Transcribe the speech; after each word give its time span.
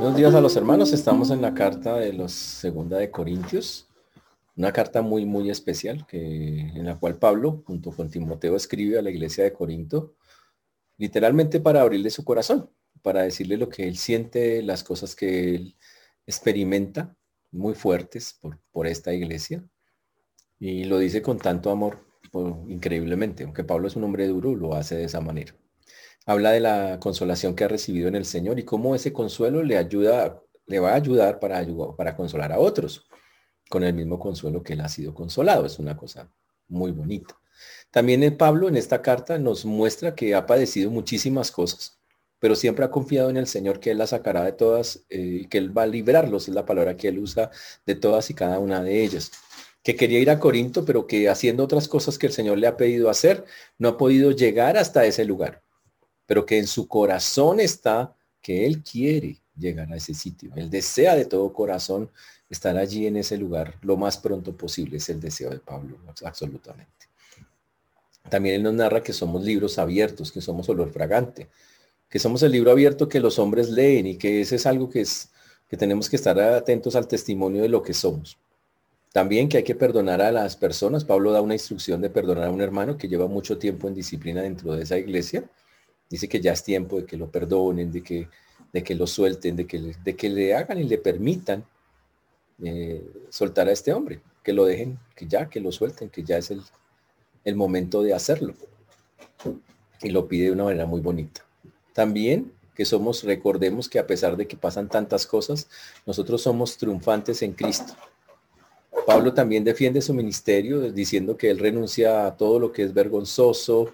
Buenos 0.00 0.16
días 0.16 0.34
a 0.34 0.40
los 0.40 0.56
hermanos. 0.56 0.94
Estamos 0.94 1.30
en 1.30 1.42
la 1.42 1.52
carta 1.52 1.96
de 1.96 2.14
los 2.14 2.32
Segunda 2.32 2.96
de 2.96 3.10
Corintios, 3.10 3.86
una 4.56 4.72
carta 4.72 5.02
muy 5.02 5.26
muy 5.26 5.50
especial 5.50 6.06
que 6.06 6.60
en 6.60 6.86
la 6.86 6.98
cual 6.98 7.18
Pablo 7.18 7.62
junto 7.66 7.90
con 7.90 8.08
Timoteo 8.08 8.56
escribe 8.56 8.98
a 8.98 9.02
la 9.02 9.10
iglesia 9.10 9.44
de 9.44 9.52
Corinto, 9.52 10.14
literalmente 10.96 11.60
para 11.60 11.82
abrirle 11.82 12.08
su 12.08 12.24
corazón, 12.24 12.70
para 13.02 13.24
decirle 13.24 13.58
lo 13.58 13.68
que 13.68 13.86
él 13.86 13.98
siente, 13.98 14.62
las 14.62 14.82
cosas 14.84 15.14
que 15.14 15.54
él 15.54 15.76
experimenta 16.26 17.14
muy 17.50 17.74
fuertes 17.74 18.38
por, 18.40 18.58
por 18.70 18.86
esta 18.86 19.12
iglesia. 19.12 19.62
Y 20.58 20.84
lo 20.84 20.98
dice 20.98 21.20
con 21.20 21.36
tanto 21.36 21.70
amor, 21.70 22.06
increíblemente, 22.68 23.44
aunque 23.44 23.64
Pablo 23.64 23.86
es 23.86 23.96
un 23.96 24.04
hombre 24.04 24.26
duro, 24.28 24.56
lo 24.56 24.74
hace 24.74 24.96
de 24.96 25.04
esa 25.04 25.20
manera 25.20 25.54
habla 26.26 26.52
de 26.52 26.60
la 26.60 26.98
consolación 27.00 27.54
que 27.54 27.64
ha 27.64 27.68
recibido 27.68 28.08
en 28.08 28.14
el 28.14 28.24
Señor 28.24 28.58
y 28.58 28.64
cómo 28.64 28.94
ese 28.94 29.12
consuelo 29.12 29.62
le 29.62 29.76
ayuda, 29.76 30.42
le 30.66 30.78
va 30.78 30.92
a 30.92 30.96
ayudar 30.96 31.40
para, 31.40 31.64
para 31.96 32.16
consolar 32.16 32.52
a 32.52 32.58
otros 32.58 33.06
con 33.68 33.84
el 33.84 33.94
mismo 33.94 34.18
consuelo 34.18 34.62
que 34.62 34.74
él 34.74 34.80
ha 34.80 34.88
sido 34.88 35.14
consolado. 35.14 35.66
Es 35.66 35.78
una 35.78 35.96
cosa 35.96 36.30
muy 36.68 36.92
bonita. 36.92 37.36
También 37.90 38.22
el 38.22 38.36
Pablo 38.36 38.68
en 38.68 38.76
esta 38.76 39.02
carta 39.02 39.38
nos 39.38 39.64
muestra 39.64 40.14
que 40.14 40.34
ha 40.34 40.46
padecido 40.46 40.90
muchísimas 40.90 41.50
cosas, 41.50 41.98
pero 42.38 42.54
siempre 42.54 42.84
ha 42.84 42.90
confiado 42.90 43.30
en 43.30 43.36
el 43.36 43.46
Señor 43.46 43.80
que 43.80 43.90
Él 43.90 43.98
la 43.98 44.06
sacará 44.06 44.44
de 44.44 44.52
todas 44.52 45.04
eh, 45.08 45.40
y 45.42 45.46
que 45.46 45.58
Él 45.58 45.76
va 45.76 45.82
a 45.82 45.86
librarlos, 45.86 46.48
es 46.48 46.54
la 46.54 46.66
palabra 46.66 46.96
que 46.96 47.08
Él 47.08 47.18
usa 47.18 47.50
de 47.86 47.94
todas 47.94 48.30
y 48.30 48.34
cada 48.34 48.58
una 48.58 48.82
de 48.82 49.02
ellas. 49.02 49.30
Que 49.82 49.96
quería 49.96 50.20
ir 50.20 50.30
a 50.30 50.38
Corinto, 50.38 50.84
pero 50.84 51.06
que 51.06 51.28
haciendo 51.28 51.64
otras 51.64 51.88
cosas 51.88 52.18
que 52.18 52.26
el 52.26 52.32
Señor 52.32 52.58
le 52.58 52.66
ha 52.66 52.76
pedido 52.76 53.10
hacer, 53.10 53.44
no 53.78 53.88
ha 53.90 53.96
podido 53.98 54.30
llegar 54.30 54.76
hasta 54.76 55.04
ese 55.06 55.24
lugar 55.24 55.62
pero 56.30 56.46
que 56.46 56.58
en 56.58 56.68
su 56.68 56.86
corazón 56.86 57.58
está 57.58 58.14
que 58.40 58.64
Él 58.64 58.84
quiere 58.84 59.40
llegar 59.58 59.92
a 59.92 59.96
ese 59.96 60.14
sitio. 60.14 60.52
Él 60.54 60.70
desea 60.70 61.16
de 61.16 61.24
todo 61.24 61.52
corazón 61.52 62.08
estar 62.48 62.76
allí 62.76 63.08
en 63.08 63.16
ese 63.16 63.36
lugar 63.36 63.74
lo 63.82 63.96
más 63.96 64.16
pronto 64.16 64.56
posible. 64.56 64.98
Es 64.98 65.08
el 65.08 65.18
deseo 65.18 65.50
de 65.50 65.58
Pablo, 65.58 65.98
absolutamente. 66.24 67.08
También 68.28 68.54
Él 68.54 68.62
nos 68.62 68.74
narra 68.74 69.02
que 69.02 69.12
somos 69.12 69.42
libros 69.42 69.76
abiertos, 69.76 70.30
que 70.30 70.40
somos 70.40 70.68
olor 70.68 70.92
fragante, 70.92 71.48
que 72.08 72.20
somos 72.20 72.44
el 72.44 72.52
libro 72.52 72.70
abierto 72.70 73.08
que 73.08 73.18
los 73.18 73.40
hombres 73.40 73.68
leen 73.68 74.06
y 74.06 74.16
que 74.16 74.42
ese 74.42 74.54
es 74.54 74.66
algo 74.66 74.88
que, 74.88 75.00
es, 75.00 75.30
que 75.68 75.76
tenemos 75.76 76.08
que 76.08 76.14
estar 76.14 76.38
atentos 76.38 76.94
al 76.94 77.08
testimonio 77.08 77.60
de 77.60 77.70
lo 77.70 77.82
que 77.82 77.92
somos. 77.92 78.38
También 79.12 79.48
que 79.48 79.56
hay 79.56 79.64
que 79.64 79.74
perdonar 79.74 80.22
a 80.22 80.30
las 80.30 80.54
personas. 80.54 81.04
Pablo 81.04 81.32
da 81.32 81.40
una 81.40 81.54
instrucción 81.54 82.00
de 82.00 82.08
perdonar 82.08 82.44
a 82.44 82.52
un 82.52 82.60
hermano 82.60 82.96
que 82.96 83.08
lleva 83.08 83.26
mucho 83.26 83.58
tiempo 83.58 83.88
en 83.88 83.94
disciplina 83.94 84.42
dentro 84.42 84.76
de 84.76 84.84
esa 84.84 84.96
iglesia 84.96 85.50
Dice 86.10 86.28
que 86.28 86.40
ya 86.40 86.52
es 86.52 86.62
tiempo 86.64 87.00
de 87.00 87.06
que 87.06 87.16
lo 87.16 87.30
perdonen, 87.30 87.90
de 87.90 88.02
que, 88.02 88.28
de 88.72 88.82
que 88.82 88.94
lo 88.94 89.06
suelten, 89.06 89.56
de 89.56 89.66
que, 89.66 89.78
le, 89.78 89.94
de 90.04 90.16
que 90.16 90.28
le 90.28 90.54
hagan 90.54 90.78
y 90.78 90.84
le 90.84 90.98
permitan 90.98 91.64
eh, 92.62 93.02
soltar 93.30 93.68
a 93.68 93.72
este 93.72 93.92
hombre, 93.92 94.20
que 94.42 94.52
lo 94.52 94.66
dejen, 94.66 94.98
que 95.14 95.26
ya, 95.26 95.48
que 95.48 95.60
lo 95.60 95.70
suelten, 95.70 96.10
que 96.10 96.24
ya 96.24 96.36
es 96.36 96.50
el, 96.50 96.60
el 97.44 97.54
momento 97.54 98.02
de 98.02 98.12
hacerlo. 98.12 98.54
Y 100.02 100.10
lo 100.10 100.26
pide 100.26 100.46
de 100.46 100.52
una 100.52 100.64
manera 100.64 100.86
muy 100.86 101.00
bonita. 101.00 101.44
También 101.92 102.52
que 102.74 102.84
somos, 102.84 103.24
recordemos 103.24 103.88
que 103.88 103.98
a 103.98 104.06
pesar 104.06 104.36
de 104.36 104.48
que 104.48 104.56
pasan 104.56 104.88
tantas 104.88 105.26
cosas, 105.26 105.68
nosotros 106.06 106.42
somos 106.42 106.76
triunfantes 106.76 107.42
en 107.42 107.52
Cristo. 107.52 107.94
Pablo 109.06 109.34
también 109.34 109.64
defiende 109.64 110.00
su 110.00 110.14
ministerio 110.14 110.90
diciendo 110.92 111.36
que 111.36 111.50
él 111.50 111.58
renuncia 111.58 112.26
a 112.26 112.36
todo 112.36 112.58
lo 112.58 112.72
que 112.72 112.82
es 112.82 112.94
vergonzoso, 112.94 113.92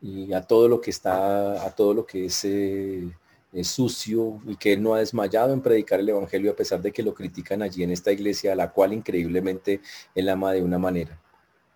y 0.00 0.32
a 0.32 0.42
todo 0.42 0.68
lo 0.68 0.80
que 0.80 0.90
está, 0.90 1.64
a 1.64 1.70
todo 1.74 1.94
lo 1.94 2.06
que 2.06 2.28
eh, 2.44 3.10
es, 3.52 3.68
sucio 3.68 4.40
y 4.46 4.56
que 4.56 4.74
él 4.74 4.82
no 4.82 4.94
ha 4.94 4.98
desmayado 4.98 5.52
en 5.52 5.60
predicar 5.60 6.00
el 6.00 6.08
evangelio 6.08 6.52
a 6.52 6.56
pesar 6.56 6.82
de 6.82 6.92
que 6.92 7.02
lo 7.02 7.14
critican 7.14 7.62
allí 7.62 7.82
en 7.82 7.90
esta 7.90 8.12
iglesia, 8.12 8.52
a 8.52 8.56
la 8.56 8.72
cual 8.72 8.92
increíblemente 8.92 9.80
él 10.14 10.28
ama 10.28 10.52
de 10.52 10.62
una 10.62 10.78
manera. 10.78 11.18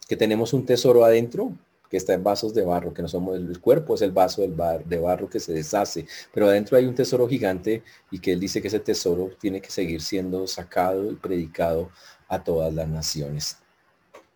Que 0.08 0.16
tenemos 0.16 0.52
un 0.52 0.66
tesoro 0.66 1.04
adentro 1.04 1.52
que 1.88 1.96
está 1.96 2.14
en 2.14 2.22
vasos 2.22 2.54
de 2.54 2.62
barro, 2.62 2.94
que 2.94 3.02
no 3.02 3.08
somos 3.08 3.36
el 3.36 3.60
cuerpo, 3.60 3.94
es 3.96 4.02
el 4.02 4.12
vaso 4.12 4.42
del 4.42 4.52
bar, 4.52 4.84
de 4.84 4.98
barro 4.98 5.28
que 5.28 5.40
se 5.40 5.52
deshace, 5.52 6.06
pero 6.32 6.46
adentro 6.46 6.76
hay 6.76 6.86
un 6.86 6.94
tesoro 6.94 7.26
gigante 7.28 7.82
y 8.12 8.20
que 8.20 8.32
él 8.32 8.38
dice 8.38 8.62
que 8.62 8.68
ese 8.68 8.78
tesoro 8.78 9.30
tiene 9.40 9.60
que 9.60 9.70
seguir 9.70 10.00
siendo 10.00 10.46
sacado 10.46 11.10
y 11.10 11.16
predicado 11.16 11.90
a 12.28 12.44
todas 12.44 12.72
las 12.72 12.88
naciones 12.88 13.59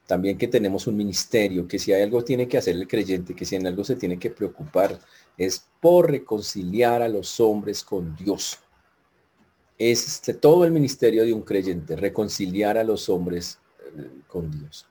también 0.06 0.36
que 0.36 0.48
tenemos 0.48 0.86
un 0.86 0.96
ministerio, 0.96 1.66
que 1.66 1.78
si 1.78 1.92
hay 1.92 2.02
algo 2.02 2.22
tiene 2.22 2.46
que 2.46 2.58
hacer 2.58 2.76
el 2.76 2.86
creyente, 2.86 3.34
que 3.34 3.44
si 3.44 3.56
en 3.56 3.66
algo 3.66 3.84
se 3.84 3.96
tiene 3.96 4.18
que 4.18 4.30
preocupar, 4.30 4.98
es 5.38 5.66
por 5.80 6.10
reconciliar 6.10 7.02
a 7.02 7.08
los 7.08 7.40
hombres 7.40 7.82
con 7.82 8.14
Dios. 8.14 8.58
Es 9.78 10.06
este, 10.06 10.34
todo 10.34 10.64
el 10.64 10.72
ministerio 10.72 11.24
de 11.24 11.32
un 11.32 11.42
creyente, 11.42 11.96
reconciliar 11.96 12.76
a 12.76 12.84
los 12.84 13.08
hombres 13.08 13.58
eh, 13.96 14.08
con 14.26 14.50
Dios. 14.50 14.86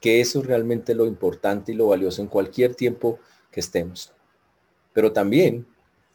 Que 0.00 0.20
eso 0.20 0.40
es 0.40 0.46
realmente 0.46 0.94
lo 0.94 1.06
importante 1.06 1.72
y 1.72 1.74
lo 1.74 1.88
valioso 1.88 2.22
en 2.22 2.28
cualquier 2.28 2.74
tiempo 2.74 3.18
que 3.50 3.60
estemos. 3.60 4.12
Pero 4.92 5.12
también 5.12 5.66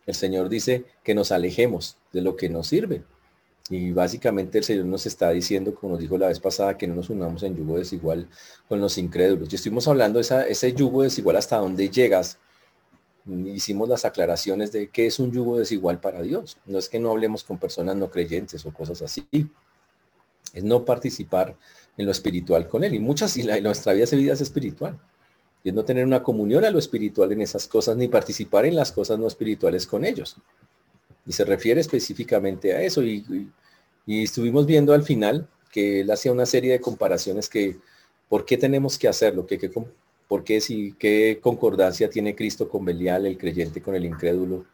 el 0.06 0.16
Señor 0.16 0.48
dice 0.50 0.86
que 1.04 1.14
nos 1.14 1.32
alejemos 1.32 1.98
de 2.14 2.22
lo 2.22 2.36
que 2.36 2.50
nos 2.50 2.68
sirve. 2.68 3.04
Y 3.70 3.92
básicamente 3.92 4.58
el 4.58 4.64
Señor 4.64 4.86
nos 4.86 5.06
está 5.06 5.30
diciendo, 5.30 5.76
como 5.76 5.94
nos 5.94 6.02
dijo 6.02 6.18
la 6.18 6.28
vez 6.28 6.40
pasada, 6.40 6.76
que 6.76 6.88
no 6.88 6.96
nos 6.96 7.10
unamos 7.12 7.44
en 7.44 7.56
yugo 7.56 7.78
desigual 7.78 8.28
con 8.68 8.82
los 8.82 8.98
incrédulos. 8.98 9.52
Y 9.52 9.56
estuvimos 9.56 9.88
hablando 9.88 10.18
de 10.18 10.22
esa, 10.22 10.48
ese 10.48 10.74
yugo 10.74 11.04
desigual 11.04 11.36
hasta 11.36 11.58
dónde 11.58 11.90
llegas. 11.90 12.40
Hicimos 13.46 13.88
las 13.88 14.06
aclaraciones 14.06 14.72
de 14.72 14.90
qué 14.90 15.06
es 15.06 15.20
un 15.20 15.32
yugo 15.32 15.60
desigual 15.60 16.00
para 16.00 16.24
Dios. 16.24 16.58
No 16.66 16.80
es 16.80 16.90
que 16.90 17.00
no 17.00 17.12
hablemos 17.12 17.44
con 17.44 17.60
personas 17.60 17.96
no 17.96 18.10
creyentes 18.10 18.66
o 18.66 18.74
cosas 18.74 19.04
así. 19.04 19.28
Es 20.54 20.64
no 20.64 20.84
participar 20.84 21.56
en 21.96 22.08
lo 22.08 22.12
espiritual 22.12 22.68
con 22.68 22.84
Él. 22.84 22.96
Y 22.96 23.00
muchas, 23.00 23.38
y, 23.38 23.44
la, 23.44 23.62
nuestra 23.62 23.94
vida, 23.94 24.08
vida 24.14 24.34
es 24.34 24.42
espiritual. 24.42 25.00
Y 25.64 25.70
es 25.70 25.76
no 25.76 25.86
tener 25.86 26.06
una 26.06 26.24
comunión 26.24 26.66
a 26.66 26.72
lo 26.72 26.80
espiritual 26.80 27.32
en 27.34 27.42
esas 27.42 27.68
cosas, 27.68 27.98
ni 27.98 28.08
participar 28.08 28.66
en 28.66 28.76
las 28.76 28.92
cosas 28.92 29.20
no 29.20 29.28
espirituales 29.28 29.86
con 29.86 30.06
ellos. 30.06 30.38
Y 31.26 31.32
se 31.34 31.46
refiere 31.46 31.82
específicamente 31.82 32.74
a 32.74 32.82
eso. 32.82 33.04
Y, 33.04 33.50
estuvimos 34.08 34.66
viendo 34.66 34.94
al 34.94 35.04
final 35.04 35.48
que 35.72 36.02
él 36.02 36.12
hacía 36.12 36.32
una 36.32 36.48
serie 36.48 36.72
de 36.72 36.82
comparaciones 36.82 37.48
que, 37.48 37.78
¿por 38.28 38.44
qué 38.46 38.58
tenemos 38.58 38.98
que 38.98 39.08
hacerlo? 39.08 39.46
¿Qué, 39.46 39.60
qué, 39.60 39.72
por 40.28 40.44
qué, 40.44 40.62
si, 40.62 40.94
qué 40.94 41.40
concordancia 41.42 42.10
tiene 42.10 42.36
Cristo 42.36 42.68
con 42.68 42.86
Belial, 42.86 43.26
el 43.28 43.38
creyente 43.38 43.82
con 43.82 43.96
el 43.96 44.06
incrédulo, 44.06 44.66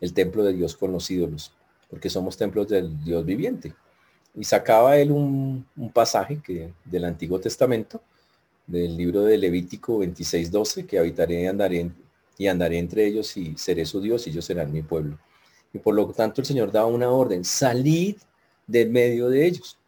el 0.00 0.12
templo 0.12 0.44
de 0.44 0.52
Dios 0.52 0.76
con 0.76 0.92
los 0.92 1.10
ídolos? 1.10 1.52
Porque 1.90 2.10
somos 2.10 2.36
templos 2.36 2.68
del 2.68 3.02
Dios 3.02 3.24
viviente. 3.24 3.74
Y 4.36 4.44
sacaba 4.44 4.98
él 4.98 5.10
un, 5.10 5.66
pasaje 5.94 6.40
que, 6.44 6.72
del 6.84 7.06
Antiguo 7.06 7.40
Testamento, 7.40 8.02
del 8.66 8.96
libro 8.96 9.22
de 9.22 9.38
Levítico 9.38 10.00
26.12, 10.00 10.86
que 10.86 10.98
habitaré 10.98 11.42
y 11.42 11.46
andaré, 11.46 11.90
y 12.36 12.46
andaré 12.46 12.78
entre 12.78 13.06
ellos 13.06 13.34
y 13.36 13.56
seré 13.56 13.86
su 13.86 14.00
Dios 14.00 14.26
y 14.26 14.30
ellos 14.30 14.44
serán 14.44 14.72
mi 14.72 14.82
pueblo. 14.82 15.18
Y 15.72 15.78
por 15.78 15.94
lo 15.94 16.06
tanto 16.08 16.40
el 16.40 16.46
Señor 16.46 16.72
daba 16.72 16.86
una 16.86 17.10
orden, 17.10 17.44
salid 17.44 18.16
del 18.66 18.90
medio 18.90 19.28
de 19.28 19.46
ellos. 19.46 19.78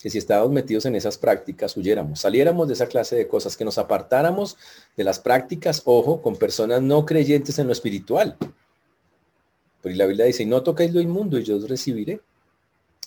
Que 0.00 0.10
si 0.10 0.18
estábamos 0.18 0.52
metidos 0.52 0.84
en 0.86 0.94
esas 0.94 1.16
prácticas, 1.16 1.76
huyéramos, 1.76 2.20
saliéramos 2.20 2.68
de 2.68 2.74
esa 2.74 2.86
clase 2.86 3.16
de 3.16 3.26
cosas, 3.26 3.56
que 3.56 3.64
nos 3.64 3.78
apartáramos 3.78 4.56
de 4.96 5.04
las 5.04 5.18
prácticas, 5.18 5.82
ojo, 5.84 6.20
con 6.20 6.36
personas 6.36 6.82
no 6.82 7.06
creyentes 7.06 7.58
en 7.58 7.66
lo 7.66 7.72
espiritual. 7.72 8.36
Pero 9.82 9.94
la 9.96 10.06
Biblia 10.06 10.26
dice, 10.26 10.44
no 10.44 10.62
toquéis 10.62 10.92
lo 10.92 11.00
inmundo 11.00 11.38
y 11.38 11.44
yo 11.44 11.56
os 11.56 11.68
recibiré. 11.68 12.20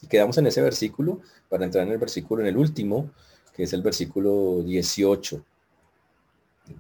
Y 0.02 0.08
quedamos 0.08 0.38
en 0.38 0.48
ese 0.48 0.62
versículo 0.62 1.20
para 1.48 1.66
entrar 1.66 1.86
en 1.86 1.92
el 1.92 2.00
versículo, 2.00 2.42
en 2.42 2.48
el 2.48 2.58
último, 2.58 3.12
que 3.54 3.64
es 3.64 3.74
el 3.74 3.82
versículo 3.82 4.62
18, 4.64 5.44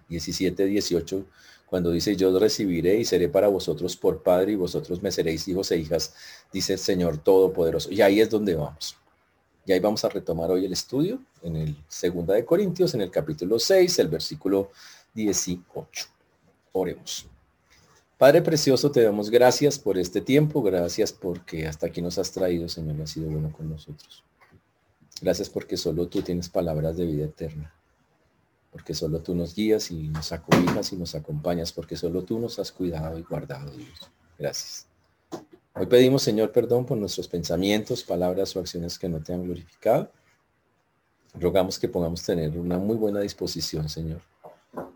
17, 0.07 0.65
18 0.65 1.25
cuando 1.69 1.91
dice 1.91 2.15
yo 2.15 2.37
recibiré 2.39 2.97
y 2.97 3.05
seré 3.05 3.29
para 3.29 3.47
vosotros 3.47 3.95
por 3.95 4.23
Padre 4.23 4.53
y 4.53 4.55
vosotros 4.55 5.03
me 5.03 5.11
seréis 5.11 5.47
hijos 5.47 5.69
e 5.71 5.77
hijas, 5.77 6.15
dice 6.51 6.73
el 6.73 6.79
Señor 6.79 7.19
Todopoderoso. 7.19 7.91
Y 7.91 8.01
ahí 8.01 8.19
es 8.19 8.29
donde 8.29 8.55
vamos. 8.55 8.97
Y 9.67 9.71
ahí 9.71 9.79
vamos 9.79 10.03
a 10.03 10.09
retomar 10.09 10.49
hoy 10.49 10.65
el 10.65 10.73
estudio 10.73 11.19
en 11.43 11.55
el 11.55 11.75
segunda 11.87 12.33
de 12.33 12.43
Corintios, 12.43 12.95
en 12.95 13.01
el 13.01 13.11
capítulo 13.11 13.59
6, 13.59 13.99
el 13.99 14.07
versículo 14.07 14.71
18. 15.13 16.07
Oremos. 16.71 17.27
Padre 18.17 18.41
precioso, 18.41 18.91
te 18.91 19.03
damos 19.03 19.29
gracias 19.29 19.77
por 19.77 19.99
este 19.99 20.21
tiempo, 20.21 20.63
gracias 20.63 21.13
porque 21.13 21.67
hasta 21.67 21.85
aquí 21.85 22.01
nos 22.01 22.17
has 22.17 22.31
traído, 22.31 22.67
Señor, 22.67 22.99
ha 22.99 23.07
sido 23.07 23.29
bueno 23.29 23.53
con 23.55 23.69
nosotros. 23.69 24.23
Gracias 25.21 25.49
porque 25.49 25.77
solo 25.77 26.07
tú 26.07 26.23
tienes 26.23 26.49
palabras 26.49 26.97
de 26.97 27.05
vida 27.05 27.25
eterna 27.25 27.78
porque 28.71 28.93
solo 28.93 29.21
tú 29.21 29.35
nos 29.35 29.55
guías 29.55 29.91
y 29.91 30.09
nos 30.09 30.31
acobijas 30.31 30.91
y 30.93 30.95
nos 30.95 31.15
acompañas, 31.15 31.71
porque 31.71 31.95
solo 31.95 32.23
tú 32.23 32.39
nos 32.39 32.59
has 32.59 32.71
cuidado 32.71 33.17
y 33.17 33.23
guardado, 33.23 33.71
Dios. 33.71 34.11
Gracias. 34.37 34.87
Hoy 35.73 35.85
pedimos, 35.85 36.23
Señor, 36.23 36.51
perdón 36.51 36.85
por 36.85 36.97
nuestros 36.97 37.27
pensamientos, 37.27 38.03
palabras 38.03 38.55
o 38.55 38.59
acciones 38.59 38.99
que 38.99 39.09
no 39.09 39.21
te 39.21 39.33
han 39.33 39.43
glorificado. 39.43 40.11
Rogamos 41.33 41.79
que 41.79 41.87
podamos 41.87 42.23
tener 42.23 42.57
una 42.57 42.77
muy 42.77 42.97
buena 42.97 43.19
disposición, 43.21 43.87
Señor, 43.87 44.21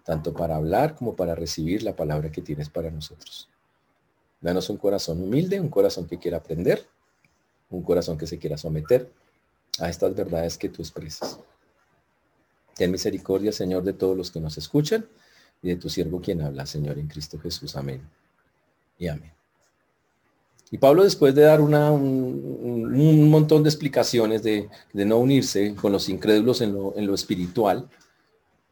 tanto 0.03 0.33
para 0.33 0.55
hablar 0.55 0.95
como 0.95 1.15
para 1.15 1.35
recibir 1.35 1.83
la 1.83 1.95
palabra 1.95 2.31
que 2.31 2.41
tienes 2.41 2.69
para 2.69 2.89
nosotros. 2.89 3.49
Danos 4.41 4.69
un 4.69 4.77
corazón 4.77 5.21
humilde, 5.21 5.59
un 5.59 5.69
corazón 5.69 6.07
que 6.07 6.19
quiera 6.19 6.37
aprender 6.37 6.85
un 7.73 7.83
corazón 7.83 8.17
que 8.17 8.27
se 8.27 8.37
quiera 8.37 8.57
someter 8.57 9.11
a 9.79 9.89
estas 9.89 10.15
verdades 10.15 10.57
que 10.57 10.69
tú 10.69 10.81
expresas. 10.81 11.39
Ten 12.75 12.91
misericordia, 12.91 13.51
Señor, 13.51 13.83
de 13.83 13.93
todos 13.93 14.17
los 14.17 14.31
que 14.31 14.39
nos 14.39 14.57
escuchan 14.57 15.05
y 15.61 15.69
de 15.69 15.75
tu 15.75 15.89
siervo 15.89 16.21
quien 16.21 16.41
habla, 16.41 16.65
Señor, 16.65 16.97
en 16.99 17.07
Cristo 17.07 17.39
Jesús. 17.39 17.75
Amén. 17.75 18.01
Y 18.97 19.07
amén. 19.07 19.31
Y 20.71 20.79
Pablo, 20.79 21.03
después 21.03 21.35
de 21.35 21.43
dar 21.43 21.61
un, 21.61 23.29
montón 23.29 23.61
de 23.61 23.69
explicaciones 23.69 24.41
de, 24.41 24.69
no 24.93 25.17
unirse 25.17 25.75
con 25.75 25.91
los 25.91 26.09
incrédulos 26.09 26.61
en 26.61 26.73
lo, 26.73 26.97
en 26.97 27.05
lo 27.05 27.13
espiritual, 27.13 27.87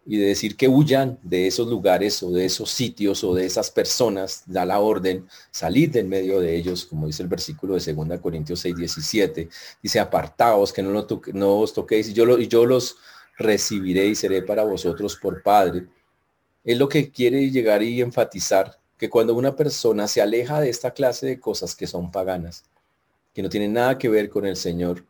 y 0.05 0.17
de 0.17 0.25
decir 0.25 0.57
que 0.57 0.67
huyan 0.67 1.19
de 1.21 1.47
esos 1.47 1.67
lugares 1.67 2.23
o 2.23 2.31
de 2.31 2.45
esos 2.45 2.71
sitios 2.71 3.23
o 3.23 3.35
de 3.35 3.45
esas 3.45 3.69
personas, 3.69 4.43
da 4.47 4.65
la 4.65 4.79
orden, 4.79 5.27
salir 5.51 5.91
del 5.91 6.07
medio 6.07 6.39
de 6.39 6.55
ellos, 6.55 6.85
como 6.85 7.05
dice 7.05 7.21
el 7.21 7.29
versículo 7.29 7.75
de 7.75 7.93
2 7.93 8.19
Corintios 8.19 8.59
6, 8.61 8.77
17, 8.77 9.49
dice 9.81 9.99
apartaos, 9.99 10.73
que 10.73 10.81
no, 10.81 11.07
no 11.33 11.59
os 11.59 11.73
toquéis, 11.73 12.09
y 12.09 12.13
yo, 12.13 12.25
lo, 12.25 12.39
y 12.39 12.47
yo 12.47 12.65
los 12.65 12.97
recibiré 13.41 14.07
y 14.07 14.15
seré 14.15 14.41
para 14.41 14.63
vosotros 14.63 15.17
por 15.17 15.41
Padre. 15.41 15.87
Es 16.63 16.77
lo 16.77 16.87
que 16.87 17.11
quiere 17.11 17.49
llegar 17.49 17.81
y 17.83 18.01
enfatizar, 18.01 18.79
que 18.97 19.09
cuando 19.09 19.33
una 19.33 19.55
persona 19.55 20.07
se 20.07 20.21
aleja 20.21 20.61
de 20.61 20.69
esta 20.69 20.91
clase 20.91 21.25
de 21.25 21.39
cosas 21.39 21.75
que 21.75 21.87
son 21.87 22.11
paganas, 22.11 22.63
que 23.33 23.41
no 23.41 23.49
tienen 23.49 23.73
nada 23.73 23.97
que 23.97 24.09
ver 24.09 24.29
con 24.29 24.45
el 24.45 24.55
Señor, 24.55 25.05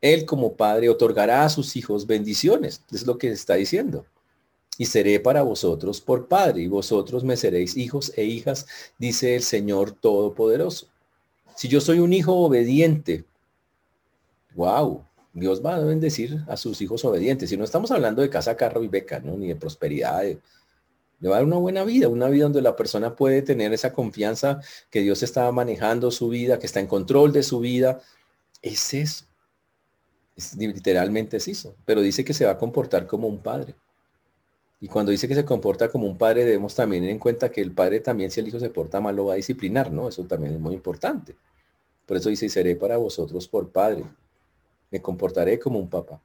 Él 0.00 0.24
como 0.24 0.56
Padre 0.56 0.88
otorgará 0.88 1.44
a 1.44 1.50
sus 1.50 1.76
hijos 1.76 2.06
bendiciones, 2.06 2.82
es 2.90 3.06
lo 3.06 3.18
que 3.18 3.30
está 3.30 3.54
diciendo 3.54 4.06
y 4.78 4.86
seré 4.86 5.18
para 5.18 5.42
vosotros 5.42 6.00
por 6.00 6.28
Padre, 6.28 6.62
y 6.62 6.68
vosotros 6.68 7.24
me 7.24 7.36
seréis 7.36 7.76
hijos 7.76 8.12
e 8.16 8.24
hijas, 8.24 8.66
dice 8.96 9.34
el 9.34 9.42
Señor 9.42 9.90
Todopoderoso. 9.90 10.86
Si 11.56 11.66
yo 11.66 11.80
soy 11.80 11.98
un 11.98 12.12
hijo 12.12 12.32
obediente, 12.34 13.24
wow, 14.54 15.04
Dios 15.32 15.64
va 15.64 15.76
a 15.76 15.80
bendecir 15.80 16.44
a 16.48 16.56
sus 16.56 16.80
hijos 16.80 17.04
obedientes. 17.04 17.50
Y 17.52 17.56
no 17.56 17.64
estamos 17.64 17.90
hablando 17.90 18.22
de 18.22 18.30
casa, 18.30 18.56
carro 18.56 18.82
y 18.82 18.88
beca, 18.88 19.20
¿no? 19.20 19.36
Ni 19.36 19.48
de 19.48 19.56
prosperidad. 19.56 20.22
le 21.20 21.28
va 21.28 21.38
a 21.38 21.42
una 21.42 21.56
buena 21.56 21.84
vida, 21.84 22.08
una 22.08 22.28
vida 22.28 22.44
donde 22.44 22.62
la 22.62 22.76
persona 22.76 23.16
puede 23.16 23.42
tener 23.42 23.72
esa 23.72 23.92
confianza 23.92 24.60
que 24.90 25.00
Dios 25.02 25.22
está 25.22 25.50
manejando 25.52 26.10
su 26.10 26.28
vida, 26.28 26.58
que 26.58 26.66
está 26.66 26.80
en 26.80 26.86
control 26.86 27.32
de 27.32 27.42
su 27.42 27.60
vida. 27.60 28.00
Es 28.62 28.94
eso. 28.94 29.24
Es, 30.36 30.56
literalmente 30.56 31.38
es 31.38 31.48
eso. 31.48 31.76
Pero 31.84 32.00
dice 32.00 32.24
que 32.24 32.34
se 32.34 32.44
va 32.44 32.52
a 32.52 32.58
comportar 32.58 33.06
como 33.06 33.28
un 33.28 33.38
padre. 33.38 33.74
Y 34.80 34.88
cuando 34.88 35.10
dice 35.10 35.26
que 35.26 35.34
se 35.34 35.44
comporta 35.44 35.88
como 35.88 36.06
un 36.06 36.16
padre, 36.16 36.44
debemos 36.44 36.74
también 36.74 37.02
tener 37.02 37.12
en 37.12 37.18
cuenta 37.18 37.50
que 37.50 37.60
el 37.60 37.72
padre 37.72 38.00
también, 38.00 38.30
si 38.30 38.40
el 38.40 38.48
hijo 38.48 38.60
se 38.60 38.70
porta 38.70 39.00
mal, 39.00 39.16
lo 39.16 39.26
va 39.26 39.32
a 39.32 39.36
disciplinar, 39.36 39.90
¿no? 39.90 40.08
Eso 40.08 40.24
también 40.24 40.54
es 40.54 40.60
muy 40.60 40.74
importante. 40.74 41.36
Por 42.06 42.16
eso 42.16 42.28
dice, 42.28 42.48
seré 42.48 42.76
para 42.76 42.96
vosotros 42.96 43.48
por 43.48 43.70
padre. 43.70 44.04
Me 44.90 45.00
comportaré 45.00 45.58
como 45.58 45.78
un 45.78 45.88
papá. 45.88 46.20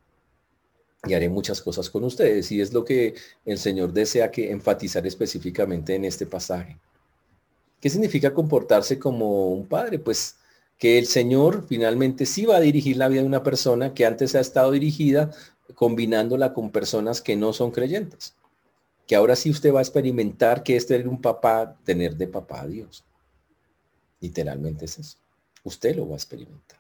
Y 1.06 1.14
haré 1.14 1.30
muchas 1.30 1.62
cosas 1.62 1.90
con 1.90 2.04
ustedes. 2.04 2.52
Y 2.52 2.62
es 2.62 2.74
lo 2.74 2.86
que 2.86 3.16
el 3.46 3.58
Señor 3.58 3.92
desea 3.92 4.32
que 4.32 4.52
enfatizar 4.52 5.06
específicamente 5.06 5.96
en 5.96 6.06
este 6.06 6.26
pasaje. 6.26 6.78
¿Qué 7.82 7.90
significa 7.90 8.34
comportarse 8.34 8.98
como 8.98 9.50
un 9.50 9.68
padre? 9.68 10.00
Pues 10.00 10.38
que 10.78 10.98
el 10.98 11.06
Señor 11.06 11.66
finalmente 11.68 12.26
sí 12.26 12.46
va 12.46 12.58
a 12.58 12.62
dirigir 12.62 12.98
la 12.98 13.10
vida 13.10 13.22
de 13.22 13.28
una 13.28 13.44
persona 13.44 13.94
que 13.94 14.06
antes 14.06 14.36
ha 14.36 14.40
estado 14.40 14.72
dirigida 14.72 15.32
combinándola 15.76 16.54
con 16.54 16.72
personas 16.72 17.22
que 17.22 17.36
no 17.36 17.52
son 17.54 17.72
creyentes 17.72 18.36
que 19.08 19.16
ahora 19.16 19.36
sí 19.36 19.50
usted 19.50 19.74
va 19.74 19.80
a 19.80 19.84
experimentar 19.84 20.64
que 20.64 20.76
es 20.76 20.88
tener 20.88 21.08
un 21.08 21.22
papá, 21.22 21.78
tener 21.84 22.16
de 22.16 22.28
papá 22.28 22.62
a 22.62 22.68
Dios. 22.68 23.04
Literalmente 24.20 24.86
es 24.86 25.00
eso. 25.00 25.18
Usted 25.64 25.96
lo 25.96 26.08
va 26.08 26.14
a 26.14 26.18
experimentar. 26.18 26.80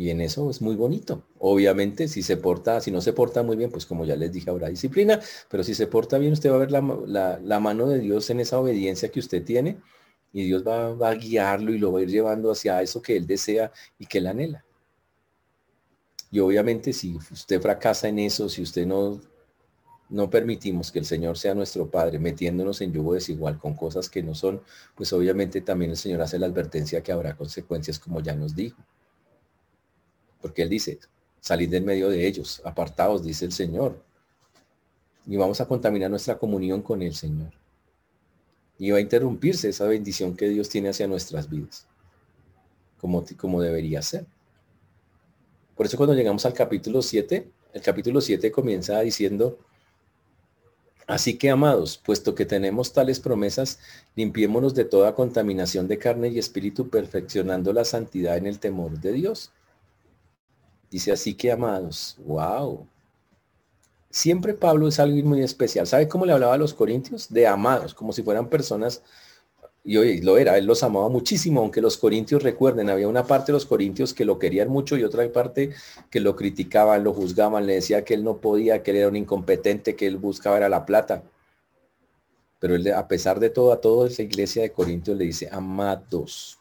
Y 0.00 0.08
en 0.08 0.22
eso 0.22 0.48
es 0.48 0.62
muy 0.62 0.76
bonito. 0.76 1.24
Obviamente, 1.38 2.08
si 2.08 2.22
se 2.22 2.38
porta, 2.38 2.80
si 2.80 2.90
no 2.90 3.02
se 3.02 3.12
porta 3.12 3.42
muy 3.42 3.54
bien, 3.56 3.70
pues 3.70 3.84
como 3.84 4.06
ya 4.06 4.16
les 4.16 4.32
dije, 4.32 4.48
habrá 4.48 4.70
disciplina, 4.70 5.20
pero 5.50 5.62
si 5.62 5.74
se 5.74 5.88
porta 5.88 6.16
bien, 6.16 6.32
usted 6.32 6.50
va 6.50 6.54
a 6.54 6.58
ver 6.58 6.72
la, 6.72 7.60
mano 7.60 7.86
de 7.86 7.98
Dios 7.98 8.30
en 8.30 8.40
esa 8.40 8.58
obediencia 8.58 9.10
que 9.10 9.20
usted 9.20 9.44
tiene 9.44 9.76
y 10.32 10.44
Dios 10.46 10.66
va, 10.66 10.94
va, 10.94 11.10
a 11.10 11.14
guiarlo 11.16 11.74
y 11.74 11.78
lo 11.78 11.92
va 11.92 11.98
a 11.98 12.02
ir 12.02 12.08
llevando 12.08 12.50
hacia 12.50 12.80
eso 12.80 13.02
que 13.02 13.14
él 13.14 13.26
desea 13.26 13.72
y 13.98 14.06
que 14.06 14.16
él 14.18 14.28
anhela. 14.28 14.64
Y 16.30 16.40
obviamente 16.40 16.94
si 16.94 17.18
usted 17.30 17.60
fracasa 17.60 18.08
en 18.08 18.20
eso, 18.20 18.48
si 18.48 18.62
usted 18.62 18.86
no 18.86 19.20
no 20.08 20.30
permitimos 20.30 20.90
que 20.90 21.00
el 21.00 21.04
Señor 21.04 21.36
sea 21.36 21.54
nuestro 21.54 21.90
Padre 21.90 22.18
metiéndonos 22.18 22.80
en 22.80 22.92
yugo 22.94 23.12
desigual 23.12 23.58
con 23.58 23.74
cosas 23.74 24.08
que 24.08 24.22
no 24.22 24.34
son, 24.34 24.62
pues 24.94 25.12
obviamente 25.12 25.60
también 25.60 25.90
el 25.90 25.98
Señor 25.98 26.22
hace 26.22 26.38
la 26.38 26.46
advertencia 26.46 27.02
que 27.02 27.12
habrá 27.12 27.36
consecuencias 27.36 27.98
como 27.98 28.20
ya 28.20 28.34
nos 28.34 28.56
dijo. 28.56 28.82
Porque 30.40 30.62
Él 30.62 30.68
dice, 30.68 30.98
salid 31.40 31.70
del 31.70 31.84
medio 31.84 32.08
de 32.08 32.26
ellos, 32.26 32.62
apartados, 32.64 33.22
dice 33.22 33.44
el 33.44 33.52
Señor. 33.52 34.02
Y 35.26 35.36
vamos 35.36 35.60
a 35.60 35.66
contaminar 35.66 36.10
nuestra 36.10 36.38
comunión 36.38 36.82
con 36.82 37.02
el 37.02 37.14
Señor. 37.14 37.52
Y 38.78 38.90
va 38.90 38.98
a 38.98 39.02
interrumpirse 39.02 39.68
esa 39.68 39.86
bendición 39.86 40.36
que 40.36 40.48
Dios 40.48 40.68
tiene 40.68 40.88
hacia 40.88 41.06
nuestras 41.06 41.50
vidas, 41.50 41.86
como, 42.98 43.24
como 43.36 43.60
debería 43.60 44.00
ser. 44.00 44.26
Por 45.76 45.86
eso 45.86 45.96
cuando 45.96 46.14
llegamos 46.14 46.46
al 46.46 46.54
capítulo 46.54 47.02
7, 47.02 47.50
el 47.72 47.82
capítulo 47.82 48.20
7 48.20 48.50
comienza 48.50 49.00
diciendo, 49.00 49.58
Así 51.10 51.36
que, 51.36 51.50
amados, 51.50 51.98
puesto 51.98 52.36
que 52.36 52.46
tenemos 52.46 52.92
tales 52.92 53.18
promesas, 53.18 53.80
limpiémonos 54.14 54.76
de 54.76 54.84
toda 54.84 55.16
contaminación 55.16 55.88
de 55.88 55.98
carne 55.98 56.28
y 56.28 56.38
espíritu, 56.38 56.88
perfeccionando 56.88 57.72
la 57.72 57.84
santidad 57.84 58.36
en 58.36 58.46
el 58.46 58.60
temor 58.60 59.00
de 59.00 59.10
Dios. 59.10 59.50
Dice 60.90 61.12
así 61.12 61.34
que, 61.34 61.52
amados, 61.52 62.16
wow. 62.26 62.86
Siempre 64.10 64.54
Pablo 64.54 64.88
es 64.88 64.98
alguien 64.98 65.26
muy 65.26 65.42
especial. 65.42 65.86
¿Sabe 65.86 66.08
cómo 66.08 66.26
le 66.26 66.32
hablaba 66.32 66.54
a 66.54 66.58
los 66.58 66.74
corintios? 66.74 67.32
De 67.32 67.46
amados, 67.46 67.94
como 67.94 68.12
si 68.12 68.22
fueran 68.22 68.48
personas 68.48 69.02
y 69.82 69.96
hoy 69.96 70.20
lo 70.20 70.36
era, 70.36 70.58
él 70.58 70.66
los 70.66 70.82
amaba 70.82 71.08
muchísimo, 71.08 71.60
aunque 71.60 71.80
los 71.80 71.96
corintios 71.96 72.42
recuerden, 72.42 72.90
había 72.90 73.08
una 73.08 73.26
parte 73.26 73.46
de 73.46 73.54
los 73.54 73.64
corintios 73.64 74.12
que 74.12 74.26
lo 74.26 74.38
querían 74.38 74.68
mucho 74.68 74.96
y 74.96 75.04
otra 75.04 75.26
parte 75.32 75.70
que 76.10 76.20
lo 76.20 76.36
criticaban, 76.36 77.02
lo 77.02 77.14
juzgaban, 77.14 77.66
le 77.66 77.74
decía 77.74 78.04
que 78.04 78.14
él 78.14 78.22
no 78.22 78.38
podía, 78.38 78.82
que 78.82 78.90
él 78.90 78.98
era 78.98 79.08
un 79.08 79.16
incompetente, 79.16 79.96
que 79.96 80.06
él 80.06 80.18
buscaba 80.18 80.58
era 80.58 80.68
la 80.68 80.84
plata. 80.84 81.22
Pero 82.58 82.74
él, 82.74 82.92
a 82.92 83.08
pesar 83.08 83.40
de 83.40 83.48
todo, 83.48 83.72
a 83.72 83.80
toda 83.80 84.08
esa 84.08 84.22
iglesia 84.22 84.62
de 84.62 84.70
Corintios 84.70 85.16
le 85.16 85.24
dice, 85.24 85.48
amados, 85.50 86.58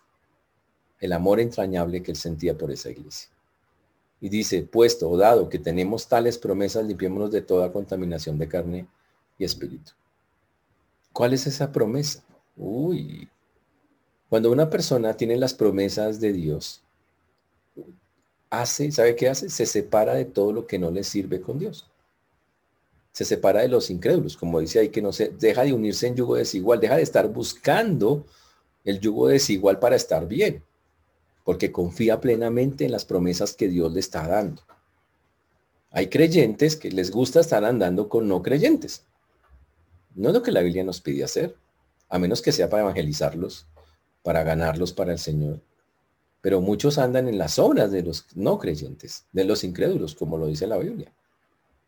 el 1.02 1.12
amor 1.12 1.42
entrañable 1.42 2.02
que 2.02 2.12
él 2.12 2.18
sentía 2.18 2.58
por 2.58 2.72
esa 2.72 2.90
iglesia. 2.90 3.30
Y 4.22 4.30
dice, 4.30 4.64
puesto 4.64 5.10
o 5.10 5.18
dado 5.18 5.50
que 5.50 5.60
tenemos 5.60 6.08
tales 6.08 6.38
promesas, 6.38 6.86
limpiémonos 6.86 7.32
de 7.32 7.42
toda 7.42 7.72
contaminación 7.72 8.38
de 8.38 8.48
carne 8.48 8.88
y 9.38 9.46
espíritu. 9.46 9.92
¿Cuál 11.14 11.34
es 11.34 11.48
esa 11.48 11.72
promesa? 11.72 12.24
Uy, 12.58 13.30
cuando 14.30 14.52
una 14.52 14.70
persona 14.70 15.16
tiene 15.16 15.38
las 15.38 15.54
promesas 15.54 16.20
de 16.20 16.34
Dios, 16.34 16.82
hace, 18.50 18.92
¿sabe 18.92 19.16
qué 19.16 19.30
hace? 19.30 19.50
Se 19.50 19.66
separa 19.66 20.14
de 20.14 20.26
todo 20.26 20.52
lo 20.54 20.68
que 20.68 20.80
no 20.80 20.92
le 20.92 21.04
sirve 21.04 21.42
con 21.42 21.60
Dios. 21.60 21.88
Se 23.12 23.26
separa 23.26 23.62
de 23.62 23.70
los 23.70 23.90
incrédulos, 23.90 24.38
como 24.38 24.60
dice 24.60 24.80
ahí, 24.80 24.90
que 24.90 25.02
no 25.02 25.12
se 25.12 25.30
deja 25.30 25.64
de 25.64 25.74
unirse 25.74 26.08
en 26.08 26.16
yugo 26.16 26.36
desigual, 26.36 26.80
deja 26.80 26.96
de 26.96 27.02
estar 27.02 27.28
buscando 27.28 28.26
el 28.86 29.00
yugo 29.00 29.28
desigual 29.28 29.80
para 29.80 29.96
estar 29.96 30.28
bien, 30.28 30.64
porque 31.50 31.72
confía 31.72 32.22
plenamente 32.22 32.86
en 32.86 32.92
las 32.92 33.06
promesas 33.06 33.54
que 33.54 33.70
Dios 33.70 33.92
le 33.92 34.00
está 34.02 34.28
dando. 34.28 34.62
Hay 35.90 36.06
creyentes 36.06 36.76
que 36.76 36.92
les 36.92 37.10
gusta 37.10 37.40
estar 37.40 37.66
andando 37.66 38.08
con 38.08 38.28
no 38.28 38.44
creyentes. 38.44 39.02
No 40.14 40.28
es 40.28 40.36
lo 40.36 40.44
que 40.44 40.52
la 40.52 40.62
Biblia 40.62 40.84
nos 40.84 41.02
pide 41.02 41.24
hacer 41.24 41.56
a 42.08 42.20
menos 42.20 42.44
que 42.44 42.52
sea 42.52 42.70
para 42.70 42.84
evangelizarlos, 42.84 43.66
para 44.22 44.44
ganarlos 44.44 44.94
para 44.94 45.12
el 45.12 45.18
Señor. 45.18 45.60
Pero 46.40 46.62
muchos 46.62 47.00
andan 47.00 47.28
en 47.28 47.40
las 47.40 47.58
obras 47.58 47.90
de 47.90 48.04
los 48.04 48.28
no 48.36 48.60
creyentes, 48.60 49.26
de 49.32 49.44
los 49.44 49.64
incrédulos, 49.64 50.14
como 50.14 50.38
lo 50.38 50.46
dice 50.46 50.68
la 50.68 50.78
Biblia. 50.78 51.12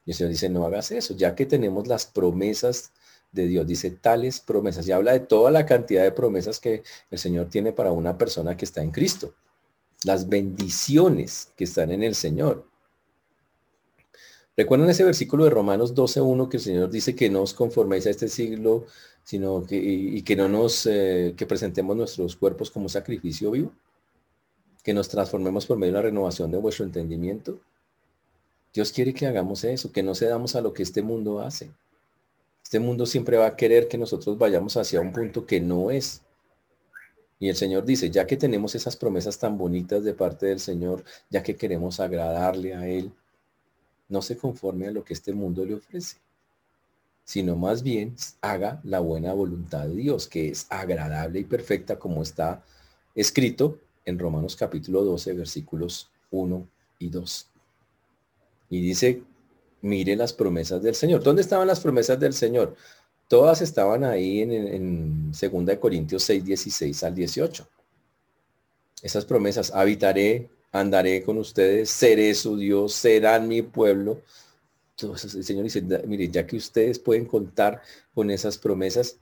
Y 0.08 0.10
el 0.10 0.18
Señor 0.18 0.32
dice, 0.32 0.50
no 0.50 0.66
hagas 0.66 0.90
eso, 0.90 1.16
ya 1.16 1.36
que 1.36 1.46
tenemos 1.46 1.88
las 1.88 2.08
promesas 2.08 2.94
de 3.32 3.46
Dios. 3.46 3.68
Dice 3.68 3.92
tales 3.92 4.40
promesas. 4.40 4.88
Y 4.88 4.92
habla 4.92 5.12
de 5.12 5.20
toda 5.20 5.52
la 5.52 5.68
cantidad 5.68 6.02
de 6.02 6.14
promesas 6.14 6.60
que 6.60 6.82
el 7.12 7.20
Señor 7.20 7.46
tiene 7.52 7.74
para 7.74 7.92
una 7.92 8.18
persona 8.18 8.58
que 8.58 8.66
está 8.66 8.82
en 8.82 8.90
Cristo. 8.90 9.36
Las 10.04 10.30
bendiciones 10.30 11.52
que 11.56 11.64
están 11.64 11.92
en 11.92 12.04
el 12.04 12.16
Señor. 12.16 12.66
Recuerdan 14.58 14.90
ese 14.90 15.04
versículo 15.04 15.46
de 15.46 15.50
Romanos 15.50 15.96
12.1 15.96 16.50
que 16.50 16.58
el 16.58 16.64
Señor 16.64 16.90
dice 16.90 17.16
que 17.16 17.30
no 17.30 17.42
os 17.42 17.54
conforméis 17.54 18.06
a 18.06 18.10
este 18.10 18.28
siglo, 18.28 18.86
sino 19.24 19.66
que, 19.66 19.78
y, 19.78 20.22
que 20.24 20.36
no 20.36 20.50
nos, 20.50 20.86
eh, 20.86 21.34
que 21.38 21.46
presentemos 21.46 21.96
nuestros 21.96 22.36
cuerpos 22.36 22.70
como 22.70 22.90
sacrificio 22.90 23.52
vivo, 23.52 23.72
que 24.84 24.94
nos 24.94 25.08
transformemos 25.10 25.66
por 25.66 25.78
medio 25.78 25.94
de 25.94 26.00
la 26.00 26.04
renovación 26.04 26.52
de 26.52 26.58
vuestro 26.58 26.86
entendimiento. 26.86 27.60
Dios 28.74 28.92
quiere 28.92 29.14
que 29.14 29.28
hagamos 29.28 29.64
eso, 29.64 29.92
que 29.92 30.04
no 30.04 30.16
cedamos 30.16 30.56
a 30.56 30.62
lo 30.62 30.74
que 30.74 30.84
este 30.84 31.02
mundo 31.02 31.40
hace. 31.40 31.72
Este 32.64 32.80
mundo 32.80 33.06
siempre 33.06 33.38
va 33.38 33.48
a 33.48 33.56
querer 33.56 33.88
que 33.88 33.98
nosotros 33.98 34.38
vayamos 34.38 34.78
hacia 34.78 35.02
un 35.02 35.12
punto 35.12 35.46
que 35.46 35.60
no 35.60 35.92
es. 35.92 36.22
Y 37.42 37.50
el 37.50 37.56
Señor 37.56 37.86
dice, 37.86 38.12
ya 38.12 38.28
que 38.28 38.38
tenemos 38.38 38.76
esas 38.76 38.96
promesas 38.96 39.40
tan 39.40 39.58
bonitas 39.58 40.04
de 40.04 40.14
parte 40.14 40.46
del 40.46 40.60
Señor, 40.60 41.04
ya 41.32 41.42
que 41.42 41.56
queremos 41.56 42.00
agradarle 42.00 42.76
a 42.76 42.88
Él, 42.88 43.12
no 44.10 44.22
se 44.22 44.38
conforme 44.38 44.88
a 44.88 44.92
lo 44.92 45.04
que 45.04 45.14
este 45.14 45.34
mundo 45.34 45.66
le 45.66 45.74
ofrece, 45.74 46.18
sino 47.24 47.56
más 47.56 47.82
bien 47.82 48.16
haga 48.42 48.80
la 48.84 49.00
buena 49.00 49.34
voluntad 49.34 49.88
de 49.88 49.96
Dios, 49.96 50.28
que 50.28 50.50
es 50.50 50.68
agradable 50.70 51.40
y 51.40 51.44
perfecta 51.44 51.98
como 51.98 52.22
está 52.22 52.64
escrito 53.16 53.80
en 54.06 54.20
Romanos 54.20 54.56
capítulo 54.56 55.04
12, 55.04 55.34
versículos 55.34 56.12
1 56.30 56.68
y 57.00 57.10
2. 57.10 57.48
Y 58.70 58.82
dice, 58.82 59.24
mire 59.82 60.16
las 60.16 60.32
promesas 60.32 60.84
del 60.84 60.94
Señor. 60.94 61.24
¿Dónde 61.24 61.42
estaban 61.42 61.68
las 61.68 61.80
promesas 61.80 62.20
del 62.20 62.34
Señor? 62.34 62.76
Todas 63.32 63.62
estaban 63.62 64.04
ahí 64.04 64.42
en, 64.42 64.52
en 64.52 65.32
2 65.32 65.78
Corintios 65.80 66.22
6, 66.24 66.44
16 66.44 67.02
al 67.06 67.16
18. 67.16 67.66
Esas 69.02 69.24
promesas, 69.24 69.72
habitaré, 69.74 70.50
andaré 70.74 71.24
con 71.24 71.38
ustedes, 71.38 71.90
seré 71.90 72.34
su 72.36 72.58
Dios, 72.58 72.92
serán 72.92 73.48
mi 73.48 73.62
pueblo. 73.62 74.20
Entonces 74.98 75.34
el 75.34 75.46
Señor 75.46 75.64
dice, 75.64 75.82
mire, 76.06 76.28
ya 76.28 76.46
que 76.46 76.58
ustedes 76.58 77.00
pueden 77.00 77.24
contar 77.24 77.82
con 78.14 78.30
esas 78.30 78.58
promesas, 78.58 79.16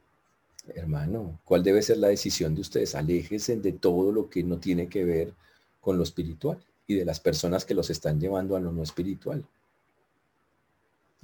hermano, 0.73 1.39
¿cuál 1.45 1.61
debe 1.61 1.83
ser 1.83 1.97
la 1.97 2.07
decisión 2.07 2.55
de 2.55 2.61
ustedes? 2.61 2.95
Aléjense 2.95 3.57
de 3.57 3.73
todo 3.73 4.11
lo 4.11 4.27
que 4.27 4.41
no 4.41 4.57
tiene 4.57 4.89
que 4.89 5.03
ver 5.03 5.35
con 5.81 5.97
lo 5.97 6.03
espiritual 6.03 6.57
y 6.87 6.95
de 6.95 7.05
las 7.05 7.19
personas 7.19 7.63
que 7.63 7.75
los 7.75 7.91
están 7.91 8.19
llevando 8.19 8.55
a 8.55 8.59
lo 8.59 8.71
no 8.71 8.81
espiritual. 8.81 9.45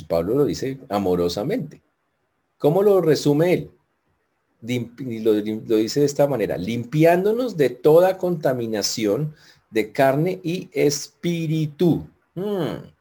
Pablo 0.08 0.36
lo 0.36 0.46
dice 0.46 0.77
amorosamente. 0.88 1.82
¿Cómo 2.57 2.83
lo 2.83 3.01
resume 3.01 3.53
él? 3.53 3.71
Lo, 4.62 5.33
lo, 5.33 5.75
dice 5.77 6.00
de 6.00 6.05
esta 6.05 6.27
manera, 6.27 6.57
limpiándonos 6.57 7.55
de 7.55 7.69
toda 7.69 8.17
contaminación 8.17 9.35
de 9.69 9.91
carne 9.91 10.39
y 10.43 10.69
espíritu. 10.74 12.07
Hmm. 12.33 12.95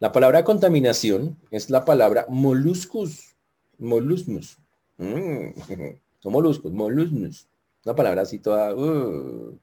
La 0.00 0.12
palabra 0.12 0.44
contaminación 0.44 1.36
es 1.50 1.68
la 1.68 1.84
palabra 1.84 2.24
moluscus, 2.30 3.36
molusmus. 3.78 4.56
Mm. 4.96 5.50
Son 6.20 6.32
moluscos, 6.32 6.72
molusmus. 6.72 7.46
Una 7.84 7.94
palabra 7.94 8.22
así 8.22 8.38
toda... 8.38 8.74
Uh. 8.74 9.58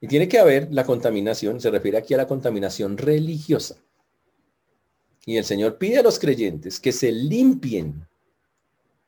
Y 0.00 0.06
tiene 0.06 0.28
que 0.28 0.38
haber 0.38 0.68
la 0.70 0.84
contaminación, 0.84 1.60
se 1.60 1.70
refiere 1.70 1.96
aquí 1.96 2.12
a 2.12 2.18
la 2.18 2.26
contaminación 2.26 2.98
religiosa. 2.98 3.76
Y 5.28 5.36
el 5.36 5.44
Señor 5.44 5.76
pide 5.76 5.98
a 5.98 6.02
los 6.02 6.18
creyentes 6.18 6.80
que 6.80 6.90
se 6.90 7.12
limpien 7.12 8.08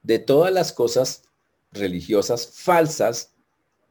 de 0.03 0.19
todas 0.19 0.53
las 0.53 0.71
cosas 0.71 1.23
religiosas 1.73 2.47
falsas 2.47 3.33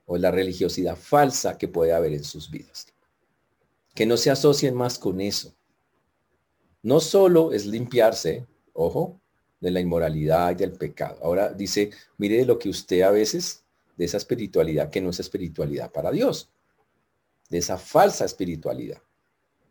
o 0.06 0.16
la 0.16 0.30
religiosidad 0.30 0.96
falsa 0.96 1.58
que 1.58 1.68
puede 1.68 1.92
haber 1.92 2.14
en 2.14 2.24
sus 2.24 2.52
vidas. 2.52 2.86
Que 3.96 4.06
no 4.06 4.16
se 4.16 4.30
asocien 4.30 4.76
más 4.76 5.00
con 5.00 5.22
eso. 5.22 5.56
No 6.84 7.00
solo 7.00 7.52
es 7.52 7.66
limpiarse, 7.66 8.46
ojo, 8.74 9.20
de 9.60 9.72
la 9.72 9.80
inmoralidad 9.80 10.52
y 10.52 10.56
del 10.56 10.74
pecado. 10.74 11.18
Ahora 11.24 11.52
dice, 11.52 11.90
mire 12.20 12.46
lo 12.46 12.60
que 12.60 12.70
usted 12.70 13.02
a 13.02 13.10
veces, 13.10 13.64
de 13.98 14.06
esa 14.06 14.18
espiritualidad 14.18 14.92
que 14.92 15.02
no 15.02 15.10
es 15.10 15.20
espiritualidad 15.20 15.92
para 15.92 16.12
Dios, 16.12 16.52
de 17.50 17.58
esa 17.58 17.80
falsa 17.80 18.24
espiritualidad. 18.24 19.02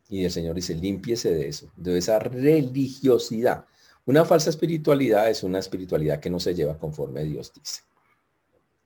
Y 0.08 0.24
el 0.24 0.30
Señor 0.30 0.54
dice, 0.54 0.74
límpiese 0.74 1.32
de 1.32 1.48
eso, 1.48 1.70
de 1.76 1.98
esa 1.98 2.18
religiosidad. 2.18 3.66
Una 4.06 4.24
falsa 4.24 4.48
espiritualidad 4.48 5.28
es 5.28 5.42
una 5.42 5.58
espiritualidad 5.58 6.18
que 6.18 6.30
no 6.30 6.40
se 6.40 6.54
lleva 6.54 6.78
conforme 6.78 7.24
Dios 7.24 7.52
dice. 7.52 7.82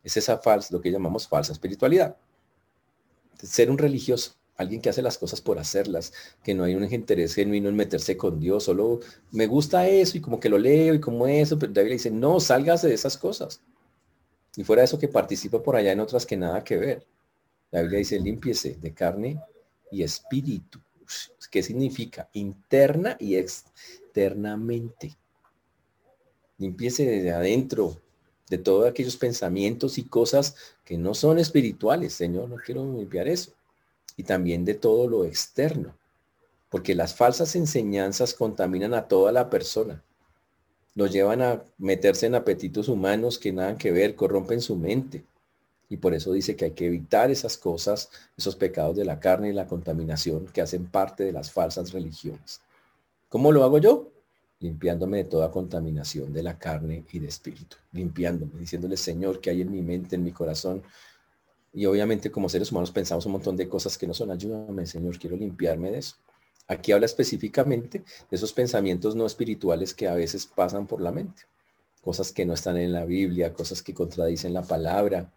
Es 0.02 0.16
esa 0.16 0.38
falsa, 0.38 0.74
lo 0.74 0.80
que 0.80 0.90
llamamos 0.90 1.28
falsa 1.28 1.52
espiritualidad. 1.52 2.16
Ser 3.40 3.70
un 3.70 3.78
religioso, 3.78 4.32
alguien 4.56 4.80
que 4.80 4.88
hace 4.88 5.00
las 5.00 5.18
cosas 5.18 5.40
por 5.40 5.60
hacerlas, 5.60 6.12
que 6.42 6.54
no 6.54 6.64
hay 6.64 6.74
un 6.74 6.92
interés 6.92 7.34
genuino 7.34 7.68
en 7.68 7.76
meterse 7.76 8.16
con 8.16 8.40
Dios, 8.40 8.64
solo 8.64 8.98
me 9.30 9.46
gusta 9.46 9.86
eso 9.86 10.18
y 10.18 10.20
como 10.20 10.40
que 10.40 10.48
lo 10.48 10.58
leo 10.58 10.94
y 10.94 11.00
como 11.00 11.28
eso, 11.28 11.56
pero 11.56 11.72
David 11.72 11.92
dice, 11.92 12.10
no, 12.10 12.40
sálgase 12.40 12.88
de 12.88 12.94
esas 12.94 13.16
cosas. 13.16 13.60
Y 14.56 14.64
fuera 14.64 14.82
de 14.82 14.86
eso 14.86 14.98
que 14.98 15.08
participa 15.08 15.62
por 15.62 15.76
allá 15.76 15.92
en 15.92 16.00
otras 16.00 16.26
que 16.26 16.36
nada 16.36 16.64
que 16.64 16.76
ver. 16.76 17.06
La 17.70 17.80
Biblia 17.82 18.00
dice, 18.00 18.18
límpiese 18.18 18.74
de 18.74 18.92
carne 18.92 19.40
y 19.90 20.02
espíritu. 20.02 20.80
¿Qué 21.50 21.62
significa? 21.62 22.28
Interna 22.32 23.16
y 23.18 23.36
externamente. 23.36 25.16
Limpiese 26.58 27.04
desde 27.04 27.32
adentro 27.32 28.00
de 28.48 28.58
todos 28.58 28.88
aquellos 28.88 29.16
pensamientos 29.16 29.98
y 29.98 30.04
cosas 30.04 30.56
que 30.84 30.96
no 30.96 31.14
son 31.14 31.38
espirituales. 31.38 32.12
Señor, 32.12 32.48
no 32.48 32.56
quiero 32.56 32.84
limpiar 32.84 33.28
eso. 33.28 33.52
Y 34.16 34.24
también 34.24 34.64
de 34.64 34.74
todo 34.74 35.08
lo 35.08 35.24
externo. 35.24 35.96
Porque 36.68 36.94
las 36.94 37.14
falsas 37.14 37.56
enseñanzas 37.56 38.34
contaminan 38.34 38.94
a 38.94 39.08
toda 39.08 39.32
la 39.32 39.50
persona. 39.50 40.02
Lo 40.94 41.06
llevan 41.06 41.42
a 41.42 41.62
meterse 41.78 42.26
en 42.26 42.34
apetitos 42.34 42.88
humanos 42.88 43.38
que 43.38 43.52
nada 43.52 43.76
que 43.78 43.90
ver, 43.90 44.14
corrompen 44.14 44.60
su 44.60 44.76
mente. 44.76 45.24
Y 45.92 45.98
por 45.98 46.14
eso 46.14 46.32
dice 46.32 46.56
que 46.56 46.64
hay 46.64 46.70
que 46.70 46.86
evitar 46.86 47.30
esas 47.30 47.58
cosas, 47.58 48.08
esos 48.34 48.56
pecados 48.56 48.96
de 48.96 49.04
la 49.04 49.20
carne 49.20 49.50
y 49.50 49.52
la 49.52 49.66
contaminación 49.66 50.46
que 50.46 50.62
hacen 50.62 50.86
parte 50.86 51.22
de 51.22 51.32
las 51.32 51.52
falsas 51.52 51.92
religiones. 51.92 52.62
¿Cómo 53.28 53.52
lo 53.52 53.62
hago 53.62 53.76
yo? 53.76 54.10
Limpiándome 54.60 55.18
de 55.18 55.24
toda 55.24 55.50
contaminación 55.50 56.32
de 56.32 56.42
la 56.44 56.58
carne 56.58 57.04
y 57.12 57.18
de 57.18 57.28
espíritu. 57.28 57.76
Limpiándome, 57.92 58.58
diciéndole, 58.58 58.96
Señor, 58.96 59.38
que 59.42 59.50
hay 59.50 59.60
en 59.60 59.70
mi 59.70 59.82
mente, 59.82 60.16
en 60.16 60.24
mi 60.24 60.32
corazón. 60.32 60.82
Y 61.74 61.84
obviamente 61.84 62.30
como 62.30 62.48
seres 62.48 62.72
humanos 62.72 62.90
pensamos 62.90 63.26
un 63.26 63.32
montón 63.32 63.58
de 63.58 63.68
cosas 63.68 63.98
que 63.98 64.06
no 64.06 64.14
son. 64.14 64.30
Ayúdame, 64.30 64.86
Señor, 64.86 65.18
quiero 65.18 65.36
limpiarme 65.36 65.90
de 65.90 65.98
eso. 65.98 66.16
Aquí 66.68 66.92
habla 66.92 67.04
específicamente 67.04 67.98
de 67.98 68.34
esos 68.34 68.54
pensamientos 68.54 69.14
no 69.14 69.26
espirituales 69.26 69.92
que 69.92 70.08
a 70.08 70.14
veces 70.14 70.46
pasan 70.46 70.86
por 70.86 71.02
la 71.02 71.12
mente. 71.12 71.42
Cosas 72.00 72.32
que 72.32 72.46
no 72.46 72.54
están 72.54 72.78
en 72.78 72.92
la 72.92 73.04
Biblia, 73.04 73.52
cosas 73.52 73.82
que 73.82 73.92
contradicen 73.92 74.54
la 74.54 74.62
palabra, 74.62 75.30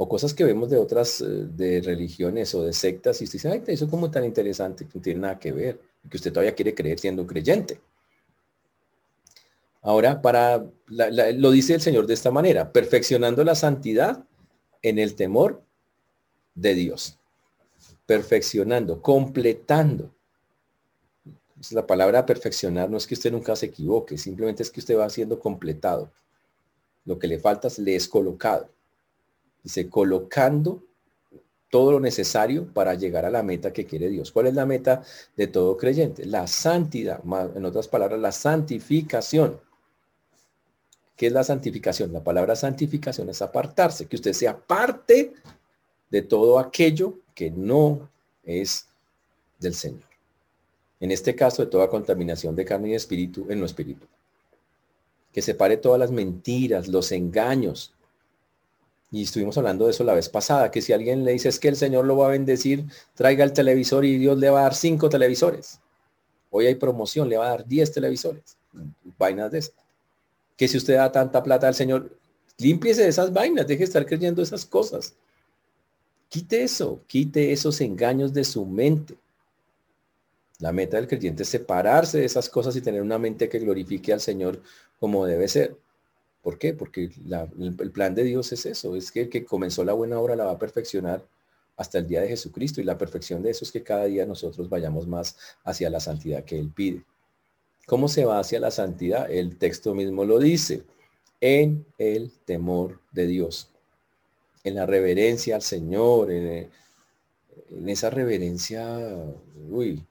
o 0.00 0.08
cosas 0.08 0.32
que 0.32 0.44
vemos 0.44 0.70
de 0.70 0.78
otras 0.78 1.20
eh, 1.20 1.24
de 1.26 1.80
religiones 1.80 2.54
o 2.54 2.62
de 2.62 2.72
sectas 2.72 3.20
y 3.20 3.24
usted 3.24 3.38
dice, 3.38 3.48
ay, 3.50 3.64
eso 3.66 3.84
es 3.86 3.90
como 3.90 4.08
tan 4.12 4.24
interesante 4.24 4.86
que 4.86 4.92
no 4.94 5.02
tiene 5.02 5.20
nada 5.20 5.38
que 5.40 5.50
ver, 5.50 5.80
que 6.08 6.16
usted 6.16 6.32
todavía 6.32 6.54
quiere 6.54 6.72
creer 6.72 7.00
siendo 7.00 7.22
un 7.22 7.28
creyente. 7.28 7.80
Ahora, 9.82 10.22
para 10.22 10.64
lo 10.86 11.50
dice 11.50 11.74
el 11.74 11.80
Señor 11.80 12.06
de 12.06 12.14
esta 12.14 12.30
manera, 12.30 12.72
perfeccionando 12.72 13.42
la 13.42 13.56
santidad 13.56 14.24
en 14.82 15.00
el 15.00 15.16
temor 15.16 15.62
de 16.54 16.74
Dios. 16.74 17.18
Perfeccionando, 18.06 19.02
completando. 19.02 20.14
La 21.72 21.86
palabra 21.88 22.24
perfeccionar 22.24 22.88
no 22.88 22.98
es 22.98 23.06
que 23.06 23.14
usted 23.14 23.32
nunca 23.32 23.56
se 23.56 23.66
equivoque, 23.66 24.16
simplemente 24.16 24.62
es 24.62 24.70
que 24.70 24.78
usted 24.78 24.96
va 24.96 25.10
siendo 25.10 25.40
completado. 25.40 26.12
Lo 27.04 27.18
que 27.18 27.26
le 27.26 27.40
falta 27.40 27.66
es 27.66 27.80
le 27.80 27.96
es 27.96 28.06
colocado. 28.06 28.68
Dice, 29.62 29.88
colocando 29.88 30.82
todo 31.70 31.92
lo 31.92 32.00
necesario 32.00 32.66
para 32.72 32.94
llegar 32.94 33.24
a 33.24 33.30
la 33.30 33.42
meta 33.42 33.72
que 33.72 33.84
quiere 33.84 34.08
Dios. 34.08 34.32
¿Cuál 34.32 34.46
es 34.46 34.54
la 34.54 34.66
meta 34.66 35.02
de 35.36 35.46
todo 35.46 35.76
creyente? 35.76 36.24
La 36.24 36.46
santidad, 36.46 37.20
en 37.54 37.64
otras 37.64 37.88
palabras, 37.88 38.18
la 38.20 38.32
santificación. 38.32 39.60
¿Qué 41.14 41.26
es 41.26 41.32
la 41.32 41.44
santificación? 41.44 42.12
La 42.12 42.22
palabra 42.22 42.56
santificación 42.56 43.28
es 43.28 43.42
apartarse, 43.42 44.06
que 44.06 44.16
usted 44.16 44.32
sea 44.32 44.56
parte 44.56 45.34
de 46.10 46.22
todo 46.22 46.58
aquello 46.58 47.18
que 47.34 47.50
no 47.50 48.08
es 48.44 48.88
del 49.58 49.74
Señor. 49.74 50.08
En 51.00 51.10
este 51.10 51.34
caso, 51.34 51.64
de 51.64 51.70
toda 51.70 51.88
contaminación 51.88 52.56
de 52.56 52.64
carne 52.64 52.88
y 52.88 52.90
de 52.92 52.96
espíritu 52.96 53.46
en 53.50 53.60
lo 53.60 53.66
espíritu. 53.66 54.06
Que 55.32 55.42
separe 55.42 55.76
todas 55.76 56.00
las 56.00 56.10
mentiras, 56.10 56.88
los 56.88 57.12
engaños, 57.12 57.94
y 59.10 59.22
estuvimos 59.22 59.56
hablando 59.56 59.86
de 59.86 59.92
eso 59.92 60.04
la 60.04 60.14
vez 60.14 60.28
pasada, 60.28 60.70
que 60.70 60.82
si 60.82 60.92
alguien 60.92 61.24
le 61.24 61.32
dice 61.32 61.48
es 61.48 61.58
que 61.58 61.68
el 61.68 61.76
Señor 61.76 62.04
lo 62.04 62.16
va 62.16 62.26
a 62.26 62.30
bendecir, 62.30 62.84
traiga 63.14 63.44
el 63.44 63.52
televisor 63.52 64.04
y 64.04 64.18
Dios 64.18 64.38
le 64.38 64.50
va 64.50 64.60
a 64.60 64.62
dar 64.64 64.74
cinco 64.74 65.08
televisores. 65.08 65.80
Hoy 66.50 66.66
hay 66.66 66.74
promoción, 66.74 67.28
le 67.28 67.38
va 67.38 67.46
a 67.46 67.50
dar 67.50 67.66
diez 67.66 67.92
televisores. 67.92 68.56
Vainas 69.18 69.50
de 69.50 69.58
esas. 69.58 69.74
Que 70.56 70.68
si 70.68 70.76
usted 70.76 70.96
da 70.96 71.10
tanta 71.10 71.42
plata 71.42 71.68
al 71.68 71.74
Señor, 71.74 72.16
límpiese 72.58 73.02
de 73.02 73.08
esas 73.08 73.32
vainas, 73.32 73.66
deje 73.66 73.78
de 73.78 73.84
estar 73.84 74.04
creyendo 74.04 74.42
esas 74.42 74.66
cosas. 74.66 75.14
Quite 76.28 76.62
eso, 76.62 77.00
quite 77.06 77.52
esos 77.52 77.80
engaños 77.80 78.34
de 78.34 78.44
su 78.44 78.66
mente. 78.66 79.16
La 80.58 80.72
meta 80.72 80.96
del 80.96 81.06
creyente 81.06 81.44
es 81.44 81.48
separarse 81.48 82.18
de 82.18 82.24
esas 82.24 82.48
cosas 82.48 82.76
y 82.76 82.80
tener 82.82 83.00
una 83.00 83.18
mente 83.18 83.48
que 83.48 83.60
glorifique 83.60 84.12
al 84.12 84.20
Señor 84.20 84.60
como 84.98 85.24
debe 85.24 85.48
ser. 85.48 85.76
¿Por 86.42 86.58
qué? 86.58 86.72
Porque 86.72 87.10
el, 87.58 87.90
plan 87.92 88.14
de 88.14 88.24
Dios 88.24 88.52
es 88.52 88.64
eso, 88.66 88.96
es 88.96 89.10
que 89.10 89.22
el 89.22 89.28
que 89.28 89.44
comenzó 89.44 89.84
la 89.84 89.92
buena 89.92 90.18
obra 90.18 90.36
la 90.36 90.44
va 90.44 90.52
a 90.52 90.58
perfeccionar 90.58 91.26
hasta 91.76 91.98
el 91.98 92.06
día 92.06 92.20
de 92.20 92.28
Jesucristo 92.28 92.80
y 92.80 92.84
la 92.84 92.98
perfección 92.98 93.42
de 93.42 93.50
eso 93.50 93.64
es 93.64 93.72
que 93.72 93.82
cada 93.82 94.04
día 94.04 94.26
nosotros 94.26 94.68
vayamos 94.68 95.06
más 95.06 95.36
hacia 95.64 95.90
la 95.90 96.00
santidad 96.00 96.44
que 96.44 96.58
Él 96.58 96.70
pide. 96.74 97.04
¿Cómo 97.86 98.08
se 98.08 98.24
va 98.24 98.38
hacia 98.38 98.60
la 98.60 98.70
santidad? 98.70 99.30
El 99.30 99.56
texto 99.56 99.94
mismo 99.94 100.24
lo 100.24 100.38
dice. 100.38 100.84
en 101.40 101.86
el 101.98 102.32
temor 102.44 103.00
de 103.12 103.26
Dios, 103.28 103.70
en 104.64 104.74
la 104.74 104.86
reverencia 104.86 105.54
al 105.54 105.62
Señor, 105.62 106.32
en, 106.32 106.68
esa 107.86 108.10
reverencia, 108.10 108.98
uy, 109.70 110.04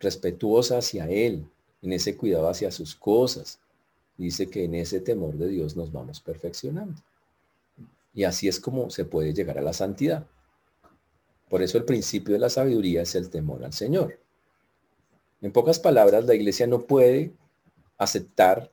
respetuosa 0.00 0.78
hacia 0.78 1.08
Él, 1.08 1.46
en 1.82 1.92
ese 1.92 2.16
cuidado 2.16 2.48
hacia 2.48 2.70
sus 2.70 2.94
cosas. 2.94 3.60
Dice 4.16 4.48
que 4.48 4.64
en 4.64 4.74
ese 4.74 5.00
temor 5.00 5.36
de 5.36 5.48
Dios 5.48 5.76
nos 5.76 5.92
vamos 5.92 6.20
perfeccionando. 6.20 7.00
Y 8.14 8.24
así 8.24 8.48
es 8.48 8.60
como 8.60 8.90
se 8.90 9.04
puede 9.04 9.32
llegar 9.32 9.58
a 9.58 9.62
la 9.62 9.72
santidad. 9.72 10.26
Por 11.48 11.62
eso 11.62 11.78
el 11.78 11.84
principio 11.84 12.34
de 12.34 12.40
la 12.40 12.50
sabiduría 12.50 13.02
es 13.02 13.14
el 13.14 13.30
temor 13.30 13.64
al 13.64 13.72
Señor. 13.72 14.18
En 15.40 15.52
pocas 15.52 15.78
palabras, 15.78 16.24
la 16.24 16.34
iglesia 16.34 16.66
no 16.66 16.82
puede 16.82 17.32
aceptar, 17.98 18.70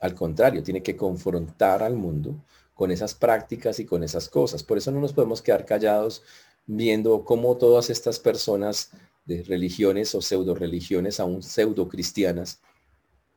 al 0.00 0.14
contrario, 0.14 0.62
tiene 0.62 0.82
que 0.82 0.96
confrontar 0.96 1.82
al 1.82 1.96
mundo 1.96 2.36
con 2.74 2.90
esas 2.90 3.14
prácticas 3.14 3.80
y 3.80 3.86
con 3.86 4.02
esas 4.02 4.28
cosas. 4.28 4.62
Por 4.62 4.78
eso 4.78 4.90
no 4.92 5.00
nos 5.00 5.12
podemos 5.12 5.42
quedar 5.42 5.64
callados 5.64 6.22
viendo 6.66 7.24
cómo 7.24 7.56
todas 7.56 7.90
estas 7.90 8.18
personas 8.18 8.90
de 9.24 9.42
religiones 9.42 10.14
o 10.14 10.22
pseudo 10.22 10.54
religiones, 10.54 11.18
aún 11.18 11.42
pseudo 11.42 11.88
cristianas, 11.88 12.60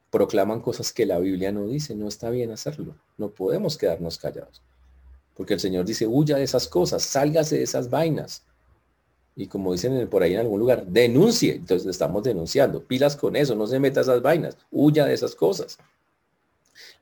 proclaman 0.09 0.61
cosas 0.61 0.91
que 0.91 1.05
la 1.05 1.19
Biblia 1.19 1.51
no 1.51 1.67
dice. 1.67 1.95
No 1.95 2.07
está 2.07 2.29
bien 2.29 2.51
hacerlo. 2.51 2.95
No 3.17 3.29
podemos 3.29 3.77
quedarnos 3.77 4.17
callados. 4.17 4.61
Porque 5.35 5.53
el 5.53 5.59
Señor 5.59 5.85
dice, 5.85 6.07
huya 6.07 6.37
de 6.37 6.43
esas 6.43 6.67
cosas, 6.67 7.03
sálgase 7.03 7.57
de 7.57 7.63
esas 7.63 7.89
vainas. 7.89 8.43
Y 9.35 9.47
como 9.47 9.71
dicen 9.71 10.07
por 10.09 10.21
ahí 10.21 10.33
en 10.33 10.41
algún 10.41 10.59
lugar, 10.59 10.85
denuncie. 10.85 11.55
Entonces 11.55 11.87
estamos 11.87 12.23
denunciando. 12.23 12.83
Pilas 12.83 13.15
con 13.15 13.35
eso, 13.35 13.55
no 13.55 13.67
se 13.67 13.79
meta 13.79 14.01
a 14.01 14.03
esas 14.03 14.21
vainas. 14.21 14.57
Huya 14.69 15.05
de 15.05 15.13
esas 15.13 15.35
cosas. 15.35 15.77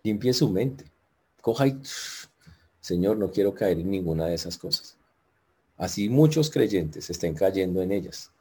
Limpie 0.03 0.33
su 0.33 0.49
mente. 0.49 0.85
Coja 1.41 1.67
y, 1.67 1.81
Señor, 2.79 3.17
no 3.17 3.31
quiero 3.31 3.53
caer 3.53 3.79
en 3.79 3.89
ninguna 3.89 4.27
de 4.27 4.35
esas 4.35 4.57
cosas. 4.57 4.97
Así 5.77 6.09
muchos 6.09 6.49
creyentes 6.49 7.09
estén 7.09 7.33
cayendo 7.33 7.81
en 7.81 7.91
ellas. 7.91 8.31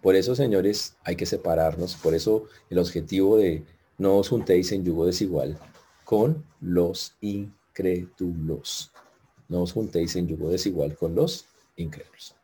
Por 0.00 0.16
eso, 0.16 0.34
señores, 0.34 0.96
hay 1.04 1.16
que 1.16 1.26
separarnos. 1.26 1.96
Por 1.96 2.14
eso 2.14 2.46
el 2.70 2.78
objetivo 2.78 3.36
de 3.36 3.64
no 4.02 4.18
os 4.18 4.28
juntéis 4.28 4.72
en 4.72 4.84
yugo 4.84 5.06
desigual 5.06 5.56
con 6.04 6.44
los 6.60 7.14
incrédulos. 7.20 8.90
No 9.48 9.62
os 9.62 9.72
juntéis 9.72 10.16
en 10.16 10.26
yugo 10.26 10.50
desigual 10.50 10.96
con 10.96 11.14
los 11.14 11.46
incrédulos. 11.76 12.34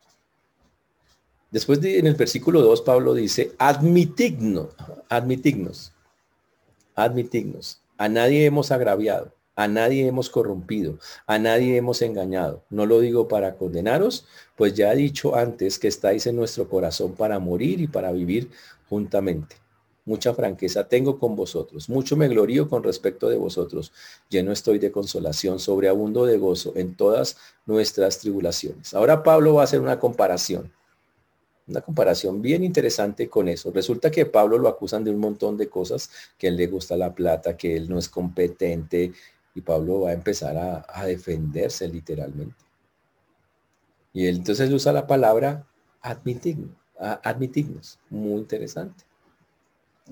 Después 1.51 1.81
de, 1.81 1.99
en 1.99 2.07
el 2.07 2.15
versículo 2.15 2.61
2, 2.61 2.81
Pablo 2.83 3.13
dice, 3.13 3.51
admitignos, 3.57 4.69
admitignos, 5.09 5.91
admitignos. 6.95 7.81
A 7.97 8.07
nadie 8.07 8.45
hemos 8.45 8.71
agraviado, 8.71 9.33
a 9.55 9.67
nadie 9.67 10.07
hemos 10.07 10.29
corrompido, 10.29 10.97
a 11.27 11.39
nadie 11.39 11.75
hemos 11.75 12.01
engañado. 12.01 12.63
No 12.69 12.85
lo 12.85 13.01
digo 13.01 13.27
para 13.27 13.55
condenaros, 13.55 14.25
pues 14.55 14.75
ya 14.75 14.93
he 14.93 14.95
dicho 14.95 15.35
antes 15.35 15.77
que 15.77 15.89
estáis 15.89 16.25
en 16.27 16.37
nuestro 16.37 16.69
corazón 16.69 17.15
para 17.15 17.39
morir 17.39 17.81
y 17.81 17.87
para 17.87 18.13
vivir 18.13 18.49
juntamente 18.87 19.57
mucha 20.09 20.33
franqueza 20.33 20.87
tengo 20.87 21.19
con 21.19 21.35
vosotros, 21.35 21.87
mucho 21.87 22.17
me 22.17 22.27
glorío 22.27 22.67
con 22.67 22.81
respecto 22.83 23.29
de 23.29 23.37
vosotros, 23.37 23.93
lleno 24.27 24.51
estoy 24.51 24.79
de 24.79 24.91
consolación, 24.91 25.59
sobreabundo 25.59 26.25
de 26.25 26.39
gozo 26.39 26.73
en 26.75 26.95
todas 26.95 27.37
nuestras 27.67 28.17
tribulaciones. 28.17 28.95
Ahora 28.95 29.21
Pablo 29.21 29.53
va 29.53 29.61
a 29.61 29.63
hacer 29.65 29.79
una 29.81 29.99
comparación, 29.99 30.73
una 31.67 31.81
comparación 31.81 32.41
bien 32.41 32.63
interesante 32.63 33.29
con 33.29 33.47
eso. 33.47 33.71
Resulta 33.71 34.09
que 34.09 34.25
Pablo 34.25 34.57
lo 34.57 34.67
acusan 34.67 35.03
de 35.03 35.11
un 35.11 35.19
montón 35.19 35.57
de 35.57 35.69
cosas, 35.69 36.09
que 36.39 36.47
él 36.47 36.57
le 36.57 36.65
gusta 36.65 36.97
la 36.97 37.13
plata, 37.13 37.55
que 37.55 37.75
él 37.75 37.87
no 37.87 37.99
es 37.99 38.09
competente, 38.09 39.13
y 39.53 39.61
Pablo 39.61 40.01
va 40.01 40.09
a 40.09 40.13
empezar 40.13 40.57
a, 40.57 41.05
defenderse 41.05 41.87
literalmente. 41.87 42.55
Y 44.11 44.25
entonces 44.25 44.71
usa 44.71 44.91
la 44.91 45.05
palabra 45.05 45.67
admitirnos, 46.01 46.71
admitirnos, 46.97 47.99
muy 48.09 48.39
interesante 48.39 49.08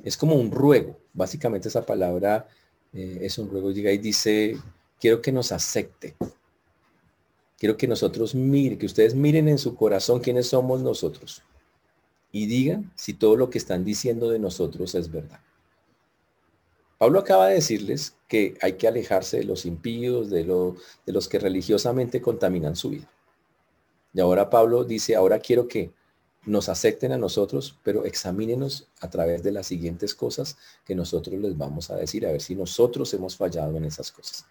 es 0.03 0.17
como 0.17 0.35
un 0.35 0.51
ruego. 0.51 0.97
Básicamente 1.13 1.67
esa 1.67 1.85
palabra 1.85 2.47
eh, 2.93 3.19
es 3.21 3.37
un 3.37 3.49
ruego. 3.49 3.71
Llega 3.71 3.91
y 3.91 3.97
dice, 3.97 4.57
quiero 4.99 5.21
que 5.21 5.31
nos 5.31 5.51
acepte. 5.51 6.15
Quiero 7.57 7.75
que 7.77 7.87
nosotros 7.87 8.35
miren, 8.35 8.77
que 8.77 8.85
ustedes 8.85 9.15
miren 9.15 9.47
en 9.47 9.57
su 9.57 9.75
corazón 9.75 10.19
quiénes 10.19 10.47
somos 10.47 10.81
nosotros. 10.81 11.41
Y 12.31 12.45
digan 12.45 12.91
si 12.95 13.13
todo 13.13 13.35
lo 13.35 13.49
que 13.49 13.57
están 13.57 13.83
diciendo 13.83 14.29
de 14.29 14.39
nosotros 14.39 14.93
es 14.95 15.11
verdad. 15.11 15.39
Pablo 16.99 17.19
acaba 17.19 17.47
de 17.47 17.55
decirles 17.55 18.15
que 18.27 18.57
hay 18.61 18.73
que 18.73 18.87
alejarse 18.87 19.37
de 19.37 19.43
los 19.43 19.65
impíos, 19.65 20.29
de, 20.29 20.43
de 20.43 21.13
los 21.13 21.27
que 21.27 21.39
religiosamente 21.39 22.21
contaminan 22.21 22.75
su 22.75 22.89
vida. 22.89 23.09
Y 24.13 24.19
ahora 24.19 24.49
Pablo 24.49 24.83
dice, 24.83 25.15
ahora 25.15 25.39
quiero 25.39 25.67
que 25.67 25.91
nos 26.47 26.69
acepten 26.69 27.11
a 27.11 27.17
nosotros, 27.17 27.75
pero 27.83 28.05
examínenos 28.05 28.87
a 29.01 29.09
través 29.09 29.43
de 29.43 29.51
las 29.51 29.67
siguientes 29.67 30.15
cosas 30.15 30.57
que 30.85 30.95
nosotros 30.95 31.39
les 31.39 31.57
vamos 31.57 31.91
a 31.91 31.95
decir, 31.95 32.25
a 32.25 32.31
ver 32.31 32.41
si 32.41 32.55
nosotros 32.55 33.13
hemos 33.13 33.35
fallado 33.35 33.75
en 33.77 33.85
esas 33.85 34.11
cosas. 34.11 34.45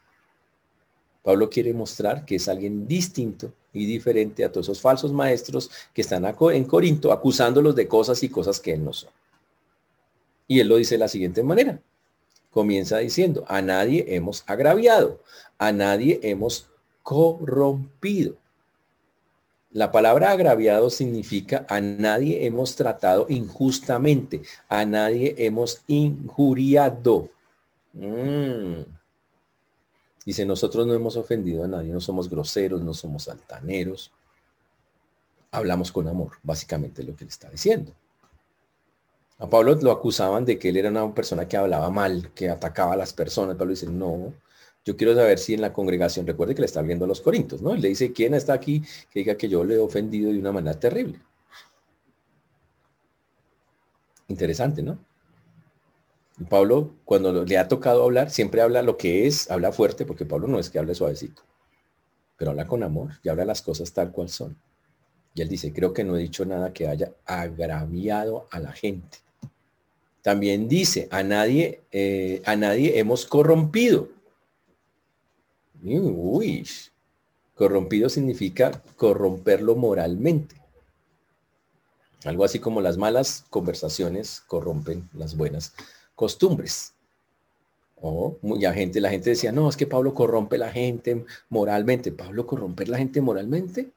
Pablo 1.22 1.50
quiere 1.50 1.72
mostrar 1.74 2.24
que 2.24 2.37
es 2.37 2.46
alguien 2.48 2.87
distinto 2.87 3.52
y 3.72 3.85
diferente 3.85 4.44
a 4.44 4.52
todos 4.52 4.66
esos 4.66 4.80
falsos 4.80 5.12
maestros 5.12 5.70
que 5.92 6.02
están 6.02 6.24
en 6.24 6.64
Corinto 6.64 7.11
acusándolos 7.11 7.74
de 7.74 7.88
cosas 7.88 8.22
y 8.22 8.28
cosas 8.28 8.61
que 8.61 8.74
él 8.74 8.85
no 8.85 8.92
son. 8.92 9.11
Y 10.46 10.61
él 10.61 10.68
lo 10.68 10.76
dice 10.76 10.94
de 10.94 11.00
la 11.00 11.09
siguiente 11.09 11.42
manera. 11.42 11.80
Comienza 12.52 12.98
diciendo, 12.98 13.44
a 13.48 13.61
nadie 13.61 14.04
hemos 14.14 14.44
agraviado, 14.46 15.20
a 15.59 15.72
nadie 15.72 16.20
hemos 16.22 16.68
corrompido. 17.02 18.37
La 19.77 19.93
palabra 19.93 20.31
agraviado 20.31 20.89
significa 20.89 21.67
a 21.69 21.83
nadie 21.83 22.47
hemos 22.47 22.77
tratado 22.77 23.27
injustamente, 23.29 24.41
a 24.71 24.87
nadie 24.87 25.35
hemos 25.37 25.83
injuriado. 25.87 27.29
Mm. 27.93 28.87
Dice, 30.25 30.47
nosotros 30.47 30.87
no 30.87 30.95
hemos 30.95 31.19
ofendido 31.19 31.62
a 31.62 31.69
nadie, 31.69 31.93
no 31.93 32.01
somos 32.01 32.31
groseros, 32.31 32.81
no 32.81 32.95
somos 32.95 33.29
altaneros. 33.29 34.11
Hablamos 35.51 35.93
con 35.93 36.09
amor, 36.09 36.39
básicamente 36.43 37.03
lo 37.03 37.15
que 37.15 37.27
le 37.27 37.31
está 37.31 37.51
diciendo. 37.51 37.93
A 39.39 39.47
Pablo 39.47 39.75
lo 39.75 39.93
acusaban 39.93 40.47
de 40.47 40.59
que 40.59 40.71
él 40.71 40.79
era 40.79 40.89
una 40.89 41.12
persona 41.12 41.47
que 41.47 41.59
hablaba 41.59 41.91
mal, 41.91 42.33
que 42.33 42.49
atacaba 42.49 42.95
a 42.95 42.97
las 42.97 43.12
personas. 43.12 43.57
Pablo 43.57 43.73
dice, 43.73 43.89
no, 43.89 44.33
yo 44.87 44.96
quiero 44.96 45.16
saber 45.16 45.40
si 45.40 45.53
en 45.53 45.61
la 45.61 45.72
congregación, 45.72 46.29
recuerde 46.29 46.55
que 46.55 46.61
le 46.61 46.66
está 46.66 46.81
viendo 46.81 47.05
a 47.05 47.09
los 47.09 47.20
corintios, 47.20 47.61
¿no? 47.61 47.75
Él 47.75 47.81
le 47.81 47.88
dice, 47.88 48.12
¿quién 48.12 48.35
está 48.35 48.53
aquí 48.53 48.83
que 49.11 49.18
diga 49.18 49.37
que 49.37 49.49
yo 49.49 49.64
le 49.64 49.75
he 49.75 49.79
ofendido 49.79 50.33
de 50.33 50.38
una 50.38 50.53
manera 50.53 50.79
terrible? 50.79 51.20
Interesante, 54.29 54.85
¿no? 54.85 54.96
Pablo, 56.49 56.94
cuando 57.05 57.44
le 57.44 57.59
ha 57.59 57.66
tocado 57.66 58.05
hablar, 58.05 58.31
siempre 58.31 58.61
habla 58.61 58.83
lo 58.83 58.96
que 58.96 59.27
es, 59.27 59.51
habla 59.51 59.72
fuerte, 59.72 60.05
porque 60.07 60.25
Pablo 60.25 60.46
no 60.46 60.61
es 60.61 60.70
que 60.70 60.79
hable 60.79 60.94
suavecito, 60.94 61.42
pero 62.37 62.53
habla 62.53 62.68
con 62.68 62.85
amor 62.85 63.11
y 63.25 63.29
habla 63.29 63.44
las 63.44 63.62
cosas 63.62 63.92
tal 63.92 64.12
cual 64.12 64.29
son. 64.29 64.57
Y 65.35 65.42
él 65.42 65.49
dice, 65.49 65.72
creo 65.72 65.92
que 65.92 66.05
no 66.05 66.16
he 66.16 66.20
dicho 66.20 66.44
nada 66.44 66.72
que 66.72 66.87
haya 66.87 67.12
agraviado 67.25 68.46
a 68.53 68.61
la 68.61 68.70
gente. 68.70 69.18
También 70.22 70.68
dice, 70.68 71.09
a 71.11 71.25
nadie, 71.25 71.83
eh, 71.90 72.40
a 72.44 72.55
nadie 72.55 73.01
hemos 73.01 73.27
corrompido. 73.27 74.15
Uy, 75.87 76.66
corrompido 77.55 78.09
significa 78.09 78.83
corromperlo 78.96 79.77
moralmente. 79.77 80.57
Algo 82.25 82.44
así 82.44 82.59
como 82.59 82.81
las 82.81 82.96
malas 82.96 83.44
conversaciones 83.51 84.42
corrompen 84.49 85.09
las 85.14 85.37
buenas 85.37 85.75
costumbres. 86.16 86.94
O 88.01 88.37
mucha 88.42 88.72
gente, 88.72 89.01
la 89.01 89.11
gente 89.11 89.31
decía, 89.31 89.53
no, 89.53 89.68
es 89.68 89.77
que 89.77 89.87
Pablo 89.87 90.12
corrompe 90.12 90.59
la 90.59 90.72
gente 90.72 91.25
moralmente. 91.49 92.11
¿Pablo 92.11 92.46
corromper 92.46 92.88
la 92.88 92.99
gente 92.99 93.20
moralmente? 93.20 93.92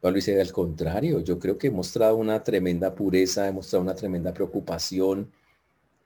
Pablo 0.00 0.16
dice, 0.16 0.38
al 0.38 0.52
contrario, 0.52 1.20
yo 1.20 1.38
creo 1.38 1.56
que 1.56 1.68
he 1.68 1.70
mostrado 1.70 2.16
una 2.16 2.42
tremenda 2.42 2.94
pureza, 2.94 3.48
he 3.48 3.52
mostrado 3.52 3.82
una 3.82 3.94
tremenda 3.94 4.34
preocupación, 4.34 5.32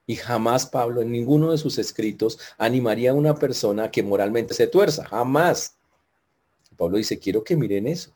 y 0.07 0.15
jamás 0.17 0.67
Pablo 0.67 1.03
en 1.03 1.11
ninguno 1.11 1.51
de 1.51 1.59
sus 1.59 1.79
escritos 1.79 2.39
animaría 2.59 3.11
a 3.11 3.15
una 3.15 3.35
persona 3.35 3.91
que 3.91 4.03
moralmente 4.03 4.55
se 4.55 4.69
tuerza. 4.69 5.05
Jamás. 5.05 5.77
Pablo 6.77 6.99
dice, 6.99 7.19
quiero 7.19 7.43
que 7.43 7.57
miren 7.57 7.87
eso. 7.87 8.13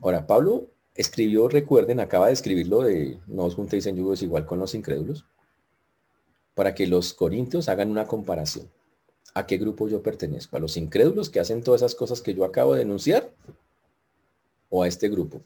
Ahora, 0.00 0.26
Pablo 0.26 0.68
escribió, 0.94 1.48
recuerden, 1.48 1.98
acaba 1.98 2.28
de 2.28 2.34
escribirlo 2.34 2.82
de 2.82 3.18
no 3.26 3.44
os 3.44 3.54
juntéis 3.54 3.86
en 3.86 3.96
yugo 3.96 4.14
igual 4.14 4.46
con 4.46 4.58
los 4.58 4.74
incrédulos, 4.74 5.24
para 6.54 6.74
que 6.74 6.86
los 6.86 7.14
corintios 7.14 7.68
hagan 7.68 7.90
una 7.90 8.06
comparación. 8.06 8.70
¿A 9.32 9.46
qué 9.46 9.56
grupo 9.56 9.88
yo 9.88 10.02
pertenezco? 10.02 10.56
¿A 10.56 10.60
los 10.60 10.76
incrédulos 10.76 11.30
que 11.30 11.40
hacen 11.40 11.64
todas 11.64 11.80
esas 11.80 11.96
cosas 11.96 12.20
que 12.20 12.34
yo 12.34 12.44
acabo 12.44 12.74
de 12.74 12.80
denunciar? 12.80 13.34
¿O 14.68 14.84
a 14.84 14.88
este 14.88 15.08
grupo? 15.08 15.40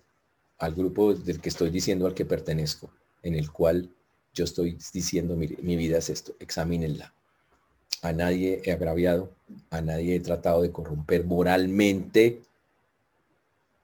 Al 0.59 0.75
grupo 0.75 1.15
del 1.15 1.41
que 1.41 1.49
estoy 1.49 1.71
diciendo 1.71 2.07
al 2.07 2.15
que 2.15 2.27
pertenezco, 2.27 2.91
en 3.23 3.35
el 3.35 3.51
cual 3.51 3.91
yo 4.39 4.45
estoy 4.45 4.79
diciendo, 4.93 5.35
mi 5.37 5.77
vida 5.77 5.99
es 5.99 6.11
esto, 6.11 6.33
examínenla. 6.39 7.13
a 8.03 8.13
nadie 8.13 8.63
he 8.65 8.71
agraviado, 8.71 9.33
a 9.71 9.81
nadie 9.81 10.15
he 10.15 10.21
tratado 10.21 10.63
de 10.63 10.71
corromper 10.71 11.25
moralmente, 11.25 12.41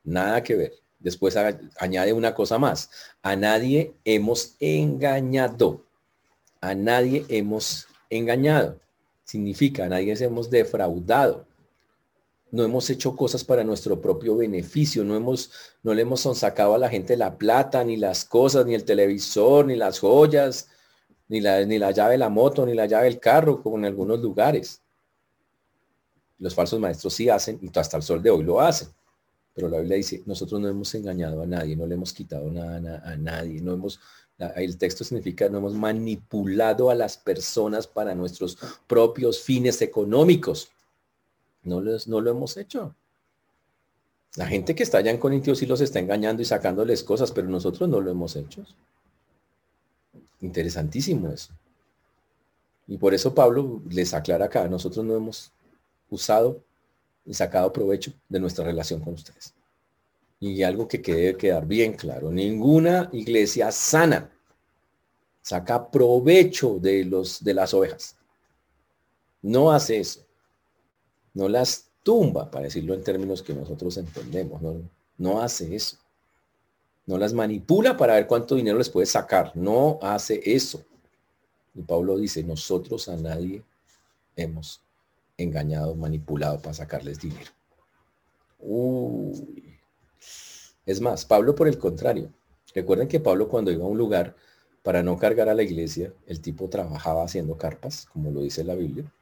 nada 0.04 0.44
que 0.44 0.54
ver. 0.54 0.72
Después 1.00 1.36
añade 1.78 2.12
una 2.12 2.34
cosa 2.34 2.56
más, 2.58 2.90
a 3.22 3.34
nadie 3.34 3.94
hemos 4.04 4.54
engañado, 4.60 5.84
a 6.60 6.74
nadie 6.74 7.26
hemos 7.28 7.88
engañado, 8.08 8.78
significa 9.24 9.86
a 9.86 9.88
nadie 9.88 10.14
hemos 10.20 10.50
defraudado 10.50 11.46
no 12.54 12.62
hemos 12.62 12.88
hecho 12.88 13.16
cosas 13.16 13.42
para 13.42 13.64
nuestro 13.64 14.00
propio 14.00 14.36
beneficio, 14.36 15.02
no, 15.02 15.16
hemos, 15.16 15.50
no 15.82 15.92
le 15.92 16.02
hemos 16.02 16.20
sacado 16.20 16.76
a 16.76 16.78
la 16.78 16.88
gente 16.88 17.16
la 17.16 17.36
plata, 17.36 17.82
ni 17.82 17.96
las 17.96 18.24
cosas, 18.24 18.64
ni 18.64 18.76
el 18.76 18.84
televisor, 18.84 19.66
ni 19.66 19.74
las 19.74 19.98
joyas, 19.98 20.68
ni 21.26 21.40
la, 21.40 21.64
ni 21.64 21.80
la 21.80 21.90
llave 21.90 22.12
de 22.12 22.18
la 22.18 22.28
moto, 22.28 22.64
ni 22.64 22.72
la 22.72 22.86
llave 22.86 23.06
del 23.06 23.18
carro, 23.18 23.60
como 23.60 23.76
en 23.78 23.86
algunos 23.86 24.20
lugares. 24.20 24.80
Los 26.38 26.54
falsos 26.54 26.78
maestros 26.78 27.12
sí 27.14 27.28
hacen, 27.28 27.58
y 27.60 27.76
hasta 27.76 27.96
el 27.96 28.04
sol 28.04 28.22
de 28.22 28.30
hoy 28.30 28.44
lo 28.44 28.60
hacen. 28.60 28.86
Pero 29.52 29.68
la 29.68 29.78
Biblia 29.78 29.96
dice, 29.96 30.22
nosotros 30.24 30.60
no 30.60 30.68
hemos 30.68 30.94
engañado 30.94 31.42
a 31.42 31.46
nadie, 31.46 31.74
no 31.74 31.86
le 31.86 31.96
hemos 31.96 32.12
quitado 32.12 32.52
nada 32.52 33.02
a 33.04 33.16
nadie, 33.16 33.60
no 33.62 33.72
hemos, 33.72 33.98
el 34.54 34.78
texto 34.78 35.02
significa, 35.02 35.48
no 35.48 35.58
hemos 35.58 35.74
manipulado 35.74 36.88
a 36.88 36.94
las 36.94 37.16
personas 37.16 37.88
para 37.88 38.14
nuestros 38.14 38.56
propios 38.86 39.40
fines 39.40 39.82
económicos. 39.82 40.70
No, 41.64 41.80
no 41.80 42.20
lo 42.20 42.30
hemos 42.30 42.56
hecho. 42.56 42.94
La 44.36 44.46
gente 44.46 44.74
que 44.74 44.82
está 44.82 44.98
allá 44.98 45.10
en 45.10 45.18
Corintios 45.18 45.58
sí 45.58 45.66
los 45.66 45.80
está 45.80 45.98
engañando 45.98 46.42
y 46.42 46.44
sacándoles 46.44 47.02
cosas, 47.02 47.32
pero 47.32 47.48
nosotros 47.48 47.88
no 47.88 48.00
lo 48.00 48.10
hemos 48.10 48.36
hecho. 48.36 48.64
Interesantísimo 50.40 51.30
eso. 51.30 51.52
Y 52.86 52.98
por 52.98 53.14
eso 53.14 53.34
Pablo 53.34 53.80
les 53.88 54.12
aclara 54.12 54.46
acá, 54.46 54.68
nosotros 54.68 55.04
no 55.04 55.16
hemos 55.16 55.52
usado 56.10 56.60
y 57.24 57.32
sacado 57.32 57.72
provecho 57.72 58.12
de 58.28 58.40
nuestra 58.40 58.64
relación 58.64 59.00
con 59.00 59.14
ustedes. 59.14 59.54
Y 60.40 60.62
algo 60.62 60.86
que 60.86 60.98
debe 60.98 61.36
quedar 61.38 61.64
bien 61.66 61.94
claro, 61.94 62.30
ninguna 62.30 63.08
iglesia 63.12 63.72
sana 63.72 64.30
saca 65.40 65.90
provecho 65.90 66.78
de, 66.78 67.04
los, 67.04 67.42
de 67.42 67.54
las 67.54 67.72
ovejas. 67.72 68.16
No 69.40 69.70
hace 69.70 70.00
eso 70.00 70.24
no 71.34 71.48
las 71.48 71.90
tumba, 72.02 72.50
para 72.50 72.64
decirlo 72.64 72.94
en 72.94 73.02
términos 73.02 73.42
que 73.42 73.54
nosotros 73.54 73.96
entendemos, 73.96 74.62
no, 74.62 74.80
no 75.18 75.42
hace 75.42 75.74
eso. 75.74 75.98
No 77.06 77.18
las 77.18 77.34
manipula 77.34 77.96
para 77.96 78.14
ver 78.14 78.26
cuánto 78.26 78.54
dinero 78.54 78.78
les 78.78 78.88
puede 78.88 79.06
sacar, 79.06 79.52
no 79.54 79.98
hace 80.00 80.40
eso. 80.44 80.82
Y 81.74 81.82
Pablo 81.82 82.16
dice, 82.16 82.42
nosotros 82.44 83.08
a 83.08 83.16
nadie 83.16 83.62
hemos 84.36 84.80
engañado, 85.36 85.94
manipulado 85.96 86.60
para 86.60 86.74
sacarles 86.74 87.20
dinero. 87.20 87.50
Es 90.86 91.00
más, 91.00 91.24
Pablo 91.24 91.54
por 91.54 91.68
el 91.68 91.78
contrario. 91.78 92.32
Recuerden 92.74 93.08
que 93.08 93.20
Pablo 93.20 93.48
cuando 93.48 93.70
iba 93.70 93.84
a 93.84 93.88
un 93.88 93.98
lugar 93.98 94.36
para 94.82 95.02
no 95.02 95.18
cargar 95.18 95.48
a 95.48 95.54
la 95.54 95.62
iglesia, 95.62 96.12
el 96.26 96.40
tipo 96.40 96.68
trabajaba 96.68 97.24
haciendo 97.24 97.56
carpas, 97.56 98.06
como 98.12 98.30
lo 98.30 98.40
dice 98.40 98.64
la 98.64 98.74
Biblia 98.74 99.12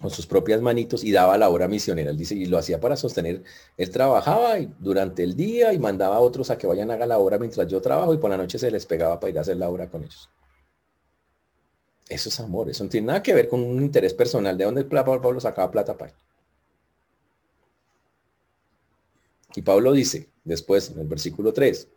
con 0.00 0.10
sus 0.10 0.26
propias 0.26 0.60
manitos 0.60 1.02
y 1.02 1.10
daba 1.10 1.36
la 1.38 1.48
obra 1.48 1.66
misionera. 1.66 2.10
Él 2.10 2.16
dice, 2.16 2.34
y 2.34 2.46
lo 2.46 2.58
hacía 2.58 2.80
para 2.80 2.96
sostener. 2.96 3.42
Él 3.76 3.90
trabajaba 3.90 4.56
durante 4.78 5.24
el 5.24 5.34
día 5.34 5.72
y 5.72 5.78
mandaba 5.78 6.16
a 6.16 6.20
otros 6.20 6.50
a 6.50 6.58
que 6.58 6.66
vayan 6.66 6.90
a 6.90 6.94
hacer 6.94 7.08
la 7.08 7.18
obra 7.18 7.38
mientras 7.38 7.66
yo 7.66 7.80
trabajo 7.80 8.14
y 8.14 8.18
por 8.18 8.30
la 8.30 8.36
noche 8.36 8.58
se 8.58 8.70
les 8.70 8.86
pegaba 8.86 9.18
para 9.18 9.30
ir 9.30 9.38
a 9.38 9.40
hacer 9.40 9.56
la 9.56 9.68
obra 9.68 9.88
con 9.90 10.02
ellos. 10.02 10.30
Eso 12.08 12.28
es 12.28 12.40
amor, 12.40 12.70
eso 12.70 12.84
no 12.84 12.90
tiene 12.90 13.08
nada 13.08 13.22
que 13.22 13.34
ver 13.34 13.48
con 13.48 13.60
un 13.60 13.82
interés 13.82 14.14
personal. 14.14 14.56
¿De 14.56 14.64
dónde 14.64 14.84
Pablo 14.84 15.40
sacaba 15.40 15.70
plata 15.70 15.96
para 15.96 16.14
Y 19.54 19.62
Pablo 19.62 19.92
dice, 19.92 20.28
después 20.44 20.90
en 20.90 21.00
el 21.00 21.08
versículo 21.08 21.52
3, 21.52 21.88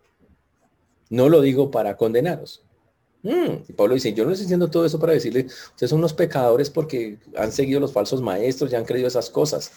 no 1.09 1.29
lo 1.29 1.41
digo 1.41 1.69
para 1.69 1.95
condenaros, 1.95 2.63
Mm, 3.23 3.63
y 3.69 3.73
Pablo 3.73 3.93
dice, 3.93 4.13
yo 4.13 4.25
no 4.25 4.31
estoy 4.31 4.45
diciendo 4.45 4.69
todo 4.69 4.86
eso 4.86 4.99
para 4.99 5.13
decirle, 5.13 5.45
ustedes 5.45 5.89
son 5.89 5.99
unos 5.99 6.13
pecadores 6.13 6.69
porque 6.69 7.19
han 7.38 7.51
seguido 7.51 7.79
los 7.79 7.93
falsos 7.93 8.21
maestros 8.21 8.71
y 8.71 8.75
han 8.75 8.86
creído 8.86 9.07
esas 9.07 9.29
cosas. 9.29 9.71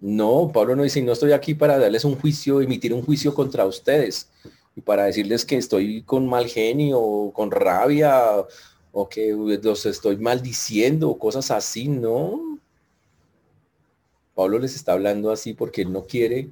No, 0.00 0.50
Pablo 0.52 0.76
no 0.76 0.84
dice, 0.84 1.02
no 1.02 1.12
estoy 1.12 1.32
aquí 1.32 1.54
para 1.54 1.78
darles 1.78 2.04
un 2.04 2.14
juicio, 2.16 2.60
emitir 2.60 2.94
un 2.94 3.02
juicio 3.02 3.34
contra 3.34 3.66
ustedes 3.66 4.28
y 4.76 4.80
para 4.80 5.04
decirles 5.04 5.44
que 5.44 5.56
estoy 5.56 6.02
con 6.02 6.28
mal 6.28 6.46
genio 6.46 7.32
con 7.34 7.50
rabia 7.50 8.46
o 8.92 9.08
que 9.08 9.32
los 9.62 9.86
estoy 9.86 10.16
maldiciendo 10.18 11.10
o 11.10 11.18
cosas 11.18 11.50
así, 11.50 11.88
no. 11.88 12.60
Pablo 14.34 14.60
les 14.60 14.76
está 14.76 14.92
hablando 14.92 15.32
así 15.32 15.52
porque 15.52 15.82
él 15.82 15.92
no 15.92 16.04
quiere 16.04 16.48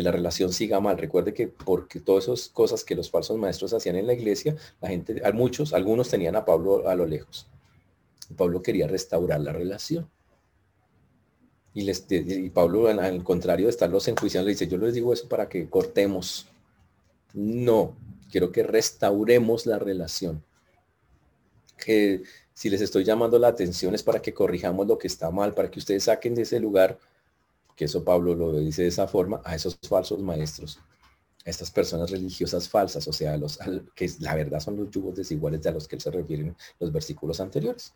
que 0.00 0.04
la 0.04 0.12
relación 0.12 0.50
siga 0.50 0.80
mal. 0.80 0.96
Recuerde 0.96 1.34
que 1.34 1.46
porque 1.46 2.00
todas 2.00 2.24
esas 2.24 2.48
cosas 2.48 2.84
que 2.84 2.94
los 2.94 3.10
falsos 3.10 3.36
maestros 3.36 3.74
hacían 3.74 3.96
en 3.96 4.06
la 4.06 4.14
iglesia, 4.14 4.56
la 4.80 4.88
gente, 4.88 5.20
a 5.22 5.30
muchos, 5.32 5.74
algunos 5.74 6.08
tenían 6.08 6.36
a 6.36 6.44
Pablo 6.46 6.88
a 6.88 6.94
lo 6.94 7.04
lejos. 7.04 7.46
Pablo 8.34 8.62
quería 8.62 8.86
restaurar 8.86 9.40
la 9.40 9.52
relación. 9.52 10.08
Y, 11.74 11.82
les, 11.82 12.06
y 12.08 12.48
Pablo, 12.48 12.88
al 12.88 13.22
contrario 13.22 13.66
de 13.66 13.70
estarlos 13.70 14.08
enjuiciando, 14.08 14.46
le 14.46 14.52
dice, 14.52 14.66
yo 14.66 14.78
les 14.78 14.94
digo 14.94 15.12
eso 15.12 15.28
para 15.28 15.50
que 15.50 15.68
cortemos. 15.68 16.48
No, 17.34 17.94
quiero 18.30 18.52
que 18.52 18.62
restauremos 18.62 19.66
la 19.66 19.78
relación. 19.78 20.42
Que 21.76 22.22
si 22.54 22.70
les 22.70 22.80
estoy 22.80 23.04
llamando 23.04 23.38
la 23.38 23.48
atención 23.48 23.94
es 23.94 24.02
para 24.02 24.22
que 24.22 24.32
corrijamos 24.32 24.86
lo 24.86 24.96
que 24.96 25.08
está 25.08 25.30
mal, 25.30 25.52
para 25.52 25.70
que 25.70 25.78
ustedes 25.78 26.04
saquen 26.04 26.34
de 26.34 26.42
ese 26.42 26.58
lugar 26.58 26.98
que 27.80 27.86
eso 27.86 28.04
Pablo 28.04 28.34
lo 28.34 28.52
dice 28.60 28.82
de 28.82 28.88
esa 28.88 29.08
forma, 29.08 29.40
a 29.42 29.54
esos 29.54 29.78
falsos 29.88 30.20
maestros, 30.20 30.78
a 31.46 31.48
estas 31.48 31.70
personas 31.70 32.10
religiosas 32.10 32.68
falsas, 32.68 33.08
o 33.08 33.12
sea, 33.14 33.38
los, 33.38 33.58
que 33.94 34.06
la 34.18 34.34
verdad 34.34 34.60
son 34.60 34.76
los 34.76 34.90
yugos 34.90 35.16
desiguales 35.16 35.62
de 35.62 35.70
a 35.70 35.72
los 35.72 35.88
que 35.88 35.96
él 35.96 36.02
se 36.02 36.10
refieren 36.10 36.54
los 36.78 36.92
versículos 36.92 37.40
anteriores. 37.40 37.94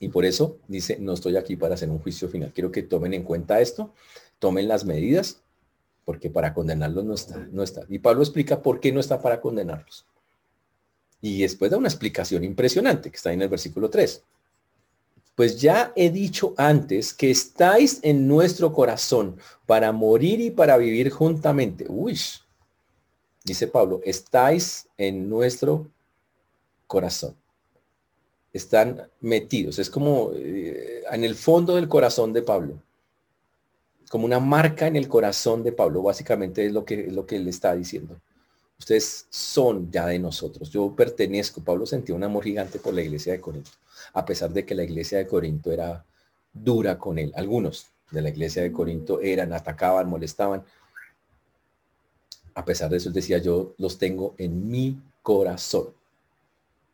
Y 0.00 0.08
por 0.08 0.24
eso 0.24 0.58
dice, 0.66 0.98
no 0.98 1.12
estoy 1.12 1.36
aquí 1.36 1.54
para 1.54 1.74
hacer 1.74 1.88
un 1.88 2.00
juicio 2.00 2.28
final. 2.28 2.52
Quiero 2.52 2.72
que 2.72 2.82
tomen 2.82 3.14
en 3.14 3.22
cuenta 3.22 3.60
esto, 3.60 3.94
tomen 4.40 4.66
las 4.66 4.84
medidas, 4.84 5.40
porque 6.04 6.30
para 6.30 6.52
condenarlos 6.52 7.04
no 7.04 7.14
está, 7.14 7.46
no 7.52 7.62
está. 7.62 7.82
Y 7.88 8.00
Pablo 8.00 8.22
explica 8.24 8.60
por 8.60 8.80
qué 8.80 8.90
no 8.90 8.98
está 8.98 9.22
para 9.22 9.40
condenarlos. 9.40 10.04
Y 11.20 11.42
después 11.42 11.70
da 11.70 11.76
una 11.76 11.86
explicación 11.86 12.42
impresionante 12.42 13.08
que 13.08 13.16
está 13.16 13.32
en 13.32 13.42
el 13.42 13.48
versículo 13.48 13.88
3 13.88 14.20
pues 15.40 15.58
ya 15.58 15.90
he 15.96 16.10
dicho 16.10 16.52
antes 16.58 17.14
que 17.14 17.30
estáis 17.30 18.00
en 18.02 18.28
nuestro 18.28 18.74
corazón 18.74 19.38
para 19.64 19.90
morir 19.90 20.38
y 20.38 20.50
para 20.50 20.76
vivir 20.76 21.08
juntamente. 21.08 21.86
Uy, 21.88 22.20
dice 23.42 23.66
Pablo, 23.66 24.02
estáis 24.04 24.86
en 24.98 25.30
nuestro 25.30 25.90
corazón. 26.86 27.34
Están 28.52 29.08
metidos. 29.20 29.78
Es 29.78 29.88
como 29.88 30.32
eh, 30.34 31.04
en 31.10 31.24
el 31.24 31.34
fondo 31.34 31.74
del 31.74 31.88
corazón 31.88 32.34
de 32.34 32.42
Pablo. 32.42 32.82
Como 34.10 34.26
una 34.26 34.40
marca 34.40 34.88
en 34.88 34.96
el 34.96 35.08
corazón 35.08 35.62
de 35.62 35.72
Pablo. 35.72 36.02
Básicamente 36.02 36.66
es 36.66 36.72
lo 36.74 36.84
que, 36.84 37.06
es 37.06 37.14
lo 37.14 37.24
que 37.24 37.36
él 37.36 37.48
está 37.48 37.74
diciendo. 37.74 38.20
Ustedes 38.80 39.26
son 39.30 39.92
ya 39.92 40.06
de 40.06 40.18
nosotros. 40.18 40.70
Yo 40.70 40.92
pertenezco. 40.96 41.62
Pablo 41.62 41.86
sentía 41.86 42.16
un 42.16 42.24
amor 42.24 42.42
gigante 42.42 42.80
por 42.80 42.92
la 42.94 43.02
iglesia 43.02 43.34
de 43.34 43.40
Corinto 43.40 43.70
a 44.12 44.24
pesar 44.24 44.52
de 44.52 44.64
que 44.64 44.74
la 44.74 44.84
iglesia 44.84 45.18
de 45.18 45.26
Corinto 45.26 45.72
era 45.72 46.04
dura 46.52 46.98
con 46.98 47.18
él. 47.18 47.32
Algunos 47.36 47.86
de 48.10 48.22
la 48.22 48.30
iglesia 48.30 48.62
de 48.62 48.72
Corinto 48.72 49.20
eran, 49.20 49.52
atacaban, 49.52 50.08
molestaban. 50.08 50.64
A 52.54 52.64
pesar 52.64 52.90
de 52.90 52.96
eso, 52.96 53.10
decía, 53.10 53.38
yo 53.38 53.74
los 53.78 53.98
tengo 53.98 54.34
en 54.38 54.68
mi 54.68 55.00
corazón. 55.22 55.88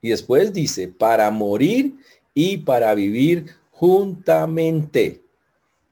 Y 0.03 0.11
después 0.11 0.53
dice, 0.53 0.89
para 0.89 1.31
morir 1.31 1.97
y 2.35 2.59
para 2.59 2.95
vivir 2.95 3.55
juntamente. 3.71 5.23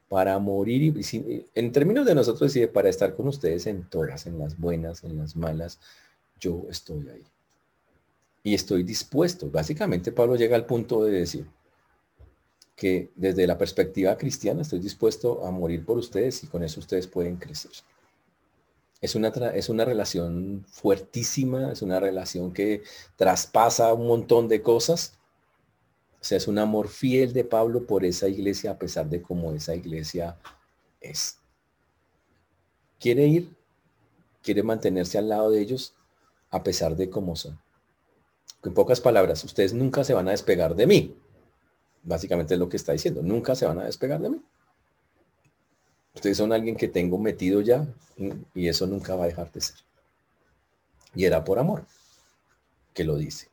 Para 0.09 0.39
morir 0.39 0.83
y 0.97 1.47
en 1.55 1.73
términos 1.73 2.07
de 2.07 2.15
nosotros 2.15 2.53
decide 2.53 2.69
para 2.69 2.89
estar 2.89 3.15
con 3.15 3.29
ustedes 3.29 3.67
en 3.67 3.89
todas, 3.89 4.27
en 4.27 4.39
las 4.39 4.59
buenas, 4.59 5.03
en 5.03 5.17
las 5.17 5.35
malas, 5.35 5.81
yo 6.39 6.67
estoy 6.69 7.09
ahí 7.09 7.25
y 8.45 8.55
estoy 8.55 8.85
dispuesto. 8.85 9.51
Básicamente 9.51 10.13
Pablo 10.13 10.37
llega 10.37 10.55
al 10.55 10.67
punto 10.67 11.03
de 11.03 11.13
decir 11.13 11.47
que 12.77 13.11
desde 13.17 13.47
la 13.47 13.59
perspectiva 13.59 14.17
cristiana 14.17 14.63
estoy 14.63 14.79
dispuesto 14.79 15.45
a 15.45 15.51
morir 15.51 15.85
por 15.85 15.97
ustedes 15.97 16.45
y 16.45 16.47
con 16.47 16.63
eso 16.63 16.81
ustedes 16.81 17.07
pueden 17.07 17.37
crecer. 17.37 17.73
Es 19.01 19.15
una, 19.15 19.29
es 19.29 19.69
una 19.69 19.85
relación 19.85 20.65
fuertísima, 20.69 21.73
es 21.73 21.83
una 21.83 22.01
relación 22.01 22.53
que 22.53 22.83
traspasa 23.17 23.93
un 23.95 24.07
montón 24.07 24.49
de 24.49 24.63
cosas. 24.63 25.19
O 26.25 26.27
sea, 26.27 26.39
es 26.39 26.49
un 26.49 26.59
amor 26.59 26.89
fiel 26.89 27.35
de 27.35 27.45
Pablo 27.45 27.87
por 27.87 28.03
esa 28.03 28.29
iglesia 28.29 28.71
a 28.71 28.79
pesar 28.79 29.11
de 29.11 29.21
cómo 29.21 29.53
esa 29.53 29.75
iglesia 29.75 30.39
es. 30.99 31.37
Quiere 32.99 33.27
ir, 33.27 33.55
quiere 34.41 34.63
mantenerse 34.63 35.19
al 35.19 35.29
lado 35.29 35.51
de 35.51 35.61
ellos 35.61 35.93
a 36.49 36.63
pesar 36.63 36.97
de 36.97 37.11
cómo 37.11 37.37
son 37.37 37.61
En 38.63 38.73
pocas 38.73 39.03
palabras, 39.03 39.45
ustedes 39.45 39.75
nunca 39.75 40.03
se 40.03 40.15
van 40.15 40.27
a 40.29 40.31
despegar 40.31 40.75
de 40.75 40.87
mí. 40.87 41.15
Básicamente 42.03 42.55
es 42.55 42.61
lo 42.61 42.71
que 42.71 42.79
está 42.79 42.93
diciendo. 42.93 43.21
Nunca 43.23 43.55
se 43.55 43.67
van 43.67 43.81
a 43.81 43.85
despegar 43.85 44.23
de 44.23 44.31
mí. 44.31 44.43
Ustedes 46.15 46.39
son 46.39 46.55
alguien 46.55 46.77
que 46.77 46.89
tengo 46.89 47.19
metido 47.19 47.61
ya 47.61 47.87
y 48.55 48.69
eso 48.69 48.87
nunca 48.87 49.15
va 49.15 49.25
a 49.25 49.27
dejar 49.27 49.53
de 49.53 49.61
ser. 49.61 49.77
Y 51.15 51.27
era 51.27 51.45
por 51.45 51.59
amor 51.59 51.85
que 52.95 53.05
lo 53.05 53.17
dice. 53.17 53.51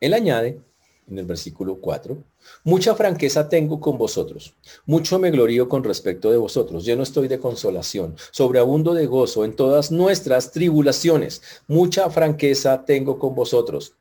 Él 0.00 0.14
añade 0.14 0.62
en 1.08 1.18
el 1.18 1.24
versículo 1.24 1.80
4, 1.80 2.22
mucha 2.64 2.94
franqueza 2.94 3.48
tengo 3.48 3.80
con 3.80 3.98
vosotros, 3.98 4.54
mucho 4.86 5.18
me 5.18 5.30
glorío 5.30 5.68
con 5.68 5.84
respecto 5.84 6.30
de 6.30 6.36
vosotros, 6.36 6.84
yo 6.84 6.96
no 6.96 7.02
estoy 7.02 7.28
de 7.28 7.38
consolación, 7.38 8.16
sobreabundo 8.30 8.94
de 8.94 9.06
gozo 9.06 9.44
en 9.44 9.54
todas 9.54 9.90
nuestras 9.90 10.52
tribulaciones, 10.52 11.42
mucha 11.66 12.08
franqueza 12.10 12.84
tengo 12.84 13.18
con 13.18 13.34
vosotros. 13.34 13.94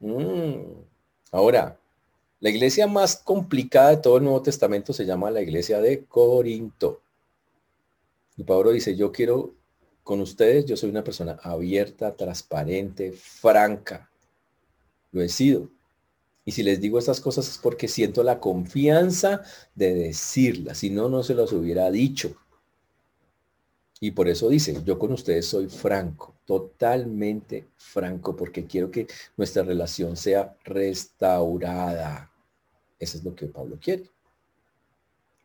Mm. 0.00 0.62
Ahora, 1.32 1.78
la 2.40 2.50
iglesia 2.50 2.86
más 2.86 3.16
complicada 3.16 3.90
de 3.90 3.96
todo 3.96 4.18
el 4.18 4.24
Nuevo 4.24 4.42
Testamento 4.42 4.92
se 4.92 5.06
llama 5.06 5.30
la 5.30 5.40
iglesia 5.40 5.80
de 5.80 6.04
Corinto. 6.04 7.00
Y 8.36 8.44
Pablo 8.44 8.70
dice, 8.70 8.94
yo 8.94 9.10
quiero 9.10 9.54
con 10.02 10.20
ustedes, 10.20 10.66
yo 10.66 10.76
soy 10.76 10.90
una 10.90 11.02
persona 11.02 11.38
abierta, 11.42 12.14
transparente, 12.14 13.12
franca. 13.12 14.10
Lo 15.10 15.22
he 15.22 15.28
sido. 15.28 15.68
Y 16.46 16.52
si 16.52 16.62
les 16.62 16.80
digo 16.80 16.98
estas 16.98 17.20
cosas 17.20 17.48
es 17.48 17.58
porque 17.58 17.88
siento 17.88 18.22
la 18.22 18.38
confianza 18.38 19.42
de 19.74 19.94
decirlas. 19.94 20.78
Si 20.78 20.90
no, 20.90 21.08
no 21.08 21.24
se 21.24 21.34
los 21.34 21.52
hubiera 21.52 21.90
dicho. 21.90 22.36
Y 23.98 24.12
por 24.12 24.28
eso 24.28 24.48
dice, 24.48 24.80
yo 24.84 24.96
con 24.96 25.12
ustedes 25.12 25.46
soy 25.46 25.68
franco, 25.68 26.36
totalmente 26.44 27.66
franco, 27.76 28.36
porque 28.36 28.64
quiero 28.64 28.92
que 28.92 29.08
nuestra 29.36 29.64
relación 29.64 30.16
sea 30.16 30.56
restaurada. 30.64 32.30
Eso 33.00 33.18
es 33.18 33.24
lo 33.24 33.34
que 33.34 33.46
Pablo 33.46 33.78
quiere. 33.80 34.08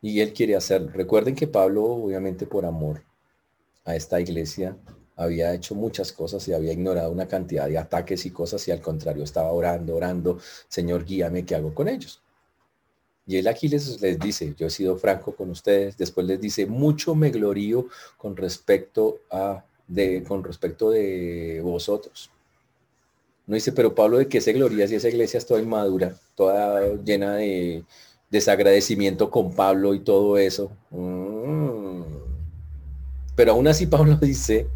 Y 0.00 0.20
él 0.20 0.32
quiere 0.32 0.54
hacerlo. 0.54 0.90
Recuerden 0.92 1.34
que 1.34 1.48
Pablo, 1.48 1.84
obviamente 1.84 2.46
por 2.46 2.64
amor 2.64 3.02
a 3.84 3.96
esta 3.96 4.20
iglesia, 4.20 4.76
había 5.16 5.54
hecho 5.54 5.74
muchas 5.74 6.12
cosas 6.12 6.46
y 6.48 6.52
había 6.52 6.72
ignorado 6.72 7.10
una 7.10 7.28
cantidad 7.28 7.68
de 7.68 7.78
ataques 7.78 8.24
y 8.26 8.30
cosas 8.30 8.66
y 8.68 8.70
al 8.70 8.80
contrario 8.80 9.24
estaba 9.24 9.52
orando, 9.52 9.94
orando, 9.94 10.38
Señor, 10.68 11.04
guíame, 11.04 11.44
¿qué 11.44 11.54
hago 11.54 11.74
con 11.74 11.88
ellos? 11.88 12.22
Y 13.26 13.36
él 13.36 13.46
aquí 13.46 13.68
les, 13.68 14.00
dice, 14.18 14.54
yo 14.58 14.66
he 14.66 14.70
sido 14.70 14.96
franco 14.96 15.34
con 15.34 15.50
ustedes, 15.50 15.96
después 15.96 16.26
les 16.26 16.40
dice, 16.40 16.66
mucho 16.66 17.14
me 17.14 17.30
glorío 17.30 17.86
con 18.16 18.36
respecto 18.36 19.20
a, 19.30 19.64
de, 19.86 20.24
con 20.24 20.42
respecto 20.42 20.90
de 20.90 21.60
vosotros. 21.62 22.30
No 23.46 23.54
dice, 23.54 23.72
pero 23.72 23.94
Pablo, 23.94 24.18
¿de 24.18 24.28
qué 24.28 24.40
se 24.40 24.52
gloria 24.52 24.88
si 24.88 24.96
esa 24.96 25.08
iglesia 25.08 25.38
está 25.38 25.58
inmadura, 25.58 26.16
toda 26.34 26.94
llena 26.96 27.36
de 27.36 27.84
desagradecimiento 28.30 29.30
con 29.30 29.54
Pablo 29.54 29.94
y 29.94 30.00
todo 30.00 30.36
eso? 30.36 30.72
Mm. 30.90 32.02
Pero 33.36 33.52
aún 33.52 33.68
así 33.68 33.86
Pablo 33.86 34.16
dice, 34.20 34.66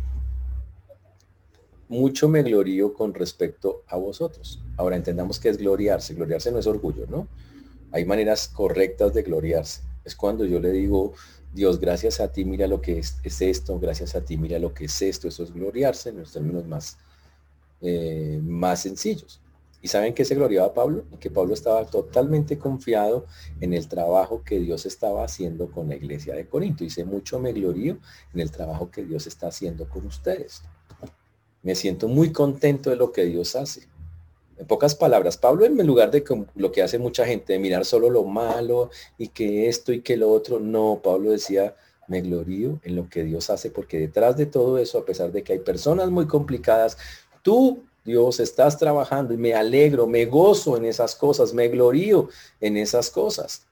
mucho 1.88 2.29
me 2.29 2.42
glorío 2.42 2.94
con 2.94 3.14
respecto 3.14 3.85
a 3.87 3.96
vosotros. 3.96 4.62
Ahora 4.77 4.96
entendamos 4.96 5.38
que 5.38 5.49
es 5.49 5.59
gloriarse. 5.59 6.14
Gloriarse 6.14 6.51
no 6.51 6.59
es 6.59 6.66
orgullo, 6.66 7.07
¿no? 7.09 7.29
Hay 7.92 8.05
maneras 8.05 8.49
correctas 8.49 9.14
de 9.14 9.22
gloriarse. 9.22 9.83
Es 10.05 10.14
cuando 10.14 10.44
yo 10.44 10.61
le 10.61 10.72
digo, 10.72 11.14
Dios, 11.53 11.81
gracias 11.81 12.20
a 12.20 12.31
ti, 12.31 12.44
mira 12.44 12.66
lo 12.66 12.81
que 12.81 12.99
es, 12.99 13.40
esto, 13.40 13.79
gracias 13.79 14.14
a 14.14 14.25
ti, 14.25 14.37
mira 14.37 14.59
lo 14.59 14.75
que 14.75 14.87
es 14.87 15.03
esto. 15.03 15.29
Eso 15.29 15.44
es 15.44 15.53
gloriarse 15.53 16.11
en 16.11 16.18
los 16.18 16.33
términos 16.33 16.66
más, 16.66 16.99
eh, 17.81 18.40
más 18.42 18.83
sencillos. 18.83 19.40
¿Y 19.83 19.88
saben 19.88 20.14
qué 20.14 20.25
se 20.25 20.35
gloriaba 20.35 20.75
Pablo? 20.75 21.05
Que 21.20 21.31
Pablo 21.31 21.55
estaba 21.55 21.87
totalmente 21.87 22.59
confiado 22.59 23.27
en 23.61 23.72
el 23.72 23.87
trabajo 23.87 24.42
que 24.42 24.59
Dios 24.59 24.85
estaba 24.85 25.25
haciendo 25.25 25.70
con 25.70 25.88
la 25.88 25.94
iglesia 25.94 26.35
de 26.35 26.49
Corinto. 26.49 26.83
Dice, 26.83 27.05
mucho 27.05 27.38
me 27.38 27.53
glorío 27.53 27.99
en 28.35 28.40
el 28.40 28.51
trabajo 28.51 28.90
que 28.90 29.05
Dios 29.05 29.27
está 29.27 29.49
haciendo 29.49 29.88
con 29.88 30.05
ustedes. 30.07 30.62
Me 31.66 31.74
siento 31.74 32.07
muy 32.07 32.31
contento 32.31 32.90
de 32.90 32.96
lo 32.96 33.11
que 33.11 33.24
Dios 33.24 33.57
hace. 33.57 33.88
En 34.57 34.68
pocas 34.68 34.94
palabras, 34.94 35.37
Pablo 35.37 35.64
en 35.64 35.85
lugar 35.85 36.12
de 36.12 36.22
lo 36.55 36.70
que 36.70 36.81
hace 36.81 36.96
mucha 36.96 37.26
gente, 37.26 37.55
de 37.55 37.59
mirar 37.59 37.85
solo 37.85 38.09
lo 38.09 38.22
malo 38.22 38.90
y 39.18 39.26
que 39.26 39.68
esto 39.68 39.92
y 39.92 40.00
que 40.00 40.16
lo 40.16 40.31
otro, 40.31 40.61
no, 40.61 41.00
Pablo 41.02 41.33
decía, 41.33 41.74
me 42.07 42.20
glorío 42.20 42.79
en 42.85 42.94
lo 42.94 43.09
que 43.09 43.24
Dios 43.24 43.50
hace, 43.50 43.72
porque 43.72 43.98
detrás 43.98 44.37
de 44.37 44.46
todo 44.46 44.79
eso, 44.79 44.98
a 44.98 45.05
pesar 45.05 45.33
de 45.33 45.42
que 45.42 45.55
hay 45.55 45.59
personas 45.59 46.09
muy 46.09 46.29
complicadas, 46.29 46.98
tú, 47.42 47.83
Dios, 48.05 48.38
estás 48.38 48.79
trabajando 48.79 49.35
y 49.35 49.37
me 49.37 49.52
alegro, 49.52 50.07
me 50.07 50.24
gozo 50.24 50.76
en 50.76 50.85
esas 50.85 51.16
cosas, 51.16 51.52
me 51.52 51.66
glorío 51.66 52.29
en 52.61 52.76
esas 52.76 53.11
cosas. 53.11 53.66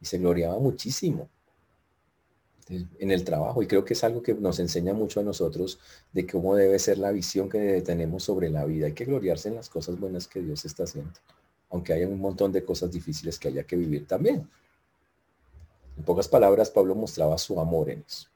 Y 0.00 0.06
se 0.06 0.18
gloriaba 0.18 0.60
muchísimo 0.60 1.28
en 2.68 3.10
el 3.10 3.24
trabajo 3.24 3.62
y 3.62 3.66
creo 3.66 3.84
que 3.84 3.92
es 3.92 4.04
algo 4.04 4.22
que 4.22 4.34
nos 4.34 4.58
enseña 4.58 4.94
mucho 4.94 5.20
a 5.20 5.22
nosotros 5.22 5.78
de 6.12 6.26
cómo 6.26 6.56
debe 6.56 6.78
ser 6.78 6.98
la 6.98 7.12
visión 7.12 7.48
que 7.48 7.82
tenemos 7.82 8.24
sobre 8.24 8.48
la 8.48 8.64
vida. 8.64 8.86
Hay 8.86 8.92
que 8.92 9.04
gloriarse 9.04 9.48
en 9.48 9.56
las 9.56 9.68
cosas 9.68 9.98
buenas 9.98 10.26
que 10.26 10.40
Dios 10.40 10.64
está 10.64 10.84
haciendo, 10.84 11.12
aunque 11.70 11.92
haya 11.92 12.08
un 12.08 12.20
montón 12.20 12.52
de 12.52 12.64
cosas 12.64 12.90
difíciles 12.90 13.38
que 13.38 13.48
haya 13.48 13.64
que 13.64 13.76
vivir 13.76 14.06
también. 14.06 14.48
En 15.96 16.04
pocas 16.04 16.26
palabras, 16.26 16.70
Pablo 16.70 16.94
mostraba 16.94 17.36
su 17.38 17.60
amor 17.60 17.90
en 17.90 18.04
eso. 18.06 18.28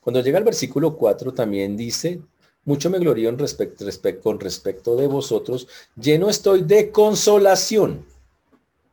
Cuando 0.00 0.20
llega 0.20 0.38
al 0.38 0.44
versículo 0.44 0.96
4 0.96 1.32
también 1.32 1.76
dice, 1.76 2.20
mucho 2.64 2.90
me 2.90 2.98
glorío 2.98 3.28
en 3.28 3.38
respecto, 3.38 3.84
con 4.22 4.40
respecto 4.40 4.96
de 4.96 5.06
vosotros, 5.06 5.68
lleno 5.96 6.28
estoy 6.28 6.62
de 6.62 6.90
consolación, 6.90 8.04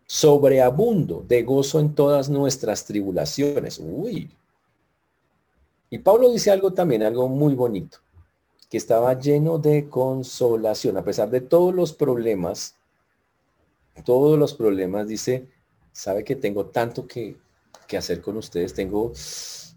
sobreabundo 0.06 1.26
de 1.28 1.44
gozo 1.44 1.80
en 1.80 1.96
todas 1.96 2.30
nuestras 2.30 2.86
tribulaciones. 2.86 3.80
Uy, 3.80 4.32
y 5.94 6.00
Pablo 6.00 6.32
dice 6.32 6.50
algo 6.50 6.74
también, 6.74 7.04
algo 7.04 7.30
muy 7.30 7.54
bonito, 7.54 8.00
que 8.68 8.78
estaba 8.78 9.14
lleno 9.20 9.60
de 9.60 9.90
consolación, 9.90 10.98
a 10.98 11.04
pesar 11.04 11.30
de 11.30 11.40
todos 11.40 11.72
los 11.72 11.94
problemas, 11.94 12.78
todos 14.04 14.40
los 14.40 14.56
problemas, 14.56 15.08
dice, 15.08 15.48
sabe 15.92 16.24
que 16.24 16.36
tengo 16.36 16.66
tanto 16.66 17.06
que, 17.06 17.38
hacer 17.96 18.24
con 18.24 18.38
ustedes, 18.38 18.74
tengo, 18.74 19.14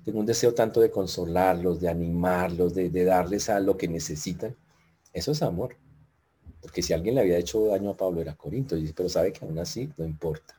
tengo 0.06 0.20
un 0.20 0.24
deseo 0.24 0.54
tanto 0.54 0.80
de 0.80 0.90
consolarlos, 0.90 1.82
de 1.82 1.90
animarlos, 1.90 2.72
de, 2.72 3.04
darles 3.04 3.50
a 3.50 3.60
lo 3.60 3.76
que 3.76 3.86
necesitan. 3.86 4.56
Eso 5.12 5.32
es 5.32 5.42
amor. 5.42 5.76
Porque 6.62 6.80
si 6.80 6.94
alguien 6.94 7.16
le 7.16 7.20
había 7.20 7.36
hecho 7.36 7.66
daño 7.66 7.90
a 7.90 7.96
Pablo 7.98 8.22
era 8.22 8.34
Corinto, 8.34 8.74
pero 8.94 9.10
sabe 9.10 9.34
que 9.34 9.44
aún 9.44 9.58
así 9.58 9.92
no 9.98 10.06
importa. 10.06 10.58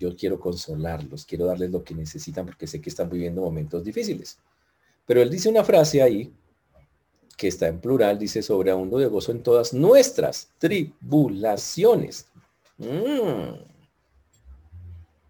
Yo 0.00 0.16
quiero 0.16 0.40
consolarlos, 0.40 1.26
quiero 1.26 1.44
darles 1.44 1.70
lo 1.70 1.84
que 1.84 1.94
necesitan 1.94 2.46
porque 2.46 2.66
sé 2.66 2.80
que 2.80 2.88
están 2.88 3.10
viviendo 3.10 3.42
momentos 3.42 3.84
difíciles. 3.84 4.38
Pero 5.06 5.20
él 5.22 5.30
dice 5.30 5.48
una 5.48 5.64
frase 5.64 6.02
ahí, 6.02 6.32
que 7.36 7.48
está 7.48 7.66
en 7.66 7.80
plural, 7.80 8.18
dice, 8.18 8.42
sobre 8.42 8.70
sobreabundo 8.70 8.98
de 8.98 9.06
gozo 9.06 9.32
en 9.32 9.42
todas 9.42 9.74
nuestras 9.74 10.50
tribulaciones. 10.58 12.26
Mm. 12.78 13.72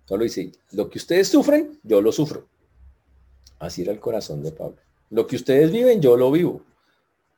Solo 0.04 0.24
dice, 0.24 0.52
lo 0.72 0.90
que 0.90 0.98
ustedes 0.98 1.28
sufren, 1.28 1.80
yo 1.82 2.02
lo 2.02 2.12
sufro. 2.12 2.46
Así 3.58 3.82
era 3.82 3.92
el 3.92 4.00
corazón 4.00 4.42
de 4.42 4.52
Pablo. 4.52 4.76
Lo 5.10 5.26
que 5.26 5.36
ustedes 5.36 5.70
viven, 5.70 6.02
yo 6.02 6.16
lo 6.16 6.30
vivo. 6.30 6.62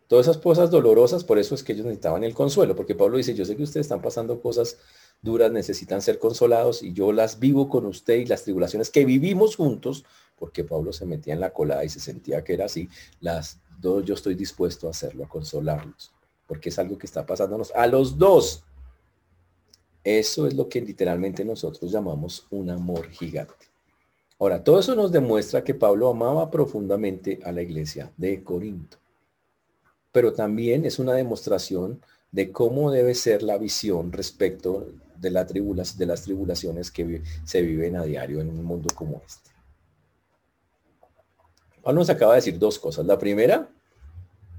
Todas 0.09 0.27
esas 0.27 0.39
cosas 0.39 0.71
dolorosas, 0.71 1.25
por 1.25 1.39
eso 1.39 1.55
es 1.55 1.63
que 1.63 1.73
ellos 1.73 1.87
necesitaban 1.87 2.25
el 2.25 2.35
consuelo, 2.35 2.77
porque 2.77 2.95
Pablo 2.95 3.17
dice, 3.17 3.35
yo 3.35 3.45
sé 3.45 3.57
que 3.57 3.63
ustedes 3.63 3.87
están 3.87 4.03
pasando 4.03 4.41
cosas 4.41 4.79
duras, 5.23 5.51
necesitan 5.51 6.03
ser 6.03 6.19
consolados 6.19 6.83
y 6.83 6.93
yo 6.93 7.13
las 7.13 7.39
vivo 7.39 7.69
con 7.69 7.87
usted 7.87 8.17
y 8.17 8.27
las 8.27 8.45
tribulaciones 8.45 8.91
que 8.91 9.05
vivimos 9.05 9.57
juntos, 9.57 10.05
porque 10.37 10.65
Pablo 10.65 10.93
se 10.93 11.07
metía 11.07 11.33
en 11.33 11.41
la 11.41 11.53
colada 11.53 11.85
y 11.85 11.89
se 11.89 12.01
sentía 12.01 12.45
que 12.45 12.53
era 12.53 12.67
así, 12.67 12.89
las 13.21 13.61
dos 13.81 14.05
yo 14.05 14.15
estoy 14.15 14.35
dispuesto 14.35 14.87
a 14.87 14.91
hacerlo, 14.91 15.25
a 15.25 15.29
consolarlos, 15.29 16.13
porque 16.47 16.69
es 16.69 16.79
algo 16.79 16.99
que 16.99 17.07
está 17.07 17.25
pasándonos 17.25 17.73
a 17.75 17.87
los 17.87 18.19
dos. 18.19 18.65
Eso 20.03 20.47
es 20.47 20.55
lo 20.55 20.69
que 20.69 20.83
literalmente 20.83 21.47
nosotros 21.47 21.91
llamamos 21.91 22.47
un 22.51 22.69
amor 22.69 23.09
gigante. 23.09 23.55
Ahora, 24.39 24.63
todo 24.63 24.81
eso 24.81 24.95
nos 24.95 25.11
demuestra 25.11 25.65
que 25.65 25.73
Pablo 25.73 26.09
amaba 26.11 26.51
profundamente 26.51 27.41
a 27.45 27.53
la 27.53 27.63
iglesia 27.63 28.13
de 28.19 28.45
Corinto. 28.45 28.99
Pero 30.15 30.33
también 30.33 30.85
es 30.85 31.01
una 31.01 31.13
demostración 31.15 32.01
de 32.31 32.53
cómo 32.53 32.93
debe 32.93 33.17
ser 33.17 33.43
la 33.43 33.59
visión 33.59 34.13
respecto 34.13 34.87
de, 35.17 35.31
la 35.31 35.43
de 35.45 36.07
las 36.07 36.23
tribulaciones 36.23 36.93
que 36.93 37.21
se 37.45 37.63
viven 37.63 37.97
a 37.97 38.05
diario 38.05 38.41
en 38.41 38.49
un 38.49 38.65
mundo 38.65 38.89
como 38.95 39.21
este. 39.27 39.51
Pablo 41.83 41.99
nos 41.99 42.11
acaba 42.11 42.35
de 42.35 42.39
decir 42.39 42.61
dos 42.61 42.79
cosas. 42.79 43.07
La 43.07 43.19
primera, 43.19 43.69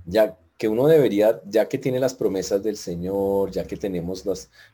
ya 0.06 0.38
que 0.58 0.68
uno 0.68 0.88
debería, 0.88 1.42
ya 1.46 1.70
que 1.70 1.78
tiene 1.78 2.00
las 2.02 2.14
promesas 2.14 2.62
del 2.62 2.76
Señor, 2.76 3.52
ya 3.52 3.66
que 3.66 3.78
tenemos 3.78 4.26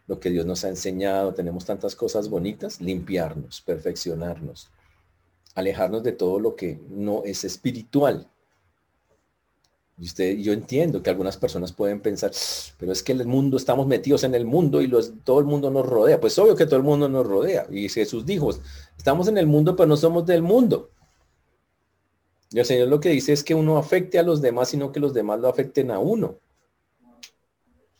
lo 0.07 0.19
que 0.19 0.31
Dios 0.31 0.47
nos 0.47 0.65
ha 0.65 0.69
enseñado, 0.69 1.35
tenemos 1.35 1.63
tantas 1.63 1.95
cosas 1.95 2.27
bonitas, 2.27 2.81
limpiarnos, 2.81 3.61
perfeccionarnos, 3.61 4.71
alejarnos 5.53 6.01
de 6.01 6.11
todo 6.11 6.39
lo 6.39 6.55
que 6.55 6.79
no 6.89 7.23
es 7.23 7.43
espiritual. 7.43 8.27
Yo 10.01 10.51
entiendo 10.51 11.03
que 11.03 11.11
algunas 11.11 11.37
personas 11.37 11.73
pueden 11.73 11.99
pensar, 12.01 12.31
pero 12.79 12.91
es 12.91 13.03
que 13.03 13.11
el 13.11 13.27
mundo, 13.27 13.55
estamos 13.55 13.85
metidos 13.85 14.23
en 14.23 14.33
el 14.33 14.45
mundo 14.45 14.81
y 14.81 14.87
los, 14.87 15.13
todo 15.23 15.39
el 15.39 15.45
mundo 15.45 15.69
nos 15.69 15.85
rodea. 15.85 16.19
Pues 16.19 16.39
obvio 16.39 16.55
que 16.55 16.65
todo 16.65 16.77
el 16.77 16.83
mundo 16.83 17.07
nos 17.07 17.27
rodea. 17.27 17.67
Y 17.69 17.87
Jesús 17.87 18.25
dijo, 18.25 18.49
estamos 18.97 19.27
en 19.27 19.37
el 19.37 19.45
mundo, 19.45 19.75
pero 19.75 19.85
no 19.85 19.95
somos 19.95 20.25
del 20.25 20.41
mundo. 20.41 20.89
Y 22.49 22.57
el 22.57 22.65
Señor 22.65 22.87
lo 22.87 22.99
que 22.99 23.09
dice 23.09 23.31
es 23.31 23.43
que 23.43 23.53
uno 23.53 23.77
afecte 23.77 24.17
a 24.17 24.23
los 24.23 24.41
demás, 24.41 24.69
sino 24.69 24.91
que 24.91 24.99
los 24.99 25.13
demás 25.13 25.39
lo 25.39 25.47
afecten 25.47 25.91
a 25.91 25.99
uno. 25.99 26.39